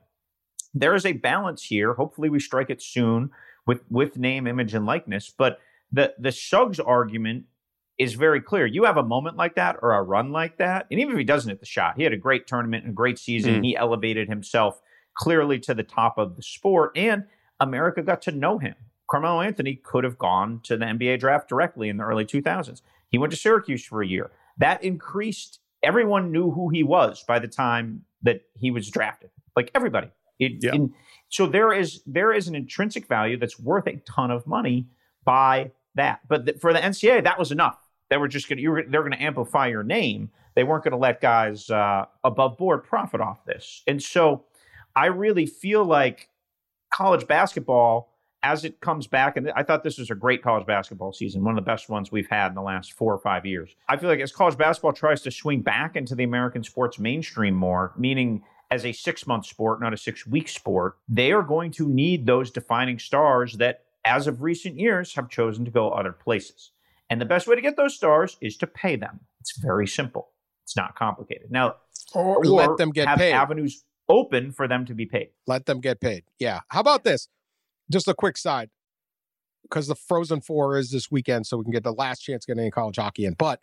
There 0.74 0.94
is 0.94 1.06
a 1.06 1.12
balance 1.12 1.62
here. 1.64 1.94
Hopefully, 1.94 2.28
we 2.28 2.40
strike 2.40 2.70
it 2.70 2.82
soon 2.82 3.30
with 3.66 3.80
with 3.90 4.16
name, 4.16 4.46
image, 4.46 4.74
and 4.74 4.86
likeness. 4.86 5.32
But 5.36 5.58
the 5.92 6.14
the 6.18 6.32
Suggs 6.32 6.80
argument 6.80 7.44
is 7.98 8.14
very 8.14 8.40
clear. 8.40 8.66
You 8.66 8.84
have 8.84 8.98
a 8.98 9.02
moment 9.02 9.36
like 9.36 9.54
that 9.54 9.76
or 9.80 9.94
a 9.94 10.02
run 10.02 10.32
like 10.32 10.58
that, 10.58 10.86
and 10.90 11.00
even 11.00 11.12
if 11.12 11.18
he 11.18 11.24
doesn't 11.24 11.48
hit 11.48 11.60
the 11.60 11.66
shot, 11.66 11.94
he 11.96 12.02
had 12.02 12.12
a 12.12 12.18
great 12.18 12.46
tournament 12.46 12.84
and 12.84 12.92
a 12.92 12.94
great 12.94 13.18
season. 13.18 13.56
Mm. 13.56 13.64
He 13.64 13.76
elevated 13.76 14.28
himself 14.28 14.80
clearly 15.16 15.58
to 15.60 15.74
the 15.74 15.82
top 15.82 16.18
of 16.18 16.36
the 16.36 16.42
sport, 16.42 16.92
and 16.94 17.24
America 17.58 18.02
got 18.02 18.20
to 18.22 18.32
know 18.32 18.58
him. 18.58 18.74
Carmelo 19.10 19.40
Anthony 19.40 19.76
could 19.76 20.04
have 20.04 20.18
gone 20.18 20.60
to 20.64 20.76
the 20.76 20.84
NBA 20.84 21.20
draft 21.20 21.48
directly 21.48 21.88
in 21.88 21.96
the 21.96 22.04
early 22.04 22.24
2000s. 22.24 22.82
He 23.08 23.18
went 23.18 23.30
to 23.30 23.36
Syracuse 23.38 23.84
for 23.84 24.02
a 24.02 24.06
year. 24.06 24.30
That 24.58 24.82
increased. 24.82 25.60
Everyone 25.86 26.32
knew 26.32 26.50
who 26.50 26.68
he 26.68 26.82
was 26.82 27.22
by 27.22 27.38
the 27.38 27.48
time 27.48 28.04
that 28.22 28.42
he 28.54 28.70
was 28.70 28.90
drafted. 28.90 29.30
Like 29.54 29.70
everybody. 29.74 30.10
It, 30.38 30.62
yeah. 30.62 30.74
in, 30.74 30.92
so 31.28 31.46
there 31.46 31.72
is 31.72 32.02
there 32.06 32.32
is 32.32 32.48
an 32.48 32.54
intrinsic 32.54 33.06
value 33.06 33.38
that's 33.38 33.58
worth 33.58 33.86
a 33.86 33.96
ton 33.98 34.30
of 34.30 34.46
money 34.46 34.88
by 35.24 35.70
that. 35.94 36.20
But 36.28 36.44
th- 36.44 36.58
for 36.58 36.72
the 36.72 36.80
NCAA, 36.80 37.24
that 37.24 37.38
was 37.38 37.52
enough. 37.52 37.78
They 38.10 38.16
were 38.16 38.28
just 38.28 38.48
going 38.48 38.58
to 38.58 38.90
they're 38.90 39.02
going 39.02 39.12
to 39.12 39.22
amplify 39.22 39.68
your 39.68 39.82
name. 39.82 40.30
They 40.56 40.64
weren't 40.64 40.84
going 40.84 40.92
to 40.92 40.98
let 40.98 41.20
guys 41.20 41.70
uh, 41.70 42.06
above 42.24 42.56
board 42.58 42.84
profit 42.84 43.20
off 43.20 43.44
this. 43.44 43.82
And 43.86 44.02
so 44.02 44.44
I 44.94 45.06
really 45.06 45.46
feel 45.46 45.84
like 45.84 46.28
college 46.92 47.26
basketball 47.26 48.15
as 48.46 48.64
it 48.64 48.80
comes 48.80 49.08
back, 49.08 49.36
and 49.36 49.50
I 49.56 49.64
thought 49.64 49.82
this 49.82 49.98
was 49.98 50.08
a 50.08 50.14
great 50.14 50.40
college 50.40 50.66
basketball 50.66 51.12
season, 51.12 51.42
one 51.42 51.58
of 51.58 51.64
the 51.64 51.68
best 51.68 51.88
ones 51.88 52.12
we've 52.12 52.28
had 52.28 52.48
in 52.48 52.54
the 52.54 52.62
last 52.62 52.92
four 52.92 53.12
or 53.12 53.18
five 53.18 53.44
years. 53.44 53.74
I 53.88 53.96
feel 53.96 54.08
like 54.08 54.20
as 54.20 54.30
college 54.30 54.56
basketball 54.56 54.92
tries 54.92 55.20
to 55.22 55.32
swing 55.32 55.62
back 55.62 55.96
into 55.96 56.14
the 56.14 56.22
American 56.22 56.62
sports 56.62 57.00
mainstream 57.00 57.54
more, 57.54 57.92
meaning 57.98 58.44
as 58.70 58.84
a 58.84 58.92
six 58.92 59.26
month 59.26 59.46
sport, 59.46 59.80
not 59.80 59.92
a 59.92 59.96
six 59.96 60.28
week 60.28 60.48
sport, 60.48 60.96
they 61.08 61.32
are 61.32 61.42
going 61.42 61.72
to 61.72 61.88
need 61.88 62.26
those 62.26 62.52
defining 62.52 63.00
stars 63.00 63.54
that, 63.54 63.82
as 64.04 64.28
of 64.28 64.42
recent 64.42 64.78
years, 64.78 65.14
have 65.14 65.28
chosen 65.28 65.64
to 65.64 65.72
go 65.72 65.90
other 65.90 66.12
places. 66.12 66.70
And 67.10 67.20
the 67.20 67.24
best 67.24 67.48
way 67.48 67.56
to 67.56 67.62
get 67.62 67.76
those 67.76 67.96
stars 67.96 68.36
is 68.40 68.56
to 68.58 68.68
pay 68.68 68.94
them. 68.94 69.20
It's 69.40 69.58
very 69.58 69.88
simple. 69.88 70.28
It's 70.62 70.76
not 70.76 70.94
complicated. 70.94 71.50
Now, 71.50 71.76
or, 72.14 72.36
or 72.36 72.44
let 72.44 72.76
them 72.76 72.90
get 72.90 73.08
have 73.08 73.18
paid. 73.18 73.32
avenues 73.32 73.84
open 74.08 74.52
for 74.52 74.68
them 74.68 74.86
to 74.86 74.94
be 74.94 75.06
paid. 75.06 75.30
Let 75.48 75.66
them 75.66 75.80
get 75.80 76.00
paid. 76.00 76.22
Yeah. 76.38 76.60
How 76.68 76.80
about 76.80 77.02
this? 77.02 77.28
Just 77.90 78.08
a 78.08 78.14
quick 78.14 78.36
side, 78.36 78.70
because 79.62 79.86
the 79.86 79.94
Frozen 79.94 80.40
Four 80.40 80.76
is 80.76 80.90
this 80.90 81.10
weekend, 81.10 81.46
so 81.46 81.56
we 81.56 81.64
can 81.64 81.72
get 81.72 81.84
the 81.84 81.92
last 81.92 82.20
chance 82.20 82.44
getting 82.44 82.62
any 82.62 82.70
college 82.70 82.96
hockey 82.96 83.24
in. 83.24 83.34
But 83.34 83.60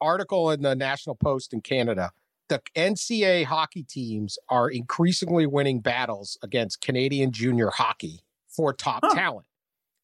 article 0.00 0.50
in 0.50 0.62
the 0.62 0.74
National 0.74 1.14
Post 1.14 1.52
in 1.52 1.60
Canada 1.60 2.10
the 2.48 2.60
NCAA 2.76 3.44
hockey 3.44 3.82
teams 3.82 4.38
are 4.48 4.68
increasingly 4.68 5.46
winning 5.46 5.80
battles 5.80 6.38
against 6.42 6.80
Canadian 6.80 7.32
junior 7.32 7.70
hockey 7.70 8.20
for 8.48 8.72
top 8.72 9.00
huh. 9.02 9.14
talent. 9.14 9.46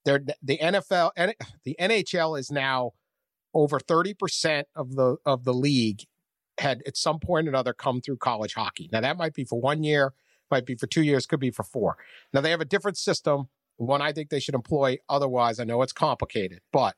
They're, 0.04 0.22
the 0.42 0.58
NFL, 0.58 1.10
and 1.16 1.34
the 1.64 1.76
NHL 1.78 2.38
is 2.38 2.50
now 2.50 2.92
over 3.52 3.78
30% 3.78 4.64
of 4.74 4.94
the 4.94 5.16
of 5.26 5.44
the 5.44 5.52
league 5.52 6.04
had 6.58 6.82
at 6.86 6.96
some 6.96 7.18
point 7.18 7.46
or 7.46 7.50
another 7.50 7.72
come 7.72 8.00
through 8.00 8.16
college 8.16 8.54
hockey. 8.54 8.88
Now 8.92 9.00
that 9.00 9.18
might 9.18 9.34
be 9.34 9.44
for 9.44 9.60
one 9.60 9.82
year, 9.82 10.12
might 10.50 10.66
be 10.66 10.74
for 10.74 10.86
two 10.86 11.02
years, 11.02 11.26
could 11.26 11.40
be 11.40 11.50
for 11.50 11.62
four. 11.62 11.96
Now 12.32 12.40
they 12.40 12.50
have 12.50 12.60
a 12.60 12.66
different 12.66 12.96
system, 12.96 13.48
one 13.76 14.02
I 14.02 14.12
think 14.12 14.30
they 14.30 14.40
should 14.40 14.54
employ. 14.54 14.98
Otherwise, 15.08 15.60
I 15.60 15.64
know 15.64 15.82
it's 15.82 15.92
complicated, 15.92 16.60
but 16.72 16.96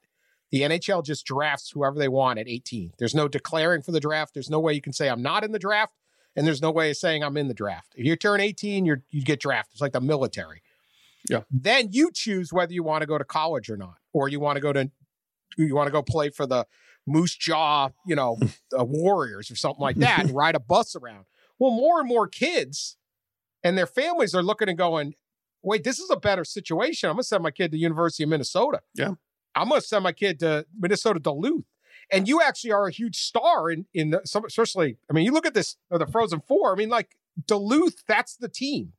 the 0.50 0.62
NHL 0.62 1.04
just 1.04 1.24
drafts 1.24 1.70
whoever 1.70 1.98
they 1.98 2.08
want 2.08 2.38
at 2.38 2.48
18. 2.48 2.92
There's 2.98 3.14
no 3.14 3.26
declaring 3.26 3.82
for 3.82 3.92
the 3.92 4.00
draft. 4.00 4.34
There's 4.34 4.50
no 4.50 4.60
way 4.60 4.74
you 4.74 4.82
can 4.82 4.92
say 4.92 5.08
I'm 5.08 5.22
not 5.22 5.44
in 5.44 5.52
the 5.52 5.58
draft, 5.58 5.94
and 6.36 6.46
there's 6.46 6.60
no 6.60 6.70
way 6.70 6.90
of 6.90 6.96
saying 6.96 7.24
I'm 7.24 7.36
in 7.36 7.48
the 7.48 7.54
draft. 7.54 7.94
If 7.96 8.04
you 8.04 8.16
turn 8.16 8.40
18, 8.40 8.84
you 8.84 8.96
you 9.10 9.22
get 9.22 9.40
drafted. 9.40 9.74
It's 9.74 9.80
like 9.80 9.92
the 9.92 10.00
military. 10.00 10.62
Yeah. 11.30 11.42
Then 11.50 11.88
you 11.92 12.10
choose 12.12 12.52
whether 12.52 12.72
you 12.72 12.82
want 12.82 13.02
to 13.02 13.06
go 13.06 13.16
to 13.16 13.24
college 13.24 13.70
or 13.70 13.76
not, 13.76 13.96
or 14.12 14.28
you 14.28 14.40
want 14.40 14.56
to 14.56 14.60
go 14.60 14.72
to 14.72 14.90
you 15.56 15.74
want 15.74 15.86
to 15.86 15.92
go 15.92 16.02
play 16.02 16.30
for 16.30 16.46
the 16.46 16.66
Moose 17.06 17.34
Jaw, 17.34 17.90
you 18.06 18.14
know, 18.14 18.38
uh, 18.78 18.84
Warriors 18.84 19.50
or 19.50 19.56
something 19.56 19.82
like 19.82 19.96
that, 20.00 20.20
and 20.20 20.30
ride 20.34 20.54
a 20.54 20.60
bus 20.60 20.94
around. 20.96 21.24
Well, 21.58 21.70
more 21.70 22.00
and 22.00 22.08
more 22.08 22.26
kids 22.26 22.96
and 23.64 23.76
their 23.76 23.86
families 23.86 24.34
are 24.34 24.42
looking 24.42 24.68
and 24.68 24.78
going, 24.78 25.14
wait, 25.62 25.84
this 25.84 25.98
is 25.98 26.10
a 26.10 26.16
better 26.16 26.44
situation. 26.44 27.08
I'm 27.08 27.16
gonna 27.16 27.24
send 27.24 27.42
my 27.42 27.50
kid 27.50 27.70
to 27.72 27.78
University 27.78 28.24
of 28.24 28.30
Minnesota. 28.30 28.80
Yeah. 28.94 29.14
I'm 29.54 29.68
going 29.68 29.80
to 29.80 29.86
send 29.86 30.04
my 30.04 30.12
kid 30.12 30.40
to 30.40 30.66
Minnesota 30.78 31.20
Duluth. 31.20 31.64
And 32.10 32.28
you 32.28 32.42
actually 32.42 32.72
are 32.72 32.86
a 32.86 32.90
huge 32.90 33.16
star 33.16 33.70
in 33.70 33.86
in 33.94 34.10
the, 34.10 34.20
especially. 34.20 34.98
I 35.08 35.12
mean, 35.12 35.24
you 35.24 35.32
look 35.32 35.46
at 35.46 35.54
this 35.54 35.76
the 35.90 36.06
Frozen 36.06 36.42
Four. 36.46 36.72
I 36.72 36.76
mean, 36.76 36.88
like 36.88 37.16
Duluth, 37.46 38.02
that's 38.06 38.36
the 38.36 38.48
team. 38.48 38.92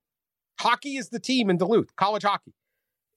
Hockey 0.59 0.97
is 0.97 1.09
the 1.09 1.19
team 1.19 1.49
in 1.49 1.57
Duluth, 1.57 1.95
college 1.95 2.23
hockey. 2.23 2.53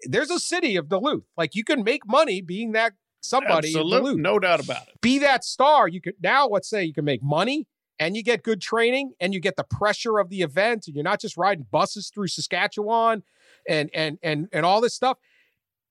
There's 0.03 0.31
a 0.31 0.39
city 0.39 0.77
of 0.77 0.89
Duluth. 0.89 1.25
Like 1.37 1.55
you 1.55 1.65
can 1.65 1.83
make 1.85 2.07
money 2.07 2.43
being 2.43 2.73
that 2.73 2.95
somebody 3.23 3.69
Absolute, 3.69 3.97
in 3.97 4.03
Duluth. 4.03 4.19
No 4.19 4.39
doubt 4.39 4.63
about 4.63 4.89
it. 4.89 5.01
Be 5.01 5.19
that 5.21 5.45
star. 5.45 5.89
You 5.89 6.01
could 6.01 6.15
now 6.21 6.47
let's 6.47 6.69
say 6.69 6.85
you 6.85 6.93
can 6.93 7.05
make 7.05 7.23
money 7.23 7.67
and 7.99 8.17
you 8.17 8.23
get 8.23 8.43
good 8.43 8.61
training 8.61 9.13
and 9.21 9.33
you 9.33 9.41
get 9.41 9.57
the 9.57 9.65
pressure 9.65 10.19
of 10.19 10.29
the 10.29 10.43
event 10.43 10.87
and 10.87 10.95
you're 10.95 11.05
not 11.05 11.21
just 11.21 11.37
riding 11.37 11.67
buses 11.71 12.11
through 12.13 12.29
Saskatchewan 12.29 13.23
and 13.69 13.91
and 13.95 14.19
and 14.23 14.49
and 14.53 14.67
all 14.67 14.81
this 14.81 14.95
stuff 14.95 15.19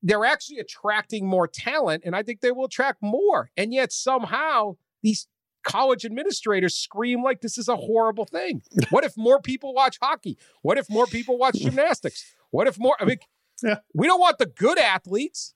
they're 0.05 0.25
actually 0.25 0.59
attracting 0.59 1.25
more 1.25 1.47
talent, 1.47 2.03
and 2.05 2.15
I 2.15 2.21
think 2.21 2.41
they 2.41 2.51
will 2.51 2.65
attract 2.65 3.01
more. 3.01 3.49
And 3.57 3.73
yet 3.73 3.91
somehow 3.91 4.75
these 5.01 5.27
college 5.63 6.05
administrators 6.05 6.75
scream 6.75 7.23
like 7.23 7.41
this 7.41 7.57
is 7.57 7.67
a 7.67 7.75
horrible 7.75 8.25
thing. 8.25 8.61
What 8.91 9.03
if 9.03 9.17
more 9.17 9.41
people 9.41 9.73
watch 9.73 9.97
hockey? 9.99 10.37
What 10.61 10.77
if 10.77 10.89
more 10.91 11.07
people 11.07 11.39
watch 11.39 11.55
gymnastics? 11.59 12.35
What 12.51 12.67
if 12.67 12.77
more? 12.77 12.95
I 12.99 13.05
mean, 13.05 13.17
yeah. 13.63 13.79
we 13.95 14.05
don't 14.05 14.19
want 14.19 14.37
the 14.37 14.45
good 14.45 14.77
athletes, 14.77 15.55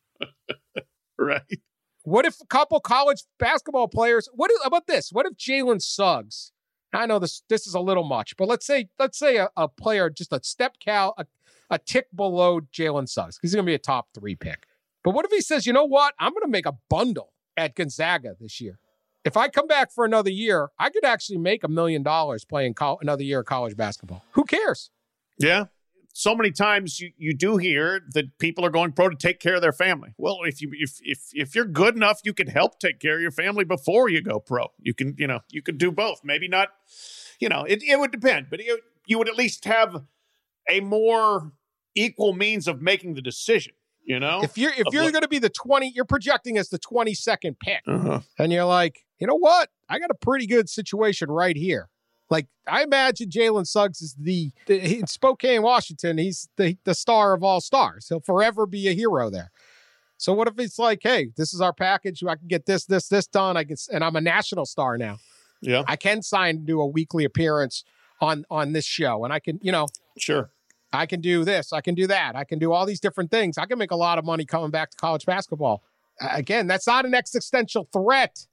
right? 1.18 1.44
What 2.04 2.26
if 2.26 2.40
a 2.42 2.46
couple 2.46 2.80
college 2.80 3.24
basketball 3.38 3.88
players? 3.88 4.30
What 4.34 4.52
is, 4.52 4.60
about 4.64 4.88
this? 4.88 5.12
What 5.12 5.26
if 5.26 5.34
Jalen 5.34 5.82
Suggs? 5.82 6.52
I 6.94 7.06
know 7.06 7.20
this 7.20 7.44
this 7.50 7.68
is 7.68 7.76
a 7.76 7.80
little 7.80 8.04
much, 8.04 8.36
but 8.36 8.48
let's 8.48 8.66
say 8.66 8.90
let's 8.98 9.20
say 9.20 9.38
a, 9.38 9.50
a 9.56 9.68
player 9.68 10.10
just 10.10 10.34
a 10.34 10.40
step 10.42 10.78
cal 10.80 11.14
a, 11.18 11.26
a 11.70 11.78
tick 11.78 12.08
below 12.16 12.62
Jalen 12.62 13.08
Suggs 13.08 13.38
because 13.38 13.52
he's 13.52 13.56
going 13.56 13.66
to 13.66 13.70
be 13.70 13.76
a 13.76 13.80
top 13.80 14.08
three 14.14 14.36
pick. 14.36 14.66
But 15.04 15.12
what 15.12 15.26
if 15.26 15.32
he 15.32 15.42
says, 15.42 15.68
you 15.68 15.74
know 15.74 15.86
what? 15.86 16.14
I'm 16.20 16.32
going 16.32 16.44
to 16.44 16.50
make 16.50 16.66
a 16.66 16.78
bundle 16.90 17.34
at 17.56 17.76
Gonzaga 17.76 18.36
this 18.40 18.60
year. 18.60 18.80
If 19.26 19.38
I 19.38 19.50
come 19.50 19.68
back 19.68 19.92
for 19.92 20.06
another 20.06 20.30
year, 20.30 20.70
I 20.80 20.90
could 20.90 21.06
actually 21.06 21.38
make 21.38 21.64
a 21.64 21.68
million 21.68 22.04
dollars 22.04 22.46
playing 22.46 22.74
co- 22.74 22.98
another 23.02 23.24
year 23.24 23.42
of 23.42 23.46
college 23.46 23.76
basketball. 23.76 24.24
Who 24.32 24.44
cares? 24.44 24.90
Yeah. 25.38 25.66
So 26.14 26.36
many 26.36 26.52
times 26.52 27.00
you, 27.00 27.12
you 27.18 27.34
do 27.34 27.58
hear 27.58 28.02
that 28.14 28.38
people 28.40 28.66
are 28.66 28.70
going 28.70 28.92
pro 28.92 29.10
to 29.10 29.16
take 29.16 29.40
care 29.40 29.56
of 29.56 29.62
their 29.62 29.72
family. 29.72 30.14
Well, 30.18 30.40
if 30.44 30.62
you 30.62 30.72
if 30.74 31.00
if 31.02 31.30
if 31.34 31.56
you're 31.56 31.66
good 31.66 31.96
enough, 31.96 32.20
you 32.24 32.34
can 32.34 32.48
help 32.48 32.80
take 32.80 33.00
care 33.00 33.16
of 33.16 33.22
your 33.22 33.32
family 33.32 33.64
before 33.64 34.10
you 34.10 34.22
go 34.22 34.40
pro. 34.40 34.68
You 34.80 34.94
can 34.94 35.16
you 35.18 35.28
know 35.28 35.40
you 35.50 35.62
can 35.62 35.78
do 35.78 35.92
both. 35.92 36.22
Maybe 36.24 36.48
not. 36.48 36.70
You 37.40 37.48
know, 37.48 37.64
it, 37.64 37.82
it 37.84 37.98
would 37.98 38.12
depend, 38.12 38.48
but 38.50 38.60
it, 38.60 38.82
you 39.06 39.18
would 39.18 39.30
at 39.30 39.38
least 39.38 39.64
have 39.64 40.04
a 40.70 40.82
more 40.82 41.54
equal 41.96 42.34
means 42.34 42.68
of 42.68 42.82
making 42.82 43.14
the 43.14 43.22
decision. 43.22 43.74
You 44.04 44.20
know, 44.20 44.42
if 44.44 44.58
you're 44.58 44.72
if 44.72 44.86
you're 44.92 45.12
going 45.12 45.22
to 45.22 45.28
be 45.28 45.40
the 45.40 45.50
twenty, 45.50 45.92
you're 45.94 46.06
projecting 46.06 46.58
as 46.58 46.70
the 46.70 46.80
twenty 46.80 47.14
second 47.14 47.60
pick, 47.60 47.82
uh-huh. 47.88 48.22
and 48.40 48.52
you're 48.52 48.66
like, 48.66 49.06
you 49.20 49.28
know 49.28 49.36
what? 49.36 49.70
I 49.88 50.00
got 50.00 50.10
a 50.10 50.16
pretty 50.16 50.48
good 50.48 50.68
situation 50.68 51.30
right 51.30 51.56
here. 51.56 51.90
Like 52.30 52.48
I 52.68 52.84
imagine 52.84 53.30
Jalen 53.30 53.66
Suggs 53.66 54.02
is 54.02 54.16
the, 54.16 54.52
the 54.68 55.00
in 55.00 55.08
Spokane, 55.08 55.62
Washington. 55.62 56.18
He's 56.18 56.50
the 56.58 56.78
the 56.84 56.94
star 56.94 57.34
of 57.34 57.44
all 57.44 57.62
stars. 57.62 58.08
He'll 58.08 58.20
forever 58.20 58.66
be 58.66 58.88
a 58.88 58.94
hero 58.94 59.30
there. 59.30 59.52
So 60.20 60.34
what 60.34 60.50
if 60.50 60.60
it's 60.60 60.78
like, 60.78 61.00
hey, 61.02 61.30
this 61.38 61.54
is 61.54 61.62
our 61.62 61.72
package. 61.72 62.22
I 62.26 62.36
can 62.36 62.48
get 62.48 62.66
this, 62.66 62.84
this, 62.86 63.08
this 63.08 63.26
done. 63.26 63.56
I 63.56 63.64
can, 63.64 63.78
and 63.94 64.04
I'm 64.04 64.18
a 64.18 64.22
national 64.22 64.66
star 64.66 64.98
now. 64.98 65.18
Yeah, 65.62 65.84
I 65.88 65.96
can 65.96 66.22
sign 66.22 66.58
to 66.58 66.62
do 66.62 66.82
a 66.82 66.86
weekly 66.86 67.24
appearance 67.24 67.84
on 68.22 68.46
on 68.50 68.74
this 68.74 68.86
show, 68.86 69.24
and 69.24 69.34
I 69.34 69.40
can, 69.40 69.60
you 69.62 69.72
know, 69.72 69.88
sure. 70.18 70.52
I 70.92 71.06
can 71.06 71.22
do 71.22 71.44
this. 71.46 71.72
I 71.72 71.82
can 71.82 71.96
do 71.96 72.08
that. 72.08 72.36
I 72.36 72.44
can 72.44 72.60
do 72.60 72.72
all 72.72 72.86
these 72.86 73.00
different 73.00 73.30
things. 73.32 73.58
I 73.58 73.66
can 73.66 73.78
make 73.78 73.92
a 73.92 73.96
lot 73.96 74.18
of 74.18 74.26
money 74.26 74.46
coming 74.46 74.72
back 74.72 74.90
to 74.92 74.98
college 74.98 75.26
basketball. 75.26 75.84
again, 76.20 76.68
that's 76.68 76.88
not 76.88 77.06
an 77.06 77.14
existential 77.14 77.88
threat. 77.94 78.46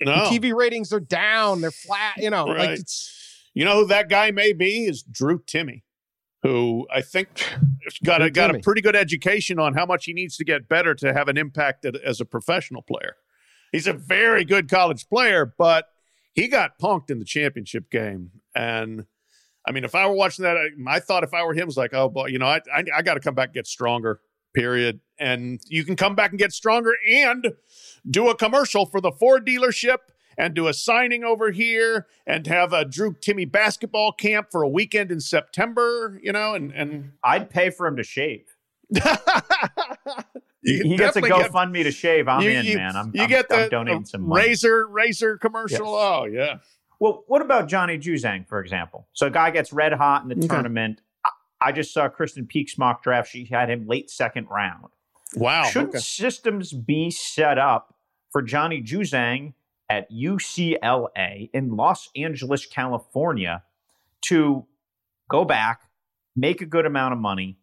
No. 0.00 0.28
The 0.30 0.38
TV 0.38 0.54
ratings 0.54 0.92
are 0.92 1.00
down. 1.00 1.60
They're 1.60 1.70
flat. 1.70 2.16
You 2.18 2.30
know, 2.30 2.46
Right. 2.46 2.58
like 2.70 2.78
it's 2.80 3.42
You 3.54 3.64
know 3.64 3.80
who 3.82 3.86
that 3.88 4.08
guy 4.08 4.30
may 4.30 4.52
be 4.52 4.84
is 4.86 5.02
Drew 5.02 5.40
Timme, 5.40 5.82
who 6.42 6.86
I 6.92 7.00
think 7.02 7.28
got 8.04 8.22
a 8.22 8.30
got 8.30 8.54
a 8.54 8.58
pretty 8.60 8.80
good 8.80 8.94
education 8.96 9.58
on 9.58 9.74
how 9.74 9.86
much 9.86 10.04
he 10.04 10.12
needs 10.12 10.36
to 10.36 10.44
get 10.44 10.68
better 10.68 10.94
to 10.96 11.12
have 11.12 11.28
an 11.28 11.36
impact 11.36 11.84
as 11.84 12.20
a 12.20 12.24
professional 12.24 12.82
player. 12.82 13.16
He's 13.72 13.86
a 13.86 13.92
very 13.92 14.44
good 14.44 14.68
college 14.70 15.08
player, 15.08 15.52
but 15.58 15.86
he 16.32 16.48
got 16.48 16.78
punked 16.78 17.10
in 17.10 17.18
the 17.18 17.24
championship 17.24 17.90
game. 17.90 18.30
And 18.54 19.04
I 19.66 19.72
mean, 19.72 19.84
if 19.84 19.94
I 19.94 20.06
were 20.06 20.14
watching 20.14 20.44
that, 20.44 20.56
I, 20.56 20.68
my 20.78 21.00
thought 21.00 21.24
if 21.24 21.34
I 21.34 21.44
were 21.44 21.52
him 21.52 21.66
was 21.66 21.76
like, 21.76 21.92
oh 21.92 22.08
boy, 22.08 22.26
you 22.28 22.38
know, 22.38 22.46
I 22.46 22.60
I, 22.74 22.84
I 22.96 23.02
got 23.02 23.14
to 23.14 23.20
come 23.20 23.34
back 23.34 23.48
and 23.48 23.54
get 23.54 23.66
stronger. 23.66 24.20
Period. 24.58 25.00
And 25.18 25.60
you 25.66 25.84
can 25.84 25.96
come 25.96 26.14
back 26.14 26.30
and 26.30 26.38
get 26.38 26.52
stronger 26.52 26.92
and 27.08 27.52
do 28.08 28.28
a 28.28 28.36
commercial 28.36 28.86
for 28.86 29.00
the 29.00 29.12
Ford 29.12 29.46
dealership 29.46 29.98
and 30.36 30.54
do 30.54 30.68
a 30.68 30.72
signing 30.74 31.24
over 31.24 31.50
here 31.50 32.06
and 32.26 32.46
have 32.46 32.72
a 32.72 32.84
Drew 32.84 33.12
Timme 33.14 33.50
basketball 33.50 34.12
camp 34.12 34.48
for 34.50 34.62
a 34.62 34.68
weekend 34.68 35.10
in 35.10 35.20
September, 35.20 36.18
you 36.22 36.32
know, 36.32 36.54
and 36.54 36.72
and 36.72 36.90
mm-hmm. 36.92 37.08
I'd 37.24 37.50
pay 37.50 37.70
for 37.70 37.86
him 37.86 37.96
to 37.96 38.02
shave. 38.02 38.56
He 40.64 40.96
gets 40.96 41.16
a 41.16 41.20
get- 41.20 41.30
GoFundMe 41.30 41.84
to 41.84 41.92
shave. 41.92 42.26
I'm 42.28 42.42
you- 42.42 42.50
in, 42.50 42.66
you- 42.66 42.76
man. 42.76 42.96
I'm, 42.96 43.12
you 43.14 43.22
I'm, 43.22 43.28
get 43.28 43.46
I'm 43.50 43.60
the 43.60 43.68
donating 43.68 44.04
some 44.04 44.26
money. 44.28 44.48
razor 44.48 44.86
razor 44.88 45.38
commercial. 45.38 45.86
Yes. 45.86 46.04
Oh 46.04 46.24
yeah, 46.24 46.58
Well, 46.98 47.24
what 47.28 47.42
about 47.42 47.68
Johnny 47.68 47.96
Juzang, 47.96 48.46
for 48.48 48.60
example? 48.60 49.06
So 49.12 49.28
a 49.28 49.30
guy 49.30 49.50
gets 49.50 49.72
red 49.72 49.92
hot 49.92 50.24
in 50.24 50.28
the 50.28 50.34
Okay. 50.34 50.48
tournament. 50.48 51.00
I, 51.60 51.72
just 51.72 51.92
saw 51.92 52.08
Krysten 52.08 52.48
Peek's 52.48 52.78
mock 52.78 53.02
draft. 53.02 53.30
She 53.30 53.44
had 53.44 53.70
him 53.70 53.86
late 53.86 54.10
second 54.10 54.46
round. 54.50 54.86
wow. 55.34 55.64
Shouldn't 55.64 55.90
okay. 55.90 55.98
systems 55.98 56.72
be 56.72 57.10
set 57.10 57.58
up 57.58 57.94
for 58.30 58.42
Johnny 58.42 58.82
Juzang 58.82 59.54
at 59.90 60.10
UCLA 60.10 61.50
in 61.52 61.76
Los 61.76 62.10
Angeles, 62.16 62.66
California, 62.66 63.62
to 64.26 64.66
go 65.30 65.44
back, 65.44 65.82
make 66.36 66.60
a 66.60 66.66
good 66.66 66.86
amount 66.86 67.12
of 67.14 67.18
money, 67.18 67.58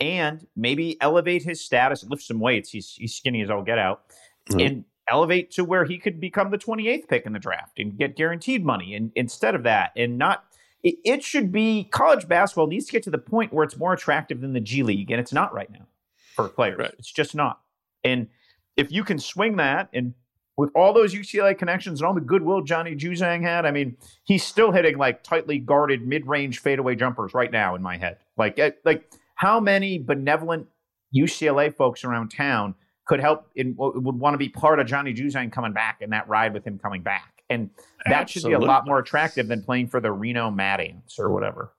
and 0.00 0.46
maybe 0.56 0.96
elevate 1.00 1.42
his 1.44 1.64
status, 1.64 2.04
lift 2.04 2.22
some 2.22 2.40
weights. 2.40 2.70
He's 2.70 2.94
he's 2.94 3.14
skinny 3.14 3.42
as 3.42 3.50
all 3.50 3.62
get 3.62 3.78
out, 3.78 4.02
Mhm. 4.50 4.66
and 4.66 4.84
elevate 5.10 5.50
to 5.52 5.64
where 5.64 5.84
he 5.84 5.98
could 5.98 6.20
become 6.20 6.50
the 6.50 6.58
28th 6.58 7.08
pick 7.08 7.24
in 7.26 7.32
the 7.32 7.38
draft 7.38 7.78
and 7.78 7.96
get 7.96 8.14
guaranteed 8.16 8.64
money. 8.64 8.94
And 8.94 9.10
instead 9.14 9.54
of 9.54 9.62
that, 9.62 9.92
and 9.96 10.18
not 10.18 10.44
it, 10.82 10.96
it 11.04 11.22
should 11.22 11.52
be 11.52 11.84
college 11.84 12.28
basketball 12.28 12.66
needs 12.66 12.86
to 12.86 12.92
get 12.92 13.02
to 13.04 13.10
the 13.10 13.18
point 13.18 13.52
where 13.52 13.64
it's 13.64 13.76
more 13.76 13.92
attractive 13.92 14.40
than 14.40 14.52
the 14.52 14.60
G 14.60 14.82
League, 14.82 15.10
and 15.10 15.20
it's 15.20 15.32
not 15.32 15.52
right 15.52 15.70
now 15.70 15.86
for 16.34 16.48
players. 16.48 16.78
Right. 16.78 16.94
It's 16.98 17.10
just 17.10 17.34
not. 17.34 17.60
And 18.04 18.28
if 18.76 18.92
you 18.92 19.04
can 19.04 19.18
swing 19.18 19.56
that 19.56 19.88
and 19.92 20.14
with 20.56 20.70
all 20.74 20.92
those 20.92 21.14
UCLA 21.14 21.56
connections 21.56 22.00
and 22.00 22.06
all 22.06 22.14
the 22.14 22.20
goodwill 22.20 22.62
Johnny 22.62 22.96
Juzang 22.96 23.42
had, 23.42 23.64
I 23.64 23.70
mean, 23.70 23.96
he's 24.24 24.44
still 24.44 24.72
hitting 24.72 24.98
like 24.98 25.22
tightly 25.22 25.58
guarded 25.58 26.06
mid-range 26.06 26.60
fadeaway 26.60 26.96
jumpers 26.96 27.32
right 27.32 27.50
now 27.50 27.76
in 27.76 27.82
my 27.82 27.96
head. 27.96 28.18
Like, 28.36 28.58
eh, 28.58 28.72
like 28.84 29.10
how 29.36 29.60
many 29.60 29.98
benevolent 29.98 30.66
UCLA 31.14 31.74
folks 31.74 32.02
around 32.04 32.30
town 32.30 32.74
could 33.06 33.20
help 33.20 33.50
in 33.54 33.74
would 33.78 34.18
want 34.18 34.34
to 34.34 34.38
be 34.38 34.48
part 34.48 34.80
of 34.80 34.86
Johnny 34.86 35.14
Juzang 35.14 35.50
coming 35.50 35.72
back 35.72 35.98
and 36.02 36.12
that 36.12 36.28
ride 36.28 36.52
with 36.52 36.66
him 36.66 36.78
coming 36.78 37.02
back, 37.02 37.37
and 37.50 37.70
that 38.06 38.30
should 38.30 38.44
be 38.44 38.52
a 38.52 38.58
lot 38.58 38.86
more 38.86 38.98
attractive 38.98 39.48
than 39.48 39.62
playing 39.62 39.88
for 39.88 40.00
the 40.00 40.12
Reno 40.12 40.50
Mad 40.50 40.80
Ants 40.80 41.18
or 41.18 41.30
whatever. 41.32 41.72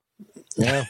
yeah. 0.58 0.86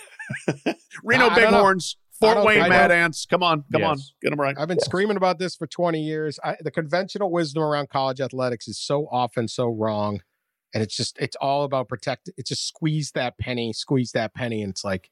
Reno 1.04 1.26
I 1.28 1.40
don't 1.40 1.52
know. 1.52 1.58
Bighorns, 1.58 1.98
I 2.22 2.26
Fort 2.26 2.36
don't- 2.38 2.46
Wayne 2.46 2.70
Mad 2.70 2.92
Ants. 2.92 3.26
Come 3.26 3.44
on, 3.44 3.64
come 3.72 3.84
on, 3.84 3.98
get 4.22 4.30
them 4.30 4.40
right. 4.40 4.56
I've 4.58 4.68
been 4.68 4.80
screaming 4.80 5.18
about 5.18 5.40
this 5.40 5.56
for 5.56 5.68
20 5.68 6.00
years. 6.02 6.40
I, 6.44 6.56
the 6.62 6.72
conventional 6.72 7.32
wisdom 7.32 7.64
around 7.64 7.90
college 7.90 8.22
athletics 8.22 8.68
is 8.68 8.80
so 8.80 9.08
often 9.12 9.48
so 9.48 9.68
wrong. 9.70 10.22
And 10.74 10.84
it's 10.84 10.96
just, 10.96 11.18
it's 11.20 11.36
all 11.38 11.64
about 11.64 11.88
protect. 11.90 12.30
It's 12.38 12.50
just 12.50 12.68
squeeze 12.68 13.12
that 13.16 13.40
penny, 13.40 13.74
squeeze 13.74 14.12
that 14.12 14.36
penny. 14.36 14.62
And 14.62 14.70
it's 14.70 14.84
like, 14.84 15.10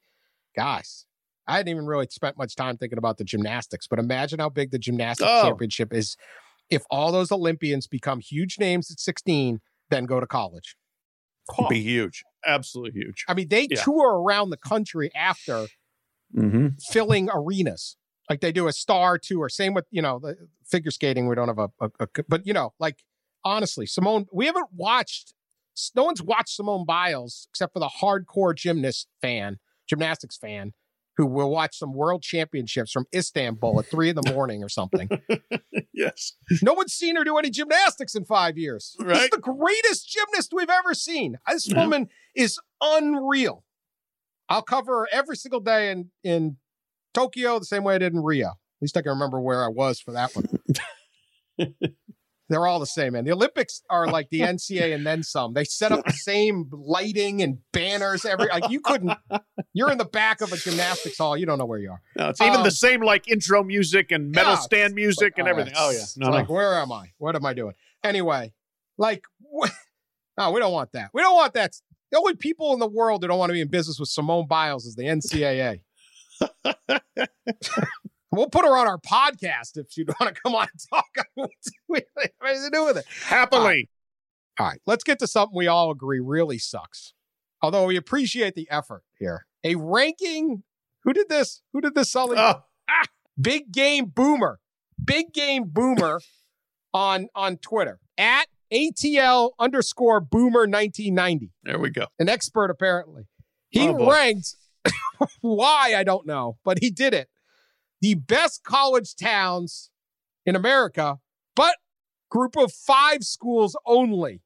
guys, 0.54 1.04
I 1.48 1.56
hadn't 1.56 1.70
even 1.70 1.84
really 1.86 2.06
spent 2.10 2.38
much 2.38 2.54
time 2.54 2.76
thinking 2.76 2.98
about 2.98 3.18
the 3.18 3.24
gymnastics, 3.24 3.88
but 3.88 3.98
imagine 3.98 4.38
how 4.38 4.50
big 4.50 4.70
the 4.70 4.78
gymnastics 4.78 5.28
Oh. 5.28 5.42
championship 5.48 5.92
is 5.92 6.16
if 6.70 6.82
all 6.90 7.12
those 7.12 7.32
Olympians 7.32 7.86
become 7.86 8.20
huge 8.20 8.58
names 8.58 8.90
at 8.90 9.00
16, 9.00 9.60
then 9.90 10.04
go 10.04 10.20
to 10.20 10.26
college. 10.26 10.76
Be 11.70 11.80
huge, 11.80 12.24
absolutely 12.44 13.00
huge. 13.00 13.24
I 13.26 13.34
mean, 13.34 13.48
they 13.48 13.68
Yeah. 13.70 13.82
tour 13.82 14.20
around 14.20 14.50
the 14.50 14.56
country 14.58 15.10
after 15.14 15.68
Mm-hmm. 16.36 16.68
filling 16.78 17.30
arenas. 17.32 17.96
Like 18.28 18.40
they 18.40 18.52
do 18.52 18.68
a 18.68 18.72
star 18.72 19.16
tour. 19.16 19.48
Same 19.48 19.72
with, 19.72 19.86
you 19.90 20.02
know, 20.02 20.18
the 20.18 20.36
figure 20.66 20.90
skating. 20.90 21.26
We 21.26 21.34
don't 21.34 21.48
have 21.48 21.58
a, 21.58 21.70
a, 21.80 21.90
a 22.00 22.08
but 22.28 22.46
you 22.46 22.52
know, 22.52 22.74
like 22.78 23.02
honestly, 23.44 23.86
Simone, 23.86 24.26
we 24.30 24.44
haven't 24.44 24.68
watched, 24.74 25.32
no 25.94 26.04
one's 26.04 26.22
watched 26.22 26.50
Simone 26.50 26.84
Biles 26.84 27.48
except 27.50 27.72
for 27.72 27.78
the 27.78 27.88
hardcore 28.02 28.54
gymnast 28.54 29.08
fan, 29.22 29.58
gymnastics 29.88 30.36
fan, 30.36 30.74
who 31.18 31.26
will 31.26 31.50
watch 31.50 31.76
some 31.76 31.92
world 31.92 32.22
championships 32.22 32.90
from 32.92 33.04
Istanbul 33.14 33.78
at 33.80 33.86
three 33.86 34.08
in 34.08 34.16
the 34.16 34.32
morning 34.32 34.62
or 34.64 34.68
something. 34.70 35.10
Yes, 35.92 36.34
no 36.62 36.74
one's 36.74 36.92
seen 36.92 37.16
her 37.16 37.24
do 37.24 37.38
any 37.38 37.50
gymnastics 37.50 38.14
in 38.14 38.24
five 38.24 38.56
years. 38.56 38.94
Right. 39.00 39.28
the 39.32 39.38
greatest 39.38 40.08
gymnast 40.08 40.52
we've 40.54 40.70
ever 40.70 40.94
seen. 40.94 41.38
This 41.50 41.66
Yeah. 41.68 41.80
woman 41.82 42.06
is 42.36 42.56
unreal. 42.80 43.64
I'll 44.48 44.62
cover 44.62 45.00
her 45.00 45.08
every 45.10 45.36
single 45.36 45.58
day 45.58 45.90
in 45.90 46.10
in 46.22 46.56
Tokyo 47.14 47.58
the 47.58 47.64
same 47.64 47.82
way 47.82 47.96
I 47.96 47.98
did 47.98 48.12
in 48.12 48.20
Rio. 48.22 48.46
At 48.50 48.56
least 48.80 48.96
I 48.96 49.02
can 49.02 49.10
remember 49.10 49.40
where 49.40 49.64
I 49.64 49.68
was 49.68 49.98
for 49.98 50.12
that 50.12 50.30
one. 50.36 50.46
They're 52.50 52.66
all 52.66 52.80
the 52.80 52.86
same, 52.86 53.12
man. 53.12 53.24
The 53.24 53.32
Olympics 53.32 53.82
are 53.90 54.06
like 54.10 54.30
the 54.30 54.40
NCAA 54.40 54.94
and 54.94 55.06
then 55.06 55.22
some. 55.22 55.52
They 55.52 55.64
set 55.64 55.92
up 55.92 56.04
the 56.06 56.12
same 56.12 56.68
lighting 56.72 57.42
and 57.42 57.58
banners. 57.72 58.24
Every 58.24 58.46
like 58.48 58.70
you 58.70 58.80
couldn't. 58.80 59.12
You're 59.74 59.90
in 59.92 59.98
the 59.98 60.04
back 60.06 60.40
of 60.40 60.52
a 60.52 60.56
gymnastics 60.56 61.18
hall. 61.18 61.36
You 61.36 61.44
don't 61.46 61.58
know 61.58 61.66
where 61.66 61.78
you 61.78 61.90
are. 61.90 62.00
no, 62.16 62.28
it's 62.30 62.40
even 62.40 62.56
Um, 62.56 62.62
the 62.64 62.70
same 62.70 63.02
like 63.02 63.28
intro 63.28 63.62
music 63.62 64.10
and 64.12 64.30
metal 64.30 64.52
Yeah, 64.52 64.58
stand 64.60 64.94
music 64.94 65.34
and 65.36 65.46
everything. 65.46 65.72
it's- 65.72 65.84
Oh 65.86 65.90
yeah, 65.90 65.98
it's 65.98 66.16
no, 66.16 66.30
like 66.30 66.48
where 66.48 66.74
am 66.76 66.90
I? 66.90 67.10
What 67.18 67.36
am 67.36 67.44
I 67.44 67.52
doing? 67.52 67.74
Anyway, 68.02 68.54
like, 68.96 69.24
wh- 69.42 69.68
no, 70.38 70.50
we 70.52 70.60
don't 70.60 70.72
want 70.72 70.92
that. 70.92 71.10
We 71.12 71.20
don't 71.20 71.34
want 71.34 71.52
that. 71.54 71.72
The 72.10 72.18
only 72.18 72.36
people 72.36 72.72
in 72.72 72.78
the 72.78 72.88
world 72.88 73.20
that 73.20 73.28
don't 73.28 73.38
want 73.38 73.50
to 73.50 73.54
be 73.54 73.60
in 73.60 73.68
business 73.68 73.98
with 74.00 74.08
Simone 74.08 74.46
Biles 74.46 74.86
is 74.86 74.94
the 74.94 75.02
NCAA. 75.04 75.80
we'll 78.32 78.48
put 78.48 78.64
her 78.64 78.76
on 78.76 78.86
our 78.86 78.98
podcast 78.98 79.76
if 79.76 79.86
she'd 79.90 80.08
want 80.20 80.34
to 80.34 80.40
come 80.40 80.54
on 80.54 80.68
and 80.70 80.80
talk. 80.90 81.06
don't 81.36 81.50
have 82.42 82.56
to 82.56 82.70
do 82.72 82.84
with 82.86 82.96
it. 82.98 83.04
Happily, 83.24 83.88
All 84.58 84.66
right, 84.66 84.80
let's 84.86 85.04
get 85.04 85.18
to 85.20 85.26
something 85.26 85.56
we 85.56 85.66
all 85.66 85.90
agree 85.90 86.20
really 86.20 86.58
sucks. 86.58 87.14
Although 87.62 87.86
we 87.86 87.96
appreciate 87.96 88.54
the 88.54 88.68
effort 88.70 89.02
here. 89.18 89.46
A 89.64 89.74
ranking. 89.74 90.62
Who 91.04 91.12
did 91.12 91.28
this? 91.28 91.62
Who 91.72 91.80
did 91.80 91.94
this, 91.94 92.10
Sully? 92.10 92.36
oh, 92.38 92.62
ah, 92.88 93.04
Big 93.40 93.72
Game 93.72 94.06
Boomer, 94.06 94.60
Big 95.02 95.32
Game 95.32 95.64
Boomer 95.66 96.20
on 96.94 97.28
on 97.34 97.56
Twitter 97.56 97.98
at 98.16 98.46
ATL 98.72 99.50
underscore 99.58 100.20
Boomer 100.20 100.66
1990. 100.68 101.50
there 101.64 101.78
we 101.78 101.90
go. 101.90 102.06
An 102.18 102.28
expert 102.28 102.70
apparently. 102.70 103.24
He 103.70 103.88
Oh, 103.88 104.08
ranked 104.08 104.54
why 105.40 105.94
I 105.96 106.04
don't 106.04 106.26
know, 106.26 106.58
but 106.64 106.78
he 106.80 106.90
did 106.90 107.14
it. 107.14 107.28
The 108.00 108.14
best 108.14 108.62
college 108.64 109.16
towns 109.16 109.90
in 110.46 110.54
America, 110.56 111.18
but 111.56 111.76
group 112.30 112.56
of 112.56 112.72
five 112.72 113.24
schools 113.24 113.76
only. 113.86 114.40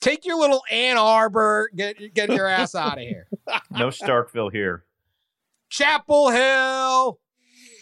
Take 0.00 0.24
your 0.24 0.38
little 0.38 0.62
Ann 0.70 0.96
Arbor, 0.96 1.68
get 1.74 2.14
get 2.14 2.30
your 2.30 2.46
ass 2.46 2.74
out 2.74 2.98
of 2.98 3.04
here. 3.04 3.26
No 3.70 3.88
Starkville 3.88 4.50
here. 4.52 4.84
Chapel 5.68 6.30
Hill, 6.30 7.20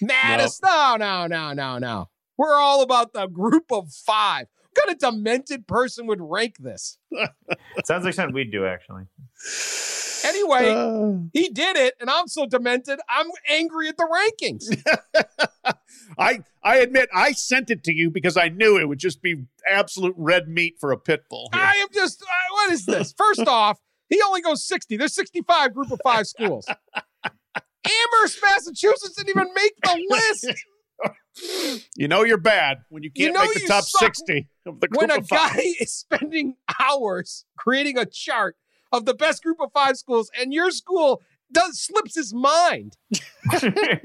Madison. 0.01 0.69
No, 0.69 0.97
no, 0.99 1.27
no, 1.27 1.53
no, 1.53 1.79
no. 1.79 2.09
We're 2.37 2.57
all 2.57 2.83
about 2.83 3.13
the 3.13 3.27
group 3.27 3.71
of 3.71 3.93
five. 3.93 4.47
What 4.79 4.87
kind 4.87 4.95
of 4.95 4.99
demented 5.15 5.67
person 5.67 6.07
would 6.07 6.21
rank 6.21 6.57
this? 6.59 6.99
Sounds 7.85 8.05
like 8.05 8.15
something 8.15 8.35
we'd 8.35 8.53
do, 8.53 8.67
actually. 8.67 9.05
Anyway, 10.25 10.71
Uh, 10.71 11.13
he 11.33 11.49
did 11.49 11.77
it, 11.77 11.95
and 12.01 12.11
I'm 12.11 12.27
so 12.29 12.45
demented, 12.47 12.99
I'm 13.09 13.29
angry 13.49 13.89
at 13.89 13.97
the 13.97 14.09
rankings. 14.43 14.65
I 16.19 16.41
I 16.63 16.79
admit 16.79 17.09
I 17.15 17.33
sent 17.33 17.71
it 17.71 17.85
to 17.85 17.93
you 17.95 18.11
because 18.11 18.37
I 18.37 18.49
knew 18.49 18.79
it 18.79 18.89
would 18.89 18.99
just 18.99 19.23
be 19.23 19.45
absolute 19.71 20.15
red 20.17 20.49
meat 20.49 20.77
for 20.81 20.91
a 20.93 20.99
pit 20.99 21.23
bull. 21.31 21.49
here. 21.53 21.63
I 21.63 21.77
am 21.77 21.89
just, 21.95 22.23
I- 22.23 22.53
what 22.53 22.73
is 22.73 22.85
this? 22.87 23.15
First 23.17 23.41
off, 23.47 23.79
he 24.09 24.21
only 24.27 24.41
goes 24.41 24.65
60. 24.67 24.97
There's 24.97 25.15
65 25.15 25.75
group 25.75 25.91
of 25.93 26.01
five 26.03 26.27
schools. 26.27 26.67
Amherst, 27.25 28.39
Massachusetts 28.43 29.15
didn't 29.17 29.31
even 29.31 29.49
make 29.55 29.73
the 29.83 30.07
list. 30.11 30.63
You 31.97 32.09
know 32.09 32.25
you're 32.25 32.37
bad 32.39 32.79
when 32.89 33.03
you 33.05 33.11
You 33.15 33.27
can't 33.27 33.35
know 33.35 33.45
make 33.45 33.55
the 33.55 33.69
top 33.69 33.85
suck 33.85 34.01
sixty 34.17 34.49
of 34.67 34.81
the 34.81 34.89
group 34.89 35.01
when 35.01 35.11
a 35.11 35.19
of 35.19 35.29
five. 35.29 35.55
guy 35.55 35.63
is 35.81 35.93
spending 35.93 36.57
hours 36.81 37.45
creating 37.57 37.97
a 37.97 38.07
chart 38.07 38.57
of 38.93 39.05
the 39.05 39.15
best 39.15 39.43
group 39.43 39.59
of 39.61 39.71
five 39.73 39.97
schools 39.97 40.31
and 40.39 40.53
your 40.53 40.71
school 40.71 41.23
does 41.53 41.81
slips 41.81 42.15
his 42.17 42.35
mind. 42.35 42.97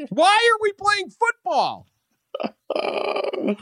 Why 0.10 0.38
are 0.38 0.60
we 0.62 0.74
playing 0.74 1.10
football? 1.10 1.88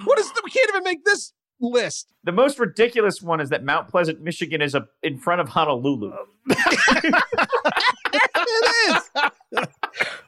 What 0.06 0.20
is? 0.20 0.32
The, 0.32 0.42
we 0.46 0.52
can't 0.52 0.70
even 0.70 0.84
make 0.84 1.04
this 1.04 1.34
list. 1.60 2.14
The 2.24 2.32
most 2.32 2.60
ridiculous 2.60 3.22
one 3.22 3.42
is 3.42 3.50
that 3.50 3.64
Mount 3.64 3.88
Pleasant, 3.90 4.22
Michigan, 4.22 4.62
is 4.62 4.76
a, 4.76 4.88
in 5.04 5.18
front 5.18 5.42
of 5.42 5.50
Honolulu. 5.50 6.14
It 8.14 8.90
is. 8.90 9.68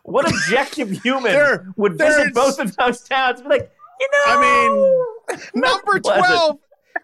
What 0.03 0.29
objective 0.29 0.89
human 1.03 1.31
There- 1.31 1.67
would 1.77 1.97
visit 1.97 2.33
both 2.33 2.59
of 2.59 2.75
those 2.75 3.01
towns? 3.01 3.41
Be 3.41 3.47
like, 3.49 3.71
you 3.99 4.09
know, 4.11 4.23
I 4.27 4.41
mean, 5.29 5.39
Number 5.55 5.99
twelve 5.99 6.57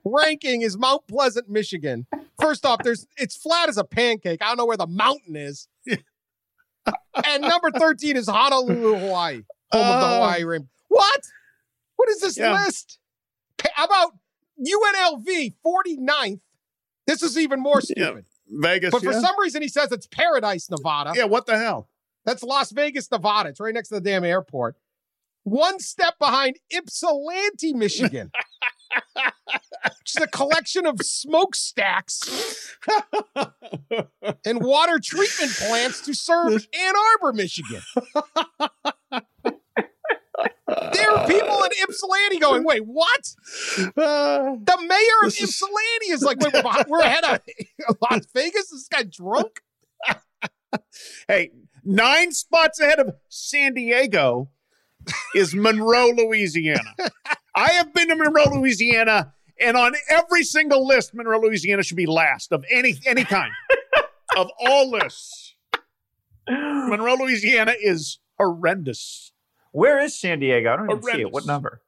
ranking 0.03 0.61
is 0.61 0.77
Mount 0.77 1.07
Pleasant, 1.07 1.49
Michigan. 1.49 2.05
First 2.41 2.65
off, 2.65 2.81
there's 2.83 3.07
it's 3.17 3.35
flat 3.37 3.69
as 3.69 3.77
a 3.77 3.83
pancake. 3.83 4.41
I 4.43 4.47
don't 4.47 4.57
know 4.57 4.65
where 4.65 4.77
the 4.77 4.87
mountain 4.87 5.35
is. 5.35 5.67
and 7.25 7.41
number 7.41 7.71
thirteen 7.71 8.17
is 8.17 8.27
Honolulu, 8.27 8.95
Hawaii, 8.97 9.35
home 9.71 9.81
of 9.81 9.99
the 10.01 10.07
Oh. 10.07 10.13
Hawaii 10.15 10.43
Rim. 10.43 10.69
What? 10.87 11.21
What 11.95 12.09
is 12.09 12.19
this 12.21 12.37
Yeah. 12.37 12.53
list? 12.65 12.99
How 13.73 13.85
about 13.85 14.13
UNLV 14.59 15.53
49th? 15.65 16.39
This 17.07 17.21
is 17.23 17.37
even 17.37 17.59
more 17.61 17.81
Yeah. 17.95 18.05
stupid. 18.07 18.25
Vegas. 18.47 18.91
But 18.91 19.03
for 19.03 19.11
yeah? 19.11 19.19
some 19.21 19.39
reason, 19.39 19.61
he 19.61 19.67
says 19.67 19.91
it's 19.91 20.07
Paradise, 20.07 20.69
Nevada. 20.69 21.13
yeah, 21.15 21.25
what 21.25 21.45
the 21.45 21.57
hell? 21.57 21.87
That's 22.25 22.43
Las 22.43 22.71
Vegas, 22.71 23.09
Nevada. 23.11 23.49
It's 23.49 23.59
right 23.59 23.73
next 23.73 23.89
to 23.89 23.95
the 23.95 24.01
damn 24.01 24.23
airport. 24.23 24.75
One 25.43 25.79
step 25.79 26.15
behind 26.19 26.57
Ypsilanti, 26.69 27.73
Michigan. 27.73 28.31
Which 29.99 30.15
is 30.17 30.23
a 30.23 30.27
collection 30.27 30.85
of 30.85 30.99
smokestacks 31.01 32.75
and 34.45 34.61
water 34.61 34.99
treatment 35.01 35.51
plants 35.53 36.01
to 36.01 36.13
serve 36.15 36.67
Ann 36.77 36.93
Arbor, 37.13 37.33
Michigan. 37.33 37.81
there 40.93 41.11
are 41.11 41.27
people 41.27 41.63
in 41.63 41.69
Ypsilanti 41.83 42.39
going, 42.39 42.63
wait, 42.63 42.81
what? 42.85 43.35
Uh, 43.79 44.55
The 44.63 44.77
mayor 44.87 45.27
of 45.27 45.33
Ypsilanti 45.33 46.11
is 46.11 46.23
like, 46.23 46.39
wait, 46.39 46.53
we're, 46.53 46.61
behind, 46.63 46.85
we're 46.87 46.99
ahead 47.01 47.23
of 47.23 47.97
Las 48.11 48.25
Vegas? 48.33 48.71
Is 48.71 48.71
this 48.71 48.87
guy 48.87 49.03
drunk? 49.03 49.61
hey, 51.27 51.51
nine 51.83 52.31
spots 52.31 52.79
ahead 52.79 52.99
of 52.99 53.15
San 53.29 53.73
Diego 53.73 54.49
is 55.35 55.53
Monroe, 55.55 56.09
Louisiana. 56.15 56.95
I 57.55 57.69
have 57.71 57.93
been 57.93 58.07
to 58.09 58.15
Monroe, 58.15 58.49
Louisiana, 58.59 59.33
and 59.59 59.75
on 59.75 59.93
every 60.09 60.43
single 60.43 60.85
list, 60.85 61.13
Monroe, 61.13 61.39
Louisiana 61.39 61.83
should 61.83 61.97
be 61.97 62.05
last 62.05 62.51
of 62.51 62.63
any 62.71 62.95
any 63.05 63.23
kind. 63.25 63.51
of 64.37 64.49
all 64.59 64.89
lists. 64.91 65.55
Monroe, 66.47 67.15
Louisiana 67.15 67.73
is 67.79 68.19
horrendous. 68.37 69.31
where 69.71 69.99
is 69.99 70.19
San 70.19 70.39
Diego? 70.39 70.71
I 70.73 70.77
don't 70.77 70.89
even 70.91 71.03
see 71.03 71.21
it. 71.21 71.31
What 71.31 71.45
number? 71.45 71.81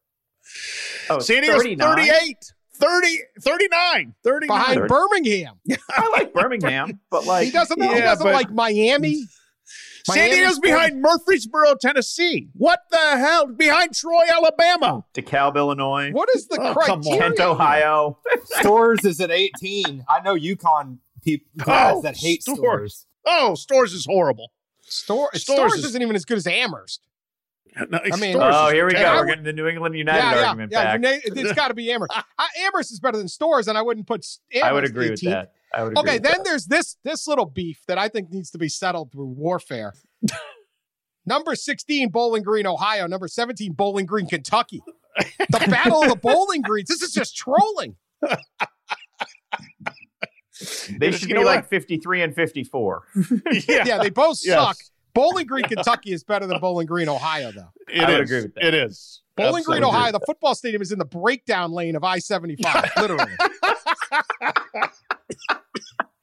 Oh, 1.10 1.20
San 1.20 1.42
Diego's 1.44 1.62
39. 1.64 1.96
38, 1.96 2.54
30, 2.76 3.18
39, 3.40 4.16
39. 4.24 4.48
Behind 4.48 4.80
Third. 4.80 4.90
Birmingham. 4.90 5.60
I 5.92 6.10
like 6.10 6.34
Birmingham, 6.34 7.00
but 7.10 7.26
like, 7.26 7.46
he 7.46 7.52
doesn't, 7.52 7.82
he 7.82 7.88
yeah, 7.88 8.02
doesn't 8.02 8.26
but- 8.26 8.34
like 8.34 8.52
Miami. 8.52 9.24
San 10.06 10.16
Miami's 10.18 10.36
Diego's 10.38 10.60
behind 10.60 11.02
Murfreesboro, 11.02 11.76
Tennessee. 11.80 12.50
What 12.54 12.80
the 12.92 12.98
hell? 12.98 13.48
Behind 13.48 13.94
Troy, 13.94 14.24
Alabama. 14.32 15.06
DeKalb, 15.14 15.56
Illinois, 15.56 16.12
What 16.12 16.30
is 16.36 16.48
the 16.48 16.56
Oh, 16.60 16.74
come 16.86 17.00
on. 17.00 17.04
criteria? 17.04 17.20
Kent, 17.22 17.40
Ohio. 17.40 18.18
Storrs 18.46 19.04
is 19.06 19.20
at 19.22 19.32
18. 19.32 20.06
I 20.10 20.22
know 20.22 20.36
UConn 20.36 20.98
people 21.24 21.48
guys 21.58 21.94
Oh, 21.98 22.02
that 22.02 22.18
hate 22.18 22.42
Storrs. 22.44 22.58
Storrs. 22.58 23.06
Oh, 23.26 23.56
Storrs 23.56 23.94
is 23.94 24.06
horrible. 24.06 24.52
Store, 24.82 25.30
Storrs 25.36 25.44
Storrs 25.44 25.74
is- 25.76 25.86
isn't 25.86 26.02
even 26.02 26.16
as 26.16 26.26
good 26.26 26.38
as 26.38 26.48
Amherst. 26.48 27.02
No, 27.90 28.00
I 28.04 28.18
mean- 28.18 28.36
Oh, 28.38 28.70
here 28.70 28.86
we 28.86 28.92
go. 28.92 28.98
terrible. 29.00 29.22
We're 29.22 29.26
getting 29.28 29.44
the 29.46 29.54
New 29.54 29.68
England 29.68 29.96
United 29.96 30.20
yeah, 30.20 30.36
yeah, 30.36 30.48
argument 30.48 30.72
yeah. 30.74 30.98
back. 30.98 31.22
It's 31.24 31.54
got 31.54 31.70
to 31.70 31.74
be 31.74 31.92
Amherst. 31.92 32.12
Uh, 32.38 32.44
Amherst 32.66 32.92
is 32.92 33.00
better 33.00 33.18
than 33.18 33.28
Storrs, 33.30 33.68
and 33.68 33.78
I 33.78 33.82
wouldn't 33.84 34.08
put 34.08 34.26
Amherst 34.54 34.66
I 34.66 34.74
would 34.74 34.84
agree 34.84 35.10
with 35.12 35.22
18th. 35.22 35.30
that. 35.30 35.54
I 35.74 35.84
would 35.84 35.98
Okay, 35.98 36.18
then 36.20 36.38
that. 36.38 36.44
there's 36.44 36.66
this 36.66 36.98
this 37.04 37.28
little 37.28 37.46
beef 37.46 37.82
that 37.88 37.98
I 37.98 38.08
think 38.10 38.32
needs 38.32 38.52
to 38.52 38.58
be 38.58 38.68
settled 38.70 39.12
through 39.12 39.28
warfare. 39.28 39.94
Number 41.26 41.56
16, 41.56 42.10
Bowling 42.10 42.42
Green, 42.44 42.66
Ohio. 42.66 43.06
Number 43.08 43.28
17, 43.28 43.74
Bowling 43.74 44.06
Green, 44.08 44.26
Kentucky. 44.28 44.82
The 45.40 45.60
Battle 45.70 46.02
of 46.04 46.10
the 46.10 46.16
Bowling 46.16 46.62
Greens. 46.64 46.90
This 46.90 47.02
is 47.04 47.14
just 47.14 47.36
trolling. 47.38 47.96
They 51.00 51.08
You 51.08 51.12
should 51.14 51.30
know 51.30 51.40
be 51.42 51.46
what? 51.46 51.56
like 51.56 51.70
53 51.70 52.22
and 52.22 52.36
54. 52.36 53.04
yeah, 53.68 53.84
Yeah, 53.86 53.98
they 53.98 54.12
both 54.12 54.40
Yes. 54.44 54.56
suck. 54.56 54.78
Bowling 55.16 55.48
Green, 55.48 55.64
Kentucky 55.66 56.12
is 56.12 56.24
better 56.24 56.46
than 56.46 56.60
Bowling 56.60 56.86
Green, 56.86 57.10
Ohio, 57.10 57.52
though. 57.52 57.70
it 57.88 58.02
I 58.04 58.12
would 58.12 58.22
is. 58.22 58.30
agree 58.30 58.42
with 58.44 58.54
that. 58.56 58.66
It 58.66 58.74
is. 58.76 59.24
Bowling 59.36 59.64
Green, 59.64 59.84
Ohio, 59.84 60.12
the 60.12 60.20
football 60.26 60.54
stadium 60.54 60.82
is 60.84 60.92
in 60.92 61.00
the 61.00 61.06
breakdown 61.06 61.72
lane 61.72 61.96
of 61.96 62.04
I 62.04 62.20
75, 62.20 62.92
literally. 62.98 63.32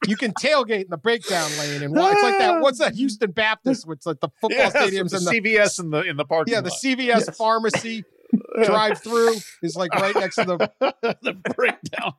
You 0.06 0.16
can 0.16 0.32
tailgate 0.32 0.84
in 0.84 0.90
the 0.90 0.96
breakdown 0.96 1.50
lane. 1.58 1.82
And 1.82 1.94
wa- 1.94 2.10
it's 2.10 2.22
like 2.22 2.38
that. 2.38 2.60
What's 2.62 2.78
that? 2.78 2.94
Houston 2.94 3.30
Baptist, 3.32 3.86
which 3.86 4.06
like 4.06 4.20
the 4.20 4.28
football 4.40 4.50
Yes, 4.58 4.72
stadiums 4.74 5.10
the 5.10 5.16
and 5.18 5.26
the. 5.26 5.50
CVS 5.50 5.80
in 5.80 5.90
the 5.90 6.02
in 6.02 6.16
the 6.16 6.24
parking 6.24 6.54
Yeah, 6.54 6.60
the 6.60 6.70
lot. 6.70 6.78
CVS 6.78 7.34
pharmacy 7.36 8.04
drive 8.64 9.02
through 9.02 9.36
is 9.62 9.76
like 9.76 9.92
right 9.94 10.14
next 10.14 10.36
to 10.36 10.44
the. 10.44 10.70
the 11.22 11.32
breakdown. 11.56 12.12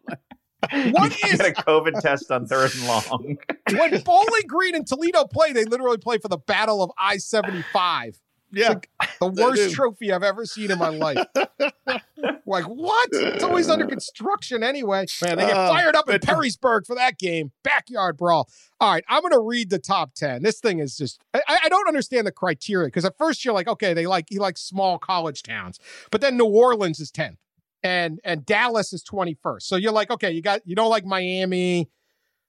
What 0.92 1.18
You 1.24 1.30
is. 1.32 1.38
get 1.38 1.58
a 1.58 1.62
COVID 1.64 2.02
test 2.02 2.30
on 2.32 2.46
third 2.46 2.74
and 2.76 2.86
long. 2.86 3.38
When 3.72 4.02
Bowling 4.04 4.48
Green 4.48 4.76
and 4.76 4.86
Toledo 4.86 5.24
play, 5.26 5.54
they 5.54 5.64
literally 5.64 5.98
play 5.98 6.18
for 6.18 6.28
the 6.28 6.38
Battle 6.38 6.84
of 6.84 6.92
I 6.98 7.16
75. 7.18 8.20
Yeah, 8.52 8.76
The 9.20 9.28
worst 9.28 9.74
trophy 9.74 10.12
I've 10.12 10.24
ever 10.24 10.46
seen 10.46 10.72
in 10.72 10.80
my 10.80 10.90
life. 10.90 11.24
like, 12.46 12.66
what? 12.66 13.10
It's 13.12 13.44
always 13.44 13.70
under 13.70 13.86
construction 13.86 14.64
anyway. 14.64 15.06
Man, 15.22 15.38
they 15.38 15.46
get 15.46 15.56
Uh, 15.56 15.70
fired 15.70 15.96
up 15.96 16.10
in 16.10 16.20
Perrysburg 16.20 16.86
for 16.86 16.96
that 16.96 17.18
game. 17.20 17.52
Backyard 17.64 18.18
brawl. 18.18 18.50
All 18.80 18.92
right, 18.92 19.04
I'm 19.08 19.22
going 19.22 19.34
to 19.34 19.40
read 19.40 19.70
the 19.70 19.80
top 19.80 20.14
10. 20.16 20.42
This 20.44 20.60
thing 20.60 20.80
is 20.80 20.98
just, 20.98 21.22
I, 21.34 21.42
I 21.66 21.70
don't 21.70 21.88
understand 21.88 22.26
the 22.26 22.32
criteria 22.32 22.88
because 22.88 23.06
at 23.06 23.18
first 23.18 23.44
you're 23.46 23.54
like, 23.54 23.68
okay, 23.68 23.94
they 23.94 24.08
like, 24.08 24.26
he 24.30 24.40
likes 24.40 24.62
small 24.62 24.98
college 24.98 25.44
towns. 25.44 25.80
But 26.12 26.22
then 26.22 26.38
New 26.38 26.46
Orleans 26.46 27.00
is 27.00 27.12
10th 27.12 27.38
and, 27.84 28.20
and 28.24 28.46
Dallas 28.46 28.94
is 28.94 29.04
21st. 29.04 29.62
So 29.64 29.76
you're 29.76 29.92
like, 29.92 30.10
okay, 30.12 30.32
you 30.32 30.42
got, 30.42 30.62
you 30.66 30.76
don't 30.76 30.90
like 30.90 31.06
Miami. 31.06 31.90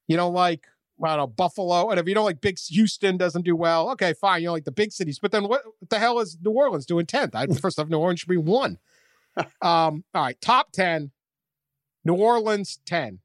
You 0.09 0.17
don't 0.17 0.35
like, 0.35 0.67
I 1.03 1.09
don't 1.09 1.17
know, 1.19 1.27
Buffalo. 1.29 1.91
And 1.91 1.99
if 2.01 2.07
you 2.07 2.15
don't 2.15 2.25
like 2.25 2.41
big 2.41 2.59
Houston 2.69 3.17
doesn't 3.17 3.43
do 3.45 3.57
well, 3.57 3.91
okay, 3.91 4.13
fine. 4.13 4.43
You 4.43 4.49
don't 4.49 4.55
like 4.57 4.65
the 4.65 4.71
big 4.73 4.93
cities. 4.93 5.19
But 5.19 5.33
then 5.33 5.45
what, 5.49 5.63
what 5.79 5.89
the 5.91 5.99
hell 5.99 6.19
is 6.21 6.37
New 6.43 6.51
Orleans 6.51 6.85
doing 6.87 7.07
10th? 7.07 7.35
I 7.35 7.47
first 7.59 7.79
off, 7.79 7.89
New 7.89 7.99
Orleans 7.99 8.21
should 8.21 8.29
be 8.29 8.37
one. 8.37 8.79
Um, 9.63 10.05
all 10.13 10.23
right, 10.25 10.41
top 10.41 10.73
10. 10.73 11.13
New 12.05 12.15
Orleans 12.15 12.81
10. 12.85 13.21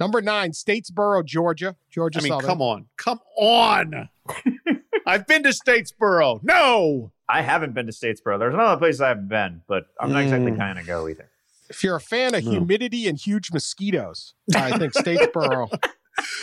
Number 0.00 0.20
nine, 0.20 0.50
Statesboro, 0.50 1.24
Georgia. 1.24 1.76
Georgia 1.90 2.18
I 2.18 2.22
mean, 2.22 2.32
Southern. 2.32 2.46
come 2.48 2.60
on, 2.62 2.86
come 2.96 3.20
on. 3.36 4.08
I've 5.06 5.26
been 5.26 5.42
to 5.44 5.50
Statesboro. 5.50 6.40
No, 6.42 7.12
I 7.28 7.42
haven't 7.42 7.72
been 7.74 7.86
to 7.86 7.92
Statesboro. 7.92 8.38
There's 8.38 8.52
another 8.54 8.78
place 8.78 9.00
I 9.00 9.08
haven't 9.08 9.28
been, 9.28 9.62
but 9.68 9.86
I'm 10.00 10.12
not 10.12 10.22
exactly 10.24 10.52
Mm. 10.52 10.56
kind 10.58 10.78
of 10.78 10.86
go 10.86 11.08
either. 11.08 11.28
If 11.70 11.84
you're 11.84 11.96
a 11.96 12.00
fan 12.00 12.34
of 12.34 12.44
No. 12.44 12.50
humidity 12.50 13.06
and 13.08 13.18
huge 13.18 13.52
mosquitoes, 13.52 14.34
I 14.56 14.76
think 14.78 14.92
Statesboro. 14.94 15.70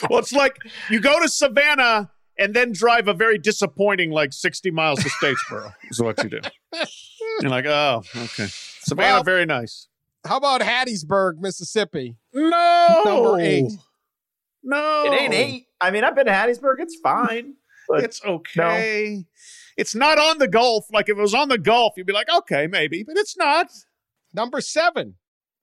well, 0.09 0.19
it's 0.19 0.32
like 0.34 0.57
you 0.89 0.99
go 0.99 1.21
to 1.21 1.28
Savannah 1.30 2.11
and 2.38 2.53
then 2.53 2.71
drive 2.73 3.07
a 3.07 3.13
very 3.13 3.38
disappointing, 3.38 4.11
like 4.11 4.34
sixty 4.34 4.71
miles 4.71 4.99
to 5.03 5.09
Statesboro. 5.09 5.73
is 5.89 6.01
what 6.01 6.21
you 6.23 6.30
do. 6.30 6.39
You're 7.41 7.49
like, 7.51 7.65
oh, 7.65 8.03
okay. 8.15 8.47
Savannah, 8.49 9.15
Well- 9.15 9.23
very 9.23 9.45
nice. 9.45 9.88
How 10.28 10.38
about 10.38 10.61
Hattiesburg, 10.61 11.34
Mississippi? 11.39 12.15
No, 12.34 13.01
Number 13.05 13.39
eight. 13.39 13.71
No, 14.63 15.03
It 15.05 15.21
ain't 15.21 15.34
eight. 15.36 15.67
I 15.80 15.91
mean, 15.91 16.03
I've 16.03 16.15
been 16.15 16.26
to 16.26 16.32
Hattiesburg. 16.32 16.78
It's 16.80 16.97
fine. 17.03 17.53
But 17.88 18.03
It's 18.03 18.23
okay. 18.26 19.26
It's 19.78 19.93
not 19.93 20.17
on 20.17 20.39
the 20.39 20.47
Gulf. 20.47 20.88
Like 20.91 21.09
if 21.09 21.17
it 21.17 21.21
was 21.21 21.36
on 21.36 21.49
the 21.49 21.59
Gulf, 21.59 21.93
you'd 21.97 22.07
be 22.07 22.13
like, 22.13 22.26
okay, 22.39 22.65
maybe, 22.65 23.03
but 23.03 23.17
it's 23.17 23.38
not. 23.38 23.67
Number 24.34 24.61
seven. 24.61 25.15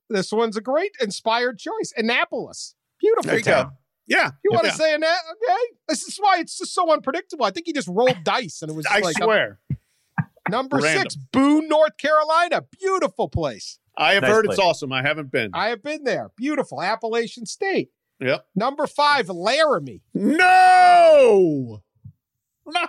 This 0.08 0.30
one's 0.30 0.56
a 0.56 0.60
great 0.60 0.92
inspired 1.00 1.58
choice. 1.58 1.92
Annapolis. 1.96 2.76
Beautiful 3.00 3.28
There 3.30 3.38
you 3.38 3.42
town. 3.44 3.64
go. 3.64 3.70
Yeah, 4.06 4.30
You 4.44 4.50
want 4.52 4.64
to 4.64 4.68
Yeah. 4.70 4.74
say 4.74 4.94
Anna? 4.94 5.06
Okay. 5.06 5.62
This 5.88 6.02
is 6.02 6.16
why 6.18 6.38
it's 6.40 6.58
just 6.58 6.74
so 6.74 6.92
unpredictable. 6.92 7.44
I 7.44 7.50
think 7.50 7.66
he 7.66 7.72
just 7.72 7.88
rolled 7.88 8.18
dice 8.24 8.60
and 8.62 8.70
it 8.70 8.74
was 8.74 8.84
I 8.86 8.98
like 9.00 9.16
swear. 9.16 9.60
number 10.50 10.78
Random. 10.78 11.02
six, 11.02 11.16
Boone, 11.16 11.68
North 11.68 11.96
Carolina. 11.98 12.64
Beautiful 12.80 13.28
place. 13.28 13.78
I 13.96 14.14
have 14.14 14.22
Nice 14.22 14.32
heard 14.32 14.44
place. 14.46 14.58
it's 14.58 14.64
awesome. 14.64 14.92
I 14.92 15.02
haven't 15.02 15.30
been. 15.30 15.50
I 15.54 15.68
have 15.68 15.82
been 15.82 16.02
there. 16.04 16.30
Beautiful. 16.36 16.82
Appalachian 16.82 17.46
State. 17.46 17.90
yep. 18.20 18.46
Number 18.56 18.86
five, 18.86 19.28
Laramie. 19.28 20.00
No. 20.14 21.82
No. 22.66 22.86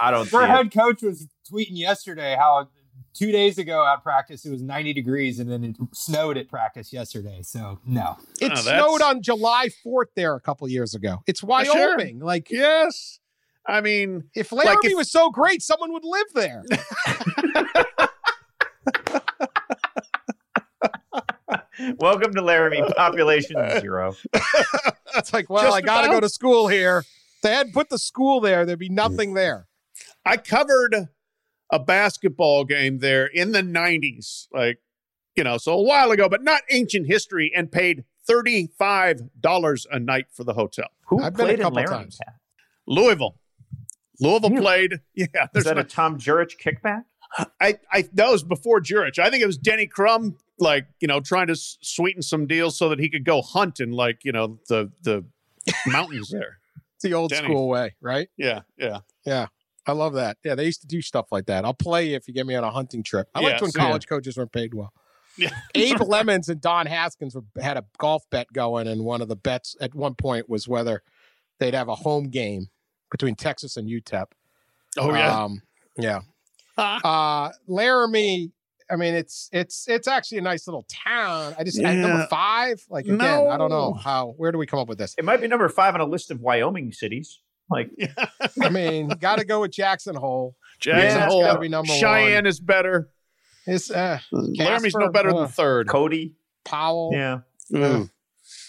I 0.00 0.10
don't 0.10 0.24
see 0.26 0.30
Their 0.30 0.42
it. 0.44 0.48
head 0.48 0.72
coach 0.72 1.02
was 1.02 1.28
tweeting 1.52 1.76
yesterday 1.78 2.34
how 2.38 2.68
two 3.14 3.32
days 3.32 3.58
ago 3.58 3.84
at 3.86 4.02
practice 4.02 4.44
it 4.46 4.50
was 4.50 4.62
90 4.62 4.92
degrees 4.92 5.38
and 5.40 5.50
then 5.50 5.64
it 5.64 5.76
snowed 5.92 6.36
at 6.36 6.48
practice 6.48 6.92
yesterday. 6.92 7.40
So 7.42 7.78
no. 7.86 8.16
It 8.40 8.52
Oh, 8.52 8.56
snowed 8.56 9.02
on 9.02 9.22
July 9.22 9.68
4th 9.84 10.06
there 10.16 10.34
a 10.34 10.40
couple 10.40 10.68
years 10.68 10.94
ago. 10.94 11.22
It's 11.26 11.42
Uh, 11.42 11.64
sure. 11.64 11.96
Wyoming. 11.96 12.20
Like, 12.20 12.50
Yes. 12.50 13.18
I 13.66 13.80
mean, 13.82 14.24
if 14.34 14.52
Laramie 14.52 14.78
if- 14.84 14.96
was 14.96 15.10
so 15.10 15.30
great, 15.30 15.62
someone 15.62 15.92
would 15.92 16.04
live 16.04 16.26
there. 16.34 16.64
Welcome 21.98 22.34
to 22.34 22.42
Laramie. 22.42 22.82
Population 22.96 23.56
zero. 23.80 24.14
It's 25.16 25.32
like, 25.32 25.48
well, 25.48 25.64
Just 25.64 25.76
I 25.76 25.80
got 25.80 26.02
to 26.02 26.08
go 26.08 26.20
to 26.20 26.28
school 26.28 26.68
here. 26.68 26.98
If 26.98 27.40
they 27.42 27.52
hadn't 27.52 27.72
put 27.72 27.88
the 27.88 27.98
school 27.98 28.40
there, 28.40 28.66
there'd 28.66 28.78
be 28.78 28.88
nothing 28.90 29.34
there. 29.34 29.66
I 30.26 30.36
covered 30.36 31.08
a 31.72 31.78
basketball 31.78 32.64
game 32.64 32.98
there 32.98 33.26
in 33.26 33.52
the 33.52 33.62
90s, 33.62 34.48
like, 34.52 34.78
you 35.36 35.44
know, 35.44 35.56
so 35.58 35.72
a 35.72 35.82
while 35.82 36.10
ago, 36.10 36.28
but 36.28 36.42
not 36.42 36.62
ancient 36.70 37.06
history, 37.06 37.52
and 37.54 37.70
paid 37.70 38.04
$35 38.28 39.86
a 39.90 39.98
night 39.98 40.26
for 40.32 40.44
the 40.44 40.54
hotel. 40.54 40.88
Who 41.06 41.22
I've 41.22 41.34
been 41.34 41.46
a 41.46 41.48
played 41.48 41.58
in 41.60 41.64
couple 41.64 41.84
times. 41.84 42.18
Pat? 42.24 42.34
Louisville. 42.86 43.36
Louisville 44.20 44.50
Really? 44.50 44.62
played. 44.62 45.00
Yeah. 45.14 45.26
Is 45.26 45.48
There's 45.52 45.64
that 45.66 45.74
no, 45.76 45.80
a 45.82 45.84
Tom 45.84 46.18
Jurich 46.18 46.56
kickback? 46.62 47.04
I, 47.60 47.78
I, 47.92 48.08
that 48.14 48.28
was 48.30 48.42
before 48.42 48.80
Jurich. 48.80 49.18
I 49.18 49.30
think 49.30 49.42
it 49.42 49.46
was 49.46 49.56
Denny 49.56 49.86
Crum, 49.86 50.36
like, 50.58 50.86
you 51.00 51.06
know, 51.08 51.20
trying 51.20 51.46
to 51.46 51.52
s- 51.52 51.78
sweeten 51.80 52.22
some 52.22 52.46
deals 52.46 52.76
so 52.76 52.88
that 52.88 52.98
he 52.98 53.08
could 53.08 53.24
go 53.24 53.40
hunt 53.40 53.78
in, 53.80 53.92
like, 53.92 54.24
you 54.24 54.32
know, 54.32 54.58
the, 54.68 54.90
the 55.02 55.24
mountains 55.86 56.30
there. 56.30 56.58
It's 56.96 57.04
the 57.04 57.14
old 57.14 57.30
Denny. 57.30 57.46
school 57.46 57.68
way, 57.68 57.94
right? 58.00 58.28
Yeah. 58.36 58.62
Yeah. 58.76 58.98
Yeah. 59.24 59.46
I 59.86 59.92
love 59.92 60.14
that. 60.14 60.36
Yeah, 60.44 60.54
they 60.54 60.66
used 60.66 60.82
to 60.82 60.86
do 60.86 61.00
stuff 61.00 61.26
like 61.32 61.46
that. 61.46 61.64
I'll 61.64 61.74
play 61.74 62.10
you 62.10 62.16
if 62.16 62.28
you 62.28 62.34
get 62.34 62.46
me 62.46 62.54
on 62.54 62.64
a 62.64 62.70
hunting 62.70 63.02
trip. 63.02 63.28
I 63.34 63.40
liked 63.40 63.62
when 63.62 63.70
yeah. 63.74 63.82
college 63.82 64.06
coaches 64.06 64.36
weren't 64.36 64.52
paid 64.52 64.74
well. 64.74 64.92
Yeah. 65.36 65.50
Abe 65.74 66.00
Lemons 66.02 66.48
and 66.48 66.60
Don 66.60 66.86
Haskins 66.86 67.34
were, 67.34 67.44
had 67.60 67.76
a 67.76 67.84
golf 67.98 68.24
bet 68.30 68.52
going, 68.52 68.86
and 68.86 69.04
one 69.04 69.22
of 69.22 69.28
the 69.28 69.36
bets 69.36 69.76
at 69.80 69.94
one 69.94 70.14
point 70.14 70.48
was 70.48 70.68
whether 70.68 71.02
they'd 71.58 71.74
have 71.74 71.88
a 71.88 71.94
home 71.94 72.28
game 72.28 72.68
between 73.10 73.34
Texas 73.34 73.76
and 73.76 73.88
UTEP. 73.88 74.26
Oh, 74.98 75.14
yeah. 75.14 75.44
Um, 75.44 75.62
yeah. 75.96 76.20
Uh, 76.78 77.50
Laramie. 77.66 78.52
I 78.90 78.96
mean, 78.96 79.14
it's 79.14 79.50
it's 79.52 79.86
it's 79.86 80.08
actually 80.08 80.38
a 80.38 80.42
nice 80.42 80.66
little 80.66 80.86
town. 80.88 81.54
I 81.58 81.62
just 81.62 81.78
at 81.78 81.94
number 81.94 82.26
five. 82.30 82.82
Like 82.88 83.04
again, 83.04 83.20
I 83.20 83.58
don't 83.58 83.68
know 83.68 83.92
how. 83.92 84.34
Where 84.38 84.50
do 84.50 84.56
we 84.56 84.64
come 84.64 84.78
up 84.78 84.88
with 84.88 84.96
this? 84.96 85.14
It 85.18 85.26
might 85.26 85.42
be 85.42 85.46
number 85.46 85.68
five 85.68 85.94
on 85.94 86.00
a 86.00 86.06
list 86.06 86.30
of 86.30 86.40
Wyoming 86.40 86.90
cities. 86.92 87.40
Like, 87.70 87.90
I 88.62 88.68
mean, 88.68 89.08
got 89.08 89.38
to 89.38 89.44
go 89.44 89.60
with 89.60 89.70
Jackson 89.72 90.14
Hole. 90.16 90.56
Jackson 90.80 91.20
Yeah, 91.20 91.26
Hole. 91.28 91.42
gotta 91.42 91.60
be 91.60 91.68
number 91.68 91.92
Cheyenne 91.92 92.34
one. 92.44 92.46
is 92.46 92.58
better. 92.60 93.10
It's 93.66 93.90
uh, 93.90 94.18
Laramie's 94.32 94.94
no 94.94 95.10
better 95.10 95.30
uh, 95.30 95.40
than 95.40 95.48
third. 95.48 95.88
Cody. 95.88 96.34
Powell. 96.64 97.10
Yeah. 97.12 97.40
Cody, 97.72 98.08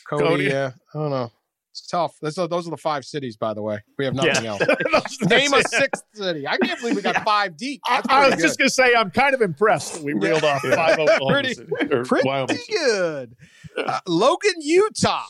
Cody. 0.10 0.44
yeah. 0.46 0.72
I 0.94 0.98
don't 0.98 1.10
know. 1.10 1.32
It's 1.72 1.88
tough. 1.88 2.18
Those 2.22 2.38
are, 2.38 2.48
those 2.50 2.68
are 2.68 2.72
the 2.72 2.78
five 2.78 3.06
cities, 3.06 3.38
by 3.38 3.54
the 3.54 3.62
way. 3.62 3.80
We 3.98 4.04
have 4.06 4.14
nothing 4.14 4.44
Yeah. 4.44 4.58
else. 4.94 5.18
Name 5.22 5.54
a 5.54 5.64
sixth 5.64 6.04
city. 6.14 6.46
I 6.46 6.58
can't 6.58 6.78
believe 6.82 6.98
we 6.98 7.02
got 7.02 7.24
five 7.24 7.56
deep. 7.56 7.80
I, 7.88 8.02
I 8.10 8.20
was 8.26 8.28
pretty 8.36 8.42
just 8.44 8.58
going 8.60 8.68
to 8.68 8.74
say, 8.74 8.94
I'm 8.94 9.10
kind 9.10 9.34
of 9.34 9.42
impressed 9.42 9.94
that 9.96 10.04
we 10.04 10.12
reeled 10.14 10.44
off 10.44 10.62
five 10.64 11.00
Oklahoma 11.00 11.26
Pretty- 11.32 11.54
City, 11.54 11.72
or 11.92 12.04
Pretty 12.04 12.28
Wyoming 12.28 12.60
good. 12.70 13.36
Uh, 13.78 14.00
Logan, 14.06 14.52
Utah. 14.60 15.24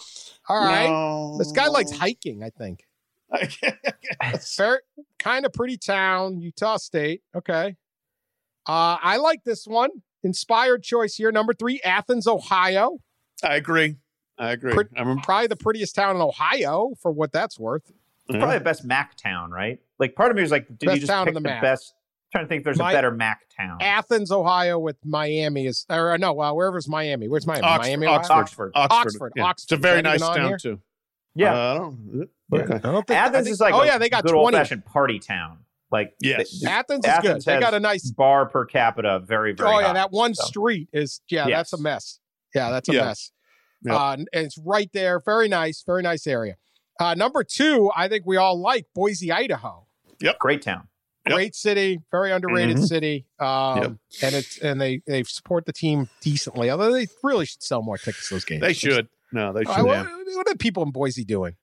All 0.49 0.65
right. 0.65 0.89
No. 0.89 1.37
This 1.37 1.51
guy 1.51 1.67
likes 1.67 1.91
hiking, 1.91 2.41
I 2.43 2.49
think. 2.49 2.83
Fair, 4.41 4.81
kind 5.19 5.45
of 5.45 5.53
pretty 5.53 5.77
town, 5.77 6.39
Utah 6.41 6.77
State. 6.77 7.21
Okay. 7.35 7.75
Uh, 8.67 8.97
I 9.01 9.17
like 9.17 9.43
this 9.43 9.65
one. 9.65 9.89
Inspired 10.23 10.83
choice 10.83 11.15
here. 11.15 11.31
Number 11.31 11.53
three, 11.53 11.81
Athens, 11.83 12.27
Ohio. 12.27 12.99
I 13.43 13.55
agree. 13.55 13.95
I 14.37 14.51
agree. 14.51 14.73
Pret- 14.73 14.87
I'm 14.95 15.19
Probably 15.19 15.47
the 15.47 15.55
prettiest 15.55 15.95
town 15.95 16.15
in 16.15 16.21
Ohio 16.21 16.91
for 17.01 17.11
what 17.11 17.31
that's 17.31 17.59
worth. 17.59 17.91
It's 18.29 18.37
probably 18.37 18.59
the 18.59 18.63
best 18.63 18.85
Mac 18.85 19.15
town, 19.17 19.51
right? 19.51 19.79
Like, 19.99 20.15
part 20.15 20.29
of 20.31 20.35
me 20.37 20.41
was 20.43 20.51
like, 20.51 20.67
did 20.67 20.79
Best 20.85 20.95
you 20.95 20.99
just 21.01 21.09
town 21.11 21.25
pick 21.25 21.35
on 21.35 21.41
the 21.43 21.49
the, 21.49 21.53
map. 21.53 21.61
best? 21.61 21.93
trying 22.31 22.45
to 22.45 22.47
think 22.47 22.59
if 22.59 22.63
there's 22.63 22.77
My- 22.79 22.91
a 22.91 22.95
better 22.95 23.11
Mac 23.11 23.41
town. 23.57 23.77
Athens, 23.81 24.31
Ohio, 24.31 24.79
with 24.79 24.95
Miami 25.03 25.65
is, 25.65 25.85
or 25.89 26.17
no, 26.17 26.31
well, 26.33 26.55
wherever's 26.55 26.87
Miami. 26.87 27.27
Where's 27.27 27.45
Miami? 27.45 27.63
Oxford, 27.67 27.89
Miami, 27.89 28.07
Ohio? 28.07 28.19
Oxford. 28.19 28.33
Oxford. 28.39 28.71
Oxford. 28.75 29.07
Oxford, 29.07 29.33
yeah. 29.35 29.43
Oxford. 29.43 29.63
It's 29.65 29.71
a 29.73 29.77
very 29.77 30.01
nice 30.01 30.21
town 30.21 30.47
here? 30.47 30.57
too. 30.57 30.79
Yeah. 31.35 31.53
Uh, 31.53 31.91
I 32.53 32.57
don't, 32.57 32.71
I 32.73 32.77
don't 32.79 33.07
think 33.07 33.11
I 33.19 33.25
Athens 33.27 33.45
think- 33.45 33.53
is 33.53 33.59
like 33.61 33.73
oh 33.73 33.81
a 33.81 33.85
yeah, 33.85 33.97
they 33.97 34.09
got 34.09 34.23
good 34.23 34.31
20. 34.33 34.45
old-fashioned 34.57 34.85
party 34.85 35.19
town. 35.19 35.59
Like, 35.91 36.13
Yes. 36.21 36.59
the- 36.61 36.69
Athens 36.69 37.05
is 37.05 37.11
Athens 37.11 37.45
good. 37.45 37.53
They 37.55 37.59
got 37.59 37.73
a 37.73 37.79
nice. 37.79 38.09
bar 38.11 38.45
per 38.47 38.65
capita, 38.65 39.19
very, 39.25 39.53
very 39.53 39.69
Oh 39.69 39.79
yeah, 39.79 39.87
high. 39.87 39.93
that 39.93 40.11
one 40.11 40.33
So, 40.33 40.45
street 40.45 40.89
is 40.93 41.21
yeah, 41.29 41.47
Yes. 41.47 41.57
that's 41.71 41.73
a 41.73 41.77
mess. 41.83 42.19
Yeah, 42.55 42.69
that's 42.71 42.87
a 42.89 42.93
Yeah. 42.93 43.05
mess. 43.05 43.31
Yep. 43.83 43.93
Uh, 43.95 44.11
and 44.13 44.29
it's 44.33 44.57
right 44.63 44.89
there. 44.93 45.19
Very 45.25 45.47
nice. 45.47 45.83
Very 45.85 46.01
nice 46.01 46.27
area. 46.27 46.55
Uh, 46.99 47.13
number 47.15 47.43
two, 47.43 47.89
I 47.95 48.07
think 48.07 48.25
we 48.25 48.37
all 48.37 48.59
like 48.59 48.85
Boise, 48.93 49.31
Idaho. 49.31 49.87
Yep, 50.21 50.37
great 50.39 50.61
town. 50.61 50.87
Yep. 51.27 51.35
Great 51.35 51.55
city, 51.55 51.99
very 52.11 52.31
underrated 52.31 52.77
Mhm. 52.77 52.87
city. 52.87 53.25
Um, 53.39 53.77
Yep. 53.77 53.91
and 54.23 54.35
it's 54.35 54.57
and 54.59 54.79
they 54.81 55.01
they 55.07 55.23
support 55.23 55.65
the 55.65 55.73
team 55.73 56.09
decently. 56.21 56.69
Although 56.69 56.91
they 56.93 57.07
really 57.23 57.45
should 57.45 57.63
sell 57.63 57.81
more 57.81 57.97
tickets 57.97 58.27
to 58.29 58.35
those 58.35 58.45
games. 58.45 58.61
They 58.61 58.73
should. 58.73 59.07
No, 59.33 59.53
they 59.53 59.61
I- 59.65 59.75
should. 59.75 59.85
what, 59.85 60.05
what 60.35 60.47
are 60.49 60.55
people 60.55 60.83
in 60.83 60.91
Boise 60.91 61.23
doing? 61.25 61.55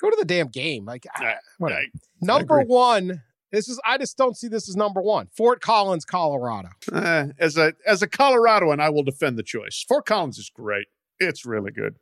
Go 0.00 0.10
to 0.10 0.16
the 0.18 0.24
damn 0.24 0.48
game. 0.48 0.84
Like 0.84 1.06
I- 1.14 1.36
I- 1.62 1.86
number 2.20 2.60
agree. 2.60 2.68
one. 2.74 3.22
This 3.52 3.68
is 3.68 3.80
I 3.84 3.98
just 3.98 4.16
don't 4.16 4.36
see 4.36 4.48
this 4.48 4.68
as 4.68 4.74
number 4.74 5.00
one. 5.00 5.28
Fort 5.36 5.60
Collins, 5.60 6.04
Colorado. 6.04 6.70
Uh, 6.90 7.28
as 7.38 7.56
a 7.56 7.74
as 7.86 8.02
a 8.02 8.08
Coloradoan, 8.08 8.80
I 8.80 8.90
will 8.90 9.04
defend 9.04 9.38
the 9.38 9.44
choice. 9.44 9.84
Fort 9.86 10.06
Collins 10.06 10.38
is 10.38 10.50
great. 10.52 10.88
It's 11.20 11.46
really 11.46 11.70
good. 11.70 11.94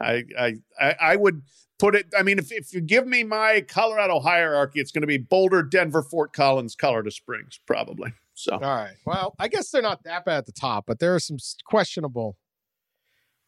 I 0.00 0.24
I 0.36 0.54
I, 0.80 0.96
I 1.00 1.16
would 1.16 1.42
put 1.78 1.94
it. 1.94 2.06
I 2.18 2.24
mean, 2.24 2.40
if 2.40 2.50
if 2.50 2.72
you 2.74 2.80
give 2.80 3.06
me 3.06 3.22
my 3.22 3.60
Colorado 3.68 4.18
hierarchy, 4.18 4.80
it's 4.80 4.90
going 4.90 5.02
to 5.02 5.06
be 5.06 5.18
Boulder, 5.18 5.62
Denver, 5.62 6.02
Fort 6.02 6.32
Collins, 6.32 6.74
Colorado 6.74 7.10
Springs, 7.10 7.60
probably. 7.64 8.12
So 8.34 8.54
All 8.54 8.60
right. 8.60 8.96
Well, 9.06 9.36
I 9.38 9.46
guess 9.46 9.70
they're 9.70 9.82
not 9.82 10.02
that 10.02 10.24
bad 10.24 10.38
at 10.38 10.46
the 10.46 10.52
top, 10.52 10.86
but 10.88 10.98
there 10.98 11.14
are 11.14 11.20
some 11.20 11.36
questionable. 11.64 12.36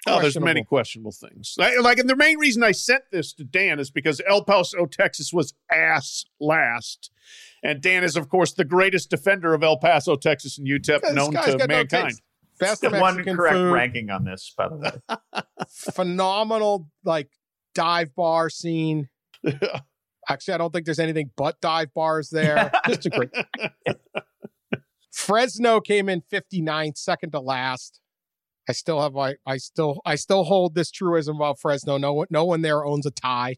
Oh, 0.07 0.21
there's 0.21 0.39
many 0.39 0.63
questionable 0.65 1.13
things. 1.13 1.55
I, 1.59 1.77
like, 1.79 1.99
and 1.99 2.09
the 2.09 2.17
main 2.17 2.39
reason 2.39 2.63
I 2.63 2.73
sent 2.73 3.05
this 3.11 3.33
to 3.35 3.45
Dan 3.45 3.79
is 3.81 3.91
because 3.91 4.21
El 4.29 4.45
Paso, 4.45 4.87
Texas, 4.87 5.33
was 5.33 5.55
ass 5.71 6.25
last. 6.41 7.11
And 7.63 7.81
Dan 7.81 8.05
is, 8.05 8.17
of 8.17 8.29
course, 8.29 8.53
the 8.53 8.65
greatest 8.65 9.09
defender 9.11 9.55
of 9.55 9.63
El 9.63 9.79
Paso, 9.79 10.17
Texas, 10.17 10.59
and 10.59 10.67
UTEP 10.67 11.01
This 11.01 11.13
known 11.15 11.29
to 11.31 11.33
got 11.33 11.59
no 11.59 11.67
mankind. 11.67 12.09
taste. 12.09 12.23
Best 12.61 12.83
The 12.83 12.91
one 12.91 13.25
correct 13.25 13.55
food, 13.55 13.73
ranking 13.73 14.11
on 14.11 14.25
this, 14.25 14.53
by 14.57 14.69
the 14.69 14.77
way. 14.77 15.43
phenomenal 15.69 16.89
like 17.05 17.31
dive 17.75 18.15
bar 18.15 18.49
scene. 18.49 19.09
Actually, 20.29 20.55
I 20.55 20.59
don't 20.59 20.73
think 20.73 20.87
there's 20.87 21.01
anything 21.01 21.31
but 21.37 21.61
dive 21.61 21.93
bars 21.95 22.31
there. 22.31 22.71
Just 22.87 23.07
a 23.07 23.11
great. 23.11 23.31
Fresno 25.13 25.81
came 25.81 26.09
in 26.09 26.23
59, 26.23 26.95
second 26.95 27.33
to 27.33 27.41
last. 27.41 28.01
I 28.69 28.73
still 28.73 29.01
have 29.01 29.13
my, 29.13 29.35
I 29.47 29.57
still, 29.59 30.01
I 30.07 30.15
still 30.15 30.45
hold 30.45 30.75
this 30.75 30.91
truism 30.91 31.37
about 31.37 31.59
Fresno. 31.61 31.99
No 31.99 32.15
one, 32.15 32.27
no 32.31 32.45
one 32.45 32.63
there 32.63 32.85
owns 32.85 33.05
a 33.07 33.11
tie. 33.11 33.57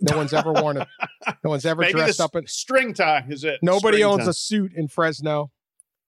No 0.00 0.16
one's 0.16 0.32
ever 0.32 0.52
worn 0.52 0.76
a, 0.76 0.86
no 1.44 1.50
one's 1.50 1.66
ever 1.66 1.80
Maybe 1.82 1.94
dressed 1.94 2.20
up 2.20 2.36
in. 2.36 2.46
string 2.46 2.94
tie 2.94 3.24
is 3.28 3.42
it. 3.44 3.58
Nobody 3.60 3.98
String 3.98 4.12
owns 4.12 4.24
tie. 4.24 4.30
a 4.30 4.32
suit 4.32 4.72
in 4.74 4.86
Fresno. 4.88 5.50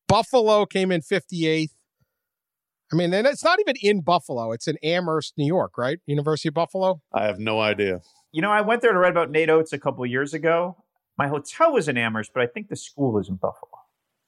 Buffalo 0.09 0.67
came 0.67 0.93
in 0.93 1.01
58th. 1.01 1.71
I 2.93 2.95
mean, 2.95 3.13
and 3.15 3.27
it's 3.27 3.43
not 3.43 3.59
even 3.61 3.75
in 3.83 4.03
Buffalo. 4.03 4.53
It's 4.53 4.69
in 4.69 4.77
Amherst, 4.83 5.35
New 5.39 5.47
York, 5.47 5.77
right? 5.79 5.99
University 6.07 6.49
of 6.49 6.55
Buffalo. 6.55 7.01
I 7.13 7.25
have 7.25 7.39
no 7.39 7.61
idea. 7.61 8.03
You 8.33 8.43
know, 8.43 8.51
I 8.51 8.61
went 8.61 8.83
there 8.83 8.93
to 8.93 8.99
write 8.99 9.11
about 9.13 9.31
Nate 9.31 9.49
Oats 9.51 9.73
a 9.73 9.79
couple 9.79 10.05
years 10.07 10.33
ago. 10.35 10.77
My 11.19 11.27
hotel 11.29 11.73
was 11.73 11.89
in 11.89 11.97
Amherst, 11.99 12.33
but 12.35 12.43
I 12.43 12.47
think 12.47 12.69
the 12.69 12.77
school 12.77 13.19
is 13.19 13.29
in 13.29 13.37
Buffalo. 13.37 13.71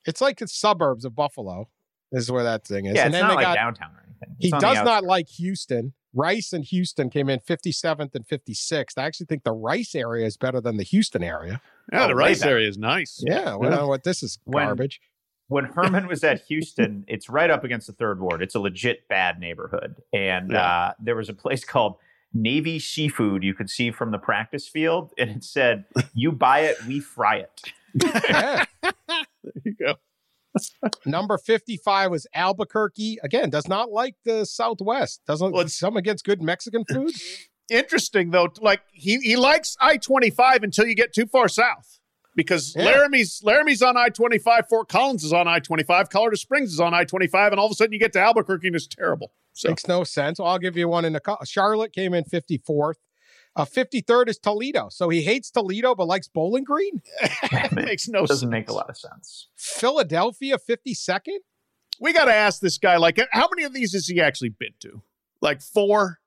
It's 0.07 0.21
like 0.21 0.39
the 0.39 0.49
suburbs 0.49 1.05
of 1.05 1.15
Buffalo. 1.15 1.69
Is 2.15 2.31
where 2.31 2.45
that 2.45 2.65
thing 2.67 2.87
is. 2.87 2.95
Yeah, 2.97 3.07
and 3.07 3.15
it's 3.15 3.21
then 3.21 3.23
not 3.23 3.29
they 3.31 3.35
like 3.37 3.45
got 3.45 3.55
downtown 3.57 3.91
or 3.95 4.03
anything. 4.07 4.37
he 4.39 4.47
It's 4.49 4.55
on 4.55 4.61
the 4.61 4.67
does 4.67 4.85
not 4.85 5.05
like 5.05 5.29
Houston. 5.31 5.93
Rice 6.17 6.53
and 6.53 6.65
Houston 6.65 7.11
came 7.11 7.29
in 7.29 7.41
57th 7.41 8.15
and 8.15 8.27
56th. 8.27 8.97
I 8.97 9.03
actually 9.05 9.27
think 9.27 9.43
the 9.43 9.53
Rice 9.53 9.95
area 9.97 10.25
is 10.27 10.37
better 10.37 10.61
than 10.61 10.77
the 10.77 10.85
Houston 10.85 11.25
area. 11.25 11.61
Yeah, 11.93 12.05
Oh, 12.05 12.09
the 12.09 12.15
rice 12.15 12.43
area 12.43 12.69
is 12.69 12.79
nice. 12.79 13.21
Yeah, 13.27 13.57
well, 13.57 13.81
I 13.81 13.85
what 13.85 14.05
this 14.05 14.23
is 14.23 14.39
When- 14.45 14.65
garbage. 14.65 15.01
when 15.49 15.65
Herman 15.67 16.07
was 16.07 16.23
at 16.25 16.43
Houston, 16.43 17.05
it's 17.09 17.29
right 17.29 17.51
up 17.51 17.65
against 17.65 17.89
the 17.89 17.93
third 17.95 18.21
ward. 18.21 18.43
It's 18.43 18.55
a 18.55 18.61
legit 18.61 19.09
bad 19.09 19.39
neighborhood. 19.41 19.97
And 20.12 20.53
Yeah. 20.53 20.61
uh, 20.65 20.93
there 21.01 21.17
was 21.17 21.29
a 21.29 21.35
place 21.35 21.65
called 21.65 21.97
Navy 22.33 22.79
Seafood 22.79 23.43
you 23.45 23.53
could 23.55 23.69
see 23.69 23.91
from 23.91 24.11
the 24.12 24.19
practice 24.19 24.69
field. 24.69 25.12
And 25.19 25.31
it 25.31 25.45
said, 25.45 25.85
You 26.15 26.31
buy 26.33 26.61
it, 26.61 26.77
we 26.87 27.01
fry 27.01 27.39
it. 27.39 27.62
Yeah. 28.05 28.65
There 28.83 29.23
you 29.65 29.75
go. 29.75 29.95
Number 31.07 31.39
55 31.39 32.11
was 32.11 32.27
Albuquerque. 32.35 33.19
Again, 33.23 33.51
does 33.51 33.69
not 33.69 33.91
like 33.91 34.15
the 34.25 34.45
Southwest. 34.45 35.21
Doesn't 35.27 35.53
Well, 35.53 35.61
it's- 35.63 35.77
some 35.77 35.97
against 35.97 36.25
good 36.25 36.43
Mexican 36.43 36.85
food? 36.91 37.13
Interesting 37.71 38.31
though, 38.31 38.49
like 38.61 38.83
he 38.93 39.17
he 39.19 39.37
likes 39.37 39.75
I 39.81 39.97
twenty 39.97 40.29
five 40.29 40.63
until 40.63 40.87
you 40.87 40.95
get 40.95 41.15
too 41.15 41.25
far 41.27 41.49
south. 41.49 41.99
Because 42.37 42.75
Yeah. 42.77 42.85
Laramie's 42.85 43.41
Laramie's 43.43 43.81
on 43.81 43.97
I 43.97 44.11
twenty 44.11 44.39
five, 44.39 44.69
Fort 44.69 44.89
Collins 44.91 45.25
is 45.25 45.33
on 45.33 45.49
I 45.49 45.61
twenty 45.61 45.83
five, 45.83 46.11
Colorado 46.11 46.37
Springs 46.37 46.75
is 46.75 46.81
on 46.81 46.93
I 46.93 47.05
twenty 47.05 47.27
five, 47.27 47.53
and 47.53 47.59
all 47.59 47.65
of 47.67 47.73
a 47.73 47.75
sudden 47.75 47.95
you 47.95 47.99
get 47.99 48.13
to 48.13 48.21
Albuquerque 48.21 48.67
and 48.67 48.77
it's 48.77 48.87
terrible. 48.87 49.33
So 49.55 49.71
Makes 49.71 49.87
no 49.89 50.05
sense. 50.05 50.39
I'll 50.39 50.59
give 50.59 50.77
you 50.77 50.89
one 50.89 51.07
in 51.07 51.15
the 51.15 51.21
co- 51.21 51.39
Charlotte 51.45 51.93
came 51.95 52.13
in 52.13 52.25
54th. 52.25 52.97
Uh, 53.57 53.65
53rd 53.65 54.29
is 54.29 54.39
Toledo. 54.39 54.89
So 54.91 55.09
he 55.09 55.23
hates 55.23 55.51
Toledo 55.51 55.95
but 55.95 56.07
likes 56.07 56.27
Bowling 56.29 56.65
Green. 56.65 57.03
it 57.23 57.73
makes 57.73 58.09
no 58.09 58.21
Doesn't 58.27 58.39
sense. 58.39 58.51
make 58.51 58.69
a 58.69 58.73
lot 58.73 58.91
of 58.91 58.97
sense. 58.97 59.49
Philadelphia 59.57 60.57
52nd. 60.59 61.39
we 62.01 62.13
got 62.13 62.25
to 62.25 62.35
ask 62.35 62.61
this 62.61 62.79
guy, 62.79 62.97
like, 62.97 63.21
how 63.31 63.49
many 63.55 63.65
of 63.65 63.73
these 63.73 63.93
has 63.93 64.07
he 64.09 64.21
actually 64.21 64.49
been 64.49 64.73
to? 64.81 65.03
Like 65.41 65.61
four, 65.61 66.19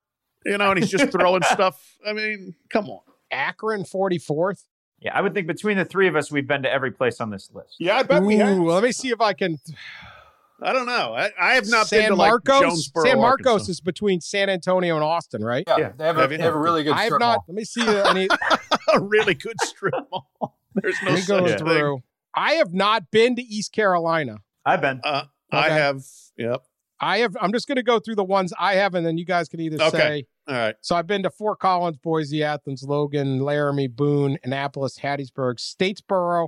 you 0.45 0.57
know, 0.57 0.71
and 0.71 0.79
he's 0.79 0.89
just 0.89 1.11
throwing 1.11 1.41
stuff. 1.51 1.97
I 2.07 2.13
mean, 2.13 2.55
come 2.69 2.89
on. 2.89 3.01
Akron 3.29 3.83
44th. 3.83 4.63
Yeah, 4.99 5.15
I 5.15 5.21
would 5.21 5.33
think 5.33 5.45
between 5.47 5.77
the 5.77 5.85
three 5.85 6.07
of 6.07 6.15
us, 6.15 6.31
we've 6.31 6.47
been 6.47 6.63
to 6.63 6.71
every 6.71 6.91
place 6.91 7.19
on 7.21 7.29
this 7.29 7.49
list. 7.53 7.75
Yeah, 7.77 7.97
I 7.97 8.03
bet 8.03 8.23
we 8.23 8.37
have. 8.37 8.57
Let 8.57 8.83
me 8.83 8.91
see 8.91 9.09
if 9.09 9.21
I 9.21 9.33
can. 9.33 9.59
I 10.61 10.73
don't 10.73 10.85
know. 10.87 11.13
I, 11.13 11.29
I 11.39 11.53
have 11.53 11.67
not 11.67 11.87
San 11.87 12.01
been 12.01 12.09
to 12.09 12.15
like 12.15 12.29
Marcos. 12.29 12.59
Jonesboro, 12.61 13.05
San 13.05 13.17
Marcos 13.19 13.45
Arkansas. 13.53 13.71
is 13.71 13.81
between 13.81 14.21
San 14.21 14.49
Antonio 14.49 14.95
and 14.95 15.03
Austin, 15.03 15.43
right? 15.43 15.63
Yeah, 15.67 15.77
Yeah. 15.77 15.91
they 15.97 16.05
have 16.05 16.17
a, 16.17 16.21
Have 16.21 16.31
you? 16.31 16.37
they 16.39 16.43
have 16.43 16.55
a 16.55 16.59
really 16.59 16.83
good 16.83 16.93
I 16.93 17.01
have 17.01 17.05
strip 17.07 17.19
not. 17.19 17.27
mall. 17.37 17.45
Let 17.47 17.55
me 17.55 17.63
see 17.63 17.87
uh, 17.87 18.09
any. 18.09 18.27
a 18.93 18.99
really 18.99 19.33
good 19.35 19.55
strip 19.61 19.93
mall. 20.11 20.57
There's 20.73 20.97
no 21.03 21.11
Let 21.11 21.15
me 21.15 21.21
such 21.21 21.49
thing. 21.49 21.57
through. 21.59 22.03
I 22.35 22.53
have 22.53 22.73
not 22.73 23.11
been 23.11 23.35
to 23.35 23.41
East 23.41 23.71
Carolina. 23.71 24.37
I've 24.65 24.81
been. 24.81 24.99
Uh, 25.03 25.23
I 25.51 25.69
have. 25.69 26.01
Yep. 26.37 26.61
I 26.99 27.19
have. 27.19 27.37
I'm 27.39 27.51
just 27.53 27.67
going 27.67 27.75
to 27.77 27.83
go 27.83 27.99
through 27.99 28.15
the 28.15 28.23
ones 28.23 28.51
I 28.59 28.75
have, 28.75 28.95
and 28.95 29.05
then 29.05 29.17
you 29.19 29.25
guys 29.25 29.47
can 29.49 29.59
either 29.59 29.81
Okay. 29.83 29.97
say. 29.97 30.25
All 30.47 30.55
right. 30.55 30.75
So 30.81 30.95
I've 30.95 31.05
been 31.07 31.23
to 31.23 31.29
Fort 31.29 31.59
Collins, 31.59 31.97
Boise, 31.97 32.43
Athens, 32.43 32.81
Logan, 32.83 33.39
Laramie, 33.41 33.87
Boone, 33.87 34.37
Annapolis, 34.43 34.97
Hattiesburg, 34.99 35.57
Statesboro, 35.57 36.47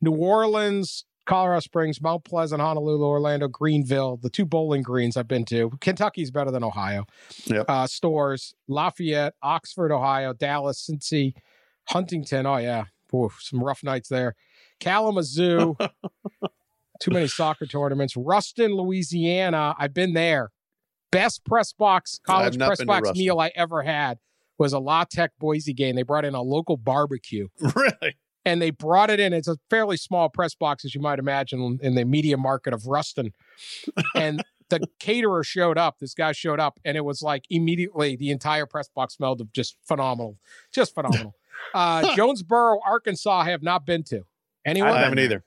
New 0.00 0.12
Orleans, 0.14 1.04
Colorado 1.26 1.60
Springs, 1.60 2.00
Mount 2.00 2.24
Pleasant, 2.24 2.60
Honolulu, 2.60 3.04
Orlando, 3.04 3.48
Greenville. 3.48 4.16
The 4.16 4.30
two 4.30 4.44
bowling 4.44 4.82
greens 4.82 5.16
I've 5.16 5.28
been 5.28 5.44
to. 5.46 5.70
Kentucky's 5.80 6.30
better 6.30 6.50
than 6.50 6.64
Ohio. 6.64 7.04
Yep. 7.46 7.66
Uh, 7.68 7.86
Storrs: 7.86 8.54
Lafayette, 8.68 9.34
Oxford, 9.42 9.92
Ohio, 9.92 10.32
Dallas, 10.32 10.88
Cincy, 10.88 11.34
Huntington. 11.88 12.46
Oh 12.46 12.56
yeah, 12.56 12.84
Ooh, 13.14 13.30
some 13.40 13.62
rough 13.62 13.82
nights 13.82 14.08
there. 14.08 14.34
Kalamazoo. 14.80 15.76
too 17.00 17.10
many 17.10 17.26
soccer 17.26 17.66
tournaments. 17.66 18.16
Ruston, 18.16 18.74
Louisiana. 18.74 19.74
I've 19.78 19.94
been 19.94 20.14
there. 20.14 20.50
Best 21.12 21.44
press 21.44 21.72
box 21.72 22.20
college 22.26 22.58
press 22.58 22.84
box 22.84 23.12
meal 23.14 23.40
I 23.40 23.52
ever 23.54 23.82
had 23.82 24.18
was 24.58 24.72
a 24.72 24.78
La 24.78 25.04
Tech 25.04 25.32
Boise 25.38 25.72
game. 25.72 25.96
They 25.96 26.02
brought 26.02 26.24
in 26.24 26.34
a 26.34 26.42
local 26.42 26.76
barbecue 26.76 27.48
Really? 27.60 28.16
And 28.46 28.62
they 28.62 28.70
brought 28.70 29.10
it 29.10 29.20
in. 29.20 29.34
It's 29.34 29.48
a 29.48 29.56
fairly 29.68 29.98
small 29.98 30.30
press 30.30 30.54
box, 30.54 30.84
as 30.86 30.94
you 30.94 31.00
might 31.02 31.18
imagine, 31.18 31.78
in 31.82 31.94
the 31.96 32.04
media 32.06 32.38
market 32.38 32.72
of 32.72 32.86
Ruston. 32.86 33.34
And 34.14 34.42
the 34.70 34.80
caterer 35.00 35.44
showed 35.44 35.76
up. 35.76 35.98
This 35.98 36.14
guy 36.14 36.32
showed 36.32 36.58
up, 36.60 36.80
and 36.84 36.96
it 36.96 37.04
was 37.04 37.20
like 37.22 37.44
immediately 37.50 38.16
the 38.16 38.30
entire 38.30 38.64
press 38.66 38.88
box 38.88 39.14
smelled 39.16 39.40
of 39.42 39.52
just 39.52 39.76
phenomenal, 39.86 40.38
just 40.72 40.94
phenomenal. 40.94 41.34
Uh, 41.74 42.14
Jonesboro, 42.14 42.78
Arkansas, 42.86 43.30
I 43.38 43.50
have 43.50 43.62
not 43.62 43.86
been 43.86 44.04
to. 44.04 44.20
Anyone? 44.66 44.90
I 44.92 44.98
haven't 45.00 45.18
either. 45.20 45.42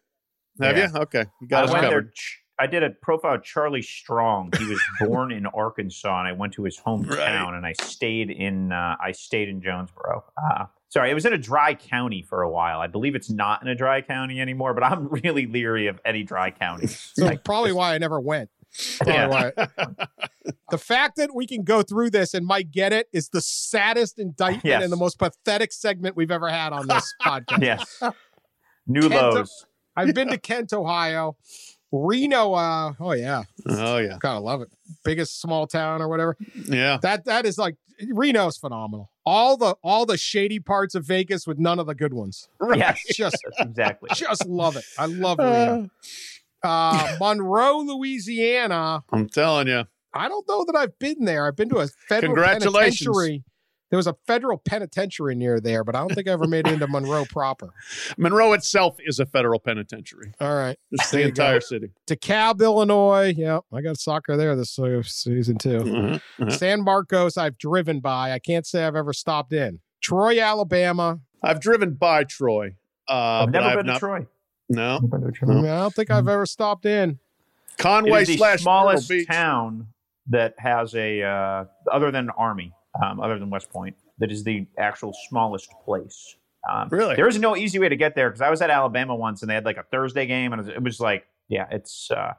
Have 0.59 0.75
Yeah. 0.75 0.89
you? 0.91 0.99
Okay. 1.01 1.25
You 1.39 1.45
I 1.45 1.47
got 1.47 1.63
us 1.65 1.71
covered. 1.71 2.11
I 2.57 2.65
did 2.65 2.81
a 2.81 2.89
profile 2.89 3.35
of 3.35 3.43
Charlie 3.43 3.83
Strong. 3.83 4.53
He 4.57 4.65
was 4.65 4.81
born 4.99 5.31
in 5.31 5.45
Arkansas, 5.45 6.17
and 6.19 6.27
I 6.27 6.31
went 6.31 6.53
to 6.53 6.63
his 6.63 6.79
hometown, 6.85 7.15
Right. 7.15 7.53
and 7.55 7.63
I 7.63 7.73
stayed 7.73 8.31
in. 8.31 8.71
Uh, 8.71 8.95
I 8.99 9.11
stayed 9.11 9.49
in 9.49 9.61
Jonesboro. 9.61 10.23
Uh, 10.35 10.65
sorry, 10.89 11.09
it 11.11 11.13
was 11.13 11.25
in 11.25 11.33
a 11.33 11.37
dry 11.37 11.73
county 11.73 12.21
for 12.21 12.41
a 12.41 12.49
while. 12.49 12.79
I 12.81 12.87
believe 12.87 13.15
it's 13.15 13.29
not 13.29 13.61
in 13.61 13.67
a 13.67 13.75
dry 13.75 14.01
county 14.01 14.39
anymore, 14.41 14.73
but 14.73 14.83
I'm 14.83 15.07
really 15.23 15.45
leery 15.47 15.87
of 15.87 15.99
any 16.05 16.23
dry 16.23 16.51
county. 16.51 16.87
So 17.13 17.35
probably 17.37 17.71
why 17.71 17.95
I 17.95 17.97
never 17.97 18.19
went. 18.19 18.49
Yeah. 19.05 19.49
the 20.69 20.77
fact 20.77 21.15
that 21.17 21.33
we 21.33 21.47
can 21.47 21.63
go 21.63 21.81
through 21.81 22.11
this 22.11 22.33
and 22.33 22.45
Mike 22.45 22.71
get 22.71 22.93
it 22.93 23.07
is 23.11 23.29
the 23.29 23.41
saddest 23.41 24.19
indictment 24.19 24.65
Yes. 24.65 24.83
and 24.83 24.91
the 24.91 24.97
most 24.97 25.17
pathetic 25.17 25.71
segment 25.73 26.15
we've 26.15 26.29
ever 26.31 26.49
had 26.49 26.71
on 26.73 26.87
this 26.87 27.11
podcast. 27.21 27.61
yes, 27.63 28.03
new 28.85 29.01
Kent- 29.09 29.13
lows. 29.13 29.65
I've 29.95 30.13
been 30.13 30.27
to 30.29 30.37
Kent, 30.37 30.71
Ohio, 30.71 31.35
Reno. 31.91 32.53
Uh, 32.53 32.93
oh 32.99 33.13
yeah, 33.13 33.43
Oh 33.67 33.97
yeah. 33.97 34.17
gotta 34.19 34.39
love 34.39 34.61
it. 34.61 34.69
Biggest 35.03 35.41
small 35.41 35.67
town 35.67 36.01
or 36.01 36.07
whatever. 36.07 36.37
Yeah. 36.65 36.97
That 37.01 37.25
that 37.25 37.45
is 37.45 37.57
like 37.57 37.75
Reno's 38.11 38.57
phenomenal. 38.57 39.09
All 39.25 39.57
the 39.57 39.75
all 39.83 40.05
the 40.05 40.17
shady 40.17 40.59
parts 40.59 40.95
of 40.95 41.05
Vegas 41.05 41.45
with 41.47 41.57
none 41.59 41.79
of 41.79 41.87
the 41.87 41.95
good 41.95 42.13
ones. 42.13 42.47
Yes, 42.75 42.99
Just 43.15 43.37
exactly. 43.59 44.09
just 44.13 44.45
love 44.47 44.75
it. 44.75 44.85
I 44.97 45.05
love 45.07 45.37
Reno. 45.39 45.89
Uh, 46.63 47.15
Monroe, 47.21 47.79
Louisiana. 47.79 49.03
I'm 49.11 49.29
telling 49.29 49.67
you. 49.67 49.85
I 50.13 50.27
don't 50.27 50.47
know 50.49 50.65
that 50.65 50.75
I've 50.75 50.97
been 50.97 51.25
there. 51.25 51.45
I've 51.45 51.55
been 51.55 51.69
to 51.69 51.77
a 51.77 51.87
federal 52.07 52.33
Congratulations. 52.33 53.07
penitentiary. 53.07 53.43
There 53.89 53.97
was 53.97 54.07
a 54.07 54.15
federal 54.27 54.57
penitentiary 54.57 55.33
near 55.35 55.59
there, 55.59 55.83
but 55.83 55.95
I 55.95 55.99
don't 55.99 56.13
think 56.13 56.27
I 56.27 56.31
ever 56.31 56.47
made 56.47 56.67
it 56.67 56.73
into 56.73 56.87
Monroe 56.87 57.25
proper. 57.29 57.73
Monroe 58.17 58.53
itself 58.53 58.97
is 58.99 59.19
a 59.19 59.25
federal 59.25 59.59
penitentiary. 59.59 60.33
All 60.39 60.55
right. 60.55 60.77
It's 60.91 61.09
the 61.11 61.17
you 61.19 61.23
go. 61.25 61.29
entire 61.29 61.61
city. 61.61 61.89
DeKalb, 62.07 62.61
Illinois. 62.61 63.33
Yeah, 63.35 63.59
I 63.73 63.81
got 63.81 63.97
soccer 63.97 64.37
there 64.37 64.55
this 64.55 64.77
uh, 64.77 65.01
season 65.03 65.57
too. 65.57 65.79
Mhm, 65.79 66.21
mhm. 66.39 66.51
San 66.51 66.83
Marcos, 66.83 67.35
I've 67.37 67.57
driven 67.57 67.99
by. 67.99 68.31
I 68.31 68.39
can't 68.39 68.65
say 68.67 68.85
I've 68.85 68.95
ever 68.95 69.13
stopped 69.13 69.53
in. 69.53 69.79
Troy, 70.01 70.39
Alabama. 70.39 71.19
I've 71.41 71.59
driven 71.59 71.93
by 71.95 72.25
Troy. 72.25 72.75
Uh, 73.09 73.13
I've 73.13 73.45
but 73.47 73.51
never 73.59 73.65
I've 73.69 73.77
been 73.77 73.85
not, 73.87 73.93
to 73.93 73.99
Troy. 73.99 74.27
No. 74.69 74.93
Never 74.99 75.07
been 75.07 75.21
to 75.21 75.27
I, 75.27 75.31
Troy. 75.31 75.53
mean, 75.55 75.65
I 75.65 75.79
don't 75.79 75.95
think 75.95 76.11
I've 76.11 76.27
ever 76.27 76.45
stopped 76.45 76.85
in. 76.85 77.17
Conway 77.79 78.19
It 78.19 78.21
is 78.23 78.27
the 78.27 78.37
slash 78.37 78.61
smallest 78.61 79.09
Beach. 79.09 79.27
town 79.27 79.87
that 80.27 80.53
has 80.59 80.93
a 80.95 81.23
uh, 81.23 81.65
other 81.91 82.11
than 82.11 82.29
Army, 82.31 82.73
um, 83.03 83.19
other 83.19 83.39
than 83.39 83.49
West 83.49 83.69
Point, 83.69 83.95
that 84.19 84.31
is 84.31 84.43
the 84.43 84.67
actual 84.77 85.13
smallest 85.29 85.69
place. 85.85 86.35
Um, 86.69 86.89
Really? 86.89 87.15
There 87.15 87.27
is 87.27 87.39
no 87.39 87.55
easy 87.55 87.79
way 87.79 87.89
to 87.89 87.95
get 87.95 88.15
there 88.15 88.29
because 88.29 88.41
I 88.41 88.49
was 88.49 88.61
at 88.61 88.69
Alabama 88.69 89.15
once 89.15 89.41
and 89.41 89.49
they 89.49 89.53
had 89.55 89.65
like 89.65 89.77
a 89.77 89.83
Thursday 89.91 90.25
game 90.25 90.51
and 90.53 90.59
it 90.61 90.65
was, 90.65 90.75
it 90.75 90.83
was 90.83 90.99
like, 90.99 91.25
yeah, 91.47 91.67
it's 91.71 92.11
uh, 92.11 92.33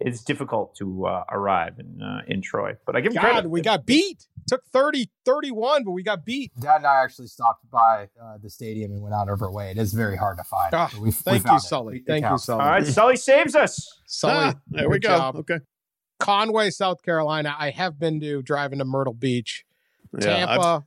it's 0.00 0.22
difficult 0.22 0.74
to 0.76 1.06
uh, 1.06 1.24
arrive 1.30 1.78
in 1.78 2.00
uh, 2.02 2.20
in 2.26 2.40
Troy. 2.42 2.76
But 2.86 2.96
I 2.96 3.00
give 3.00 3.12
them 3.12 3.22
God, 3.22 3.30
credit. 3.32 3.48
we 3.50 3.60
got 3.60 3.84
beat. 3.86 4.26
Took 4.46 4.62
30, 4.72 5.10
31, 5.26 5.84
but 5.84 5.90
we 5.90 6.02
got 6.02 6.24
beat. 6.24 6.52
Dad 6.58 6.76
and 6.76 6.86
I 6.86 7.02
actually 7.02 7.26
stopped 7.26 7.68
by 7.70 8.08
uh, 8.22 8.38
the 8.42 8.48
stadium 8.48 8.92
and 8.92 9.02
went 9.02 9.14
out 9.14 9.28
over 9.28 9.50
way. 9.50 9.70
It 9.70 9.76
is 9.78 9.92
very 9.92 10.16
hard 10.16 10.38
to 10.38 10.44
find. 10.44 10.70
But 10.70 10.94
we, 10.94 11.00
we 11.06 11.10
Thank 11.10 11.42
you, 11.44 11.48
found 11.48 11.58
it. 11.58 11.66
Sully. 11.66 11.96
It 11.98 12.04
Thank 12.06 12.22
you, 12.22 12.28
counts. 12.28 12.44
Sully. 12.44 12.62
All 12.62 12.70
right, 12.70 12.86
Sully 12.86 13.16
saves 13.16 13.54
us. 13.54 14.00
Sully, 14.06 14.32
Ah, 14.34 14.54
there 14.68 14.88
we 14.88 14.98
go. 15.00 15.08
job. 15.08 15.36
Okay. 15.36 15.58
Conway, 16.18 16.70
South 16.70 17.02
Carolina. 17.02 17.54
I 17.58 17.70
have 17.70 17.98
been 17.98 18.20
to 18.20 18.42
driving 18.42 18.78
to 18.80 18.84
Myrtle 18.84 19.14
Beach. 19.14 19.64
Yeah, 20.18 20.18
I've- 20.48 20.48
Tampa, 20.62 20.84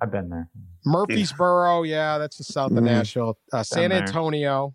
I've 0.00 0.10
been 0.12 0.28
there. 0.30 0.48
Murfreesboro. 0.84 1.82
Yeah, 1.82 2.18
that's 2.18 2.38
the 2.38 2.44
south 2.44 2.70
of 2.72 2.78
Mhm. 2.78 2.84
Nashville. 2.84 3.38
Uh, 3.52 3.62
San 3.62 3.90
there. 3.90 4.00
Antonio, 4.00 4.74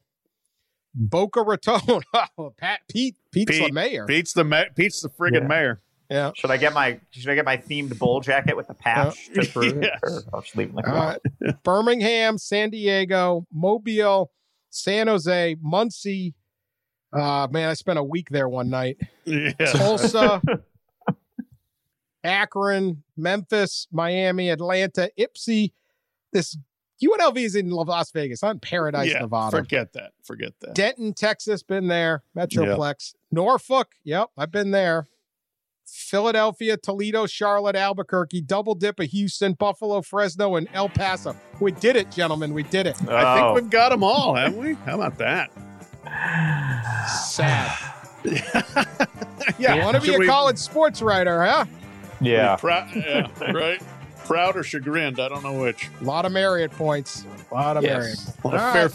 Boca 0.93 1.41
Raton. 1.41 1.81
Oh, 2.37 2.53
Pat, 2.57 2.81
Pete, 2.89 3.15
Pete's 3.31 3.57
the 3.57 3.71
mayor. 3.71 4.05
Pete's 4.05 4.33
the 4.33 4.43
ma- 4.43 4.65
Pete's 4.75 5.01
the 5.01 5.09
friggin' 5.09 5.41
Yeah. 5.41 5.47
mayor. 5.47 5.81
Yeah. 6.09 6.31
Should 6.35 6.51
I 6.51 6.57
get 6.57 6.73
my 6.73 6.99
Should 7.11 7.29
I 7.31 7.35
get 7.35 7.45
my 7.45 7.57
themed 7.57 7.97
bowl 7.97 8.19
jacket 8.21 8.55
with 8.57 8.67
the 8.67 8.73
patch 8.75 9.29
to 9.33 9.45
prove? 9.53 9.81
Yes. 9.81 10.25
I'll 10.33 10.41
just 10.41 10.55
leave 10.55 10.69
it 10.69 10.75
like 10.75 10.87
All 10.87 10.93
that. 10.95 11.21
right. 11.41 11.63
Birmingham, 11.63 12.37
San 12.37 12.69
Diego, 12.69 13.47
Mobile, 13.51 14.31
San 14.69 15.07
Jose, 15.07 15.55
Muncie. 15.61 16.35
Uh, 17.13 17.47
man, 17.51 17.69
I 17.69 17.73
spent 17.73 17.99
a 17.99 18.03
week 18.03 18.29
there 18.29 18.49
one 18.49 18.69
night. 18.69 18.97
Yeah. 19.25 19.51
Tulsa, 19.67 20.41
Akron, 22.23 23.03
Memphis, 23.17 23.87
Miami, 23.91 24.49
Atlanta, 24.49 25.11
Ipsy. 25.19 25.73
This 26.31 26.57
UNLV 27.03 27.37
is 27.37 27.55
in 27.55 27.69
Las 27.69 28.11
Vegas, 28.11 28.41
not 28.41 28.51
in 28.51 28.59
Paradise, 28.59 29.11
yeah. 29.11 29.19
Nevada. 29.19 29.57
Forget 29.57 29.93
that. 29.93 30.13
Forget 30.23 30.53
that. 30.61 30.73
Denton, 30.73 31.13
Texas, 31.13 31.63
been 31.63 31.87
there. 31.87 32.23
Metroplex. 32.35 33.13
Norfolk, 33.31 33.89
yep, 34.03 34.29
I've 34.37 34.51
been 34.51 34.71
there. 34.71 35.07
Philadelphia, 35.85 36.77
Toledo, 36.77 37.25
Charlotte, 37.27 37.75
Albuquerque, 37.75 38.41
double 38.41 38.73
dip 38.73 38.99
of 38.99 39.07
Houston, 39.07 39.53
Buffalo, 39.53 40.01
Fresno, 40.01 40.55
and 40.55 40.67
El 40.73 40.87
Paso. 40.89 41.35
We 41.59 41.71
did 41.73 41.95
it, 41.97 42.09
gentlemen. 42.09 42.53
We 42.53 42.63
did 42.63 42.87
it. 42.87 42.95
I 43.09 43.35
think 43.35 43.45
Oh. 43.45 43.53
we've 43.53 43.69
got 43.69 43.89
them 43.89 44.01
all, 44.03 44.33
haven't 44.33 44.57
we? 44.59 44.73
How 44.85 44.95
about 44.95 45.17
that? 45.19 45.51
Sad. 47.07 47.71
yeah. 49.59 49.75
You 49.75 49.81
want 49.81 49.95
to 49.95 50.01
be 50.01 50.07
Should 50.07 50.15
a 50.15 50.19
we- 50.19 50.27
college 50.27 50.57
sports 50.57 51.01
writer, 51.01 51.43
huh? 51.43 51.65
Yeah. 52.21 52.55
Prou- 52.57 52.95
yeah, 52.95 53.51
right. 53.53 53.81
Proud 54.25 54.55
or 54.55 54.63
chagrined? 54.63 55.19
I 55.19 55.27
don't 55.27 55.43
know 55.43 55.59
which. 55.59 55.89
A 55.99 56.03
lot 56.05 56.25
of 56.25 56.31
Marriott 56.31 56.71
points. 56.71 57.25
A 57.51 57.53
lot 57.53 57.75
of 57.75 57.83
Yes. 57.83 57.93
Marriott. 57.99 58.19
A 58.19 58.47
lot 58.47 58.53
of 58.55 58.61
All 58.61 58.73
fair, 58.73 58.85
right. 58.87 58.91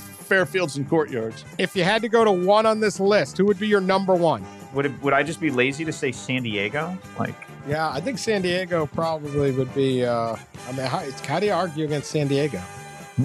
Fairfields 0.49 0.77
and 0.77 0.89
courtyards. 0.89 1.45
If 1.59 1.77
you 1.77 1.85
had 1.85 2.01
to 2.03 2.09
go 2.09 2.25
to 2.25 2.33
one 2.33 2.65
on 2.65 2.81
this 2.81 2.99
list, 2.99 3.37
who 3.37 3.45
would 3.47 3.59
be 3.59 3.69
your 3.69 3.81
number 3.83 4.15
one? 4.15 4.45
Would 4.75 4.87
it, 4.87 5.03
Would 5.03 5.13
I 5.13 5.23
just 5.23 5.41
be 5.41 5.51
lazy 5.51 5.85
to 5.85 5.93
say 5.93 6.13
San 6.13 6.43
Diego? 6.43 6.97
Like, 7.19 7.35
Yeah, 7.69 7.91
I 7.91 8.01
think 8.01 8.19
San 8.19 8.41
Diego 8.43 8.87
probably 8.87 9.51
would 9.53 9.75
be. 9.75 10.05
Uh, 10.05 10.37
I 10.69 10.73
mean, 10.73 10.87
how, 10.87 11.03
how 11.27 11.41
do 11.41 11.47
you 11.47 11.53
argue 11.53 11.85
against 11.85 12.11
San 12.11 12.29
Diego? 12.29 12.63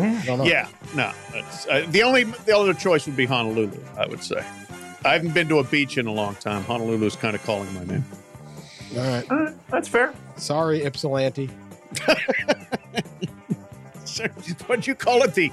I. 0.02 0.44
Yeah, 0.46 0.68
no. 0.96 1.12
That's, 1.32 1.68
uh, 1.68 1.86
the 1.90 2.04
only 2.04 2.24
the 2.24 2.58
other 2.58 2.74
choice 2.74 3.06
would 3.06 3.16
be 3.16 3.26
Honolulu. 3.26 3.80
I 3.98 4.08
would 4.08 4.24
say. 4.24 4.44
I 5.06 5.14
haven't 5.14 5.34
been 5.34 5.50
to 5.50 5.60
a 5.60 5.64
beach 5.64 5.98
in 5.98 6.08
a 6.08 6.12
long 6.14 6.36
time. 6.36 6.64
Honolulu 6.64 7.06
is 7.06 7.16
kind 7.16 7.36
of 7.36 7.44
calling 7.44 7.72
my 7.74 7.84
name. 7.84 8.06
All 8.98 9.04
right. 9.04 9.30
uh, 9.32 9.52
that's 9.70 9.88
fair. 9.88 10.14
Sorry, 10.38 10.84
Ypsilanti. 10.86 11.48
What'd 14.68 14.88
you 14.88 14.96
call 14.96 15.24
it? 15.24 15.34
The 15.34 15.52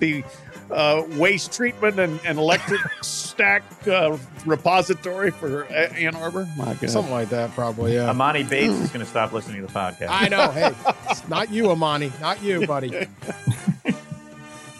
the 0.00 0.24
uh, 0.70 1.04
waste 1.16 1.52
treatment 1.52 1.98
and, 1.98 2.20
and 2.24 2.38
electric 2.38 2.80
stack 3.02 3.62
uh, 3.86 4.16
repository 4.44 5.30
for 5.30 5.62
A- 5.64 5.92
Ann 5.94 6.14
Arbor? 6.16 6.48
My 6.56 6.74
God. 6.74 6.90
Something 6.90 7.12
like 7.12 7.30
that, 7.30 7.50
probably. 7.52 7.94
Yeah. 7.94 8.10
Amani 8.10 8.42
Bates 8.42 8.74
is 8.74 8.90
going 8.90 9.04
to 9.04 9.10
stop 9.10 9.32
listening 9.32 9.60
to 9.62 9.66
the 9.66 9.72
podcast. 9.72 10.08
I 10.10 10.28
know. 10.28 10.50
Hey, 10.50 10.72
not 11.28 11.50
you, 11.50 11.70
Amani. 11.70 12.12
Not 12.20 12.42
you, 12.42 12.66
buddy. 12.66 13.06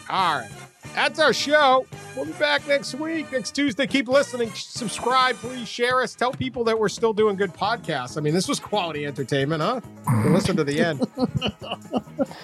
All 0.09 0.38
right. 0.38 0.50
That's 0.94 1.18
our 1.18 1.32
show. 1.32 1.86
We'll 2.16 2.24
be 2.24 2.32
back 2.32 2.66
next 2.66 2.94
week, 2.94 3.30
next 3.30 3.54
Tuesday. 3.54 3.86
Keep 3.86 4.09
listening. 4.09 4.50
Subscribe, 4.54 5.36
please. 5.36 5.68
Share 5.68 6.00
us. 6.02 6.14
Tell 6.14 6.32
people 6.32 6.64
that 6.64 6.78
we're 6.78 6.88
still 6.88 7.12
doing 7.12 7.36
good 7.36 7.52
podcasts. 7.52 8.16
I 8.16 8.20
mean, 8.20 8.34
this 8.34 8.48
was 8.48 8.59
quality 8.59 9.06
entertainment, 9.06 9.62
huh? 9.62 9.80
Listen 10.26 10.56
to 10.56 10.64
the 10.64 10.80
end. 10.80 11.06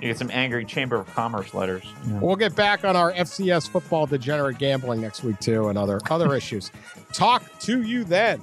You 0.00 0.06
get 0.06 0.18
some 0.18 0.30
angry 0.30 0.64
Chamber 0.64 0.96
of 0.96 1.12
Commerce 1.12 1.54
letters. 1.54 1.82
We'll 2.20 2.36
get 2.36 2.54
back 2.54 2.84
on 2.84 2.94
our 2.94 3.12
FCS 3.12 3.68
football 3.68 4.06
degenerate 4.06 4.58
gambling 4.58 5.00
next 5.00 5.24
week 5.24 5.40
too, 5.40 5.68
and 5.68 5.76
other 5.76 6.00
other 6.08 6.36
issues. 6.36 6.70
Talk 7.12 7.42
to 7.60 7.82
you 7.82 8.04
then. 8.04 8.40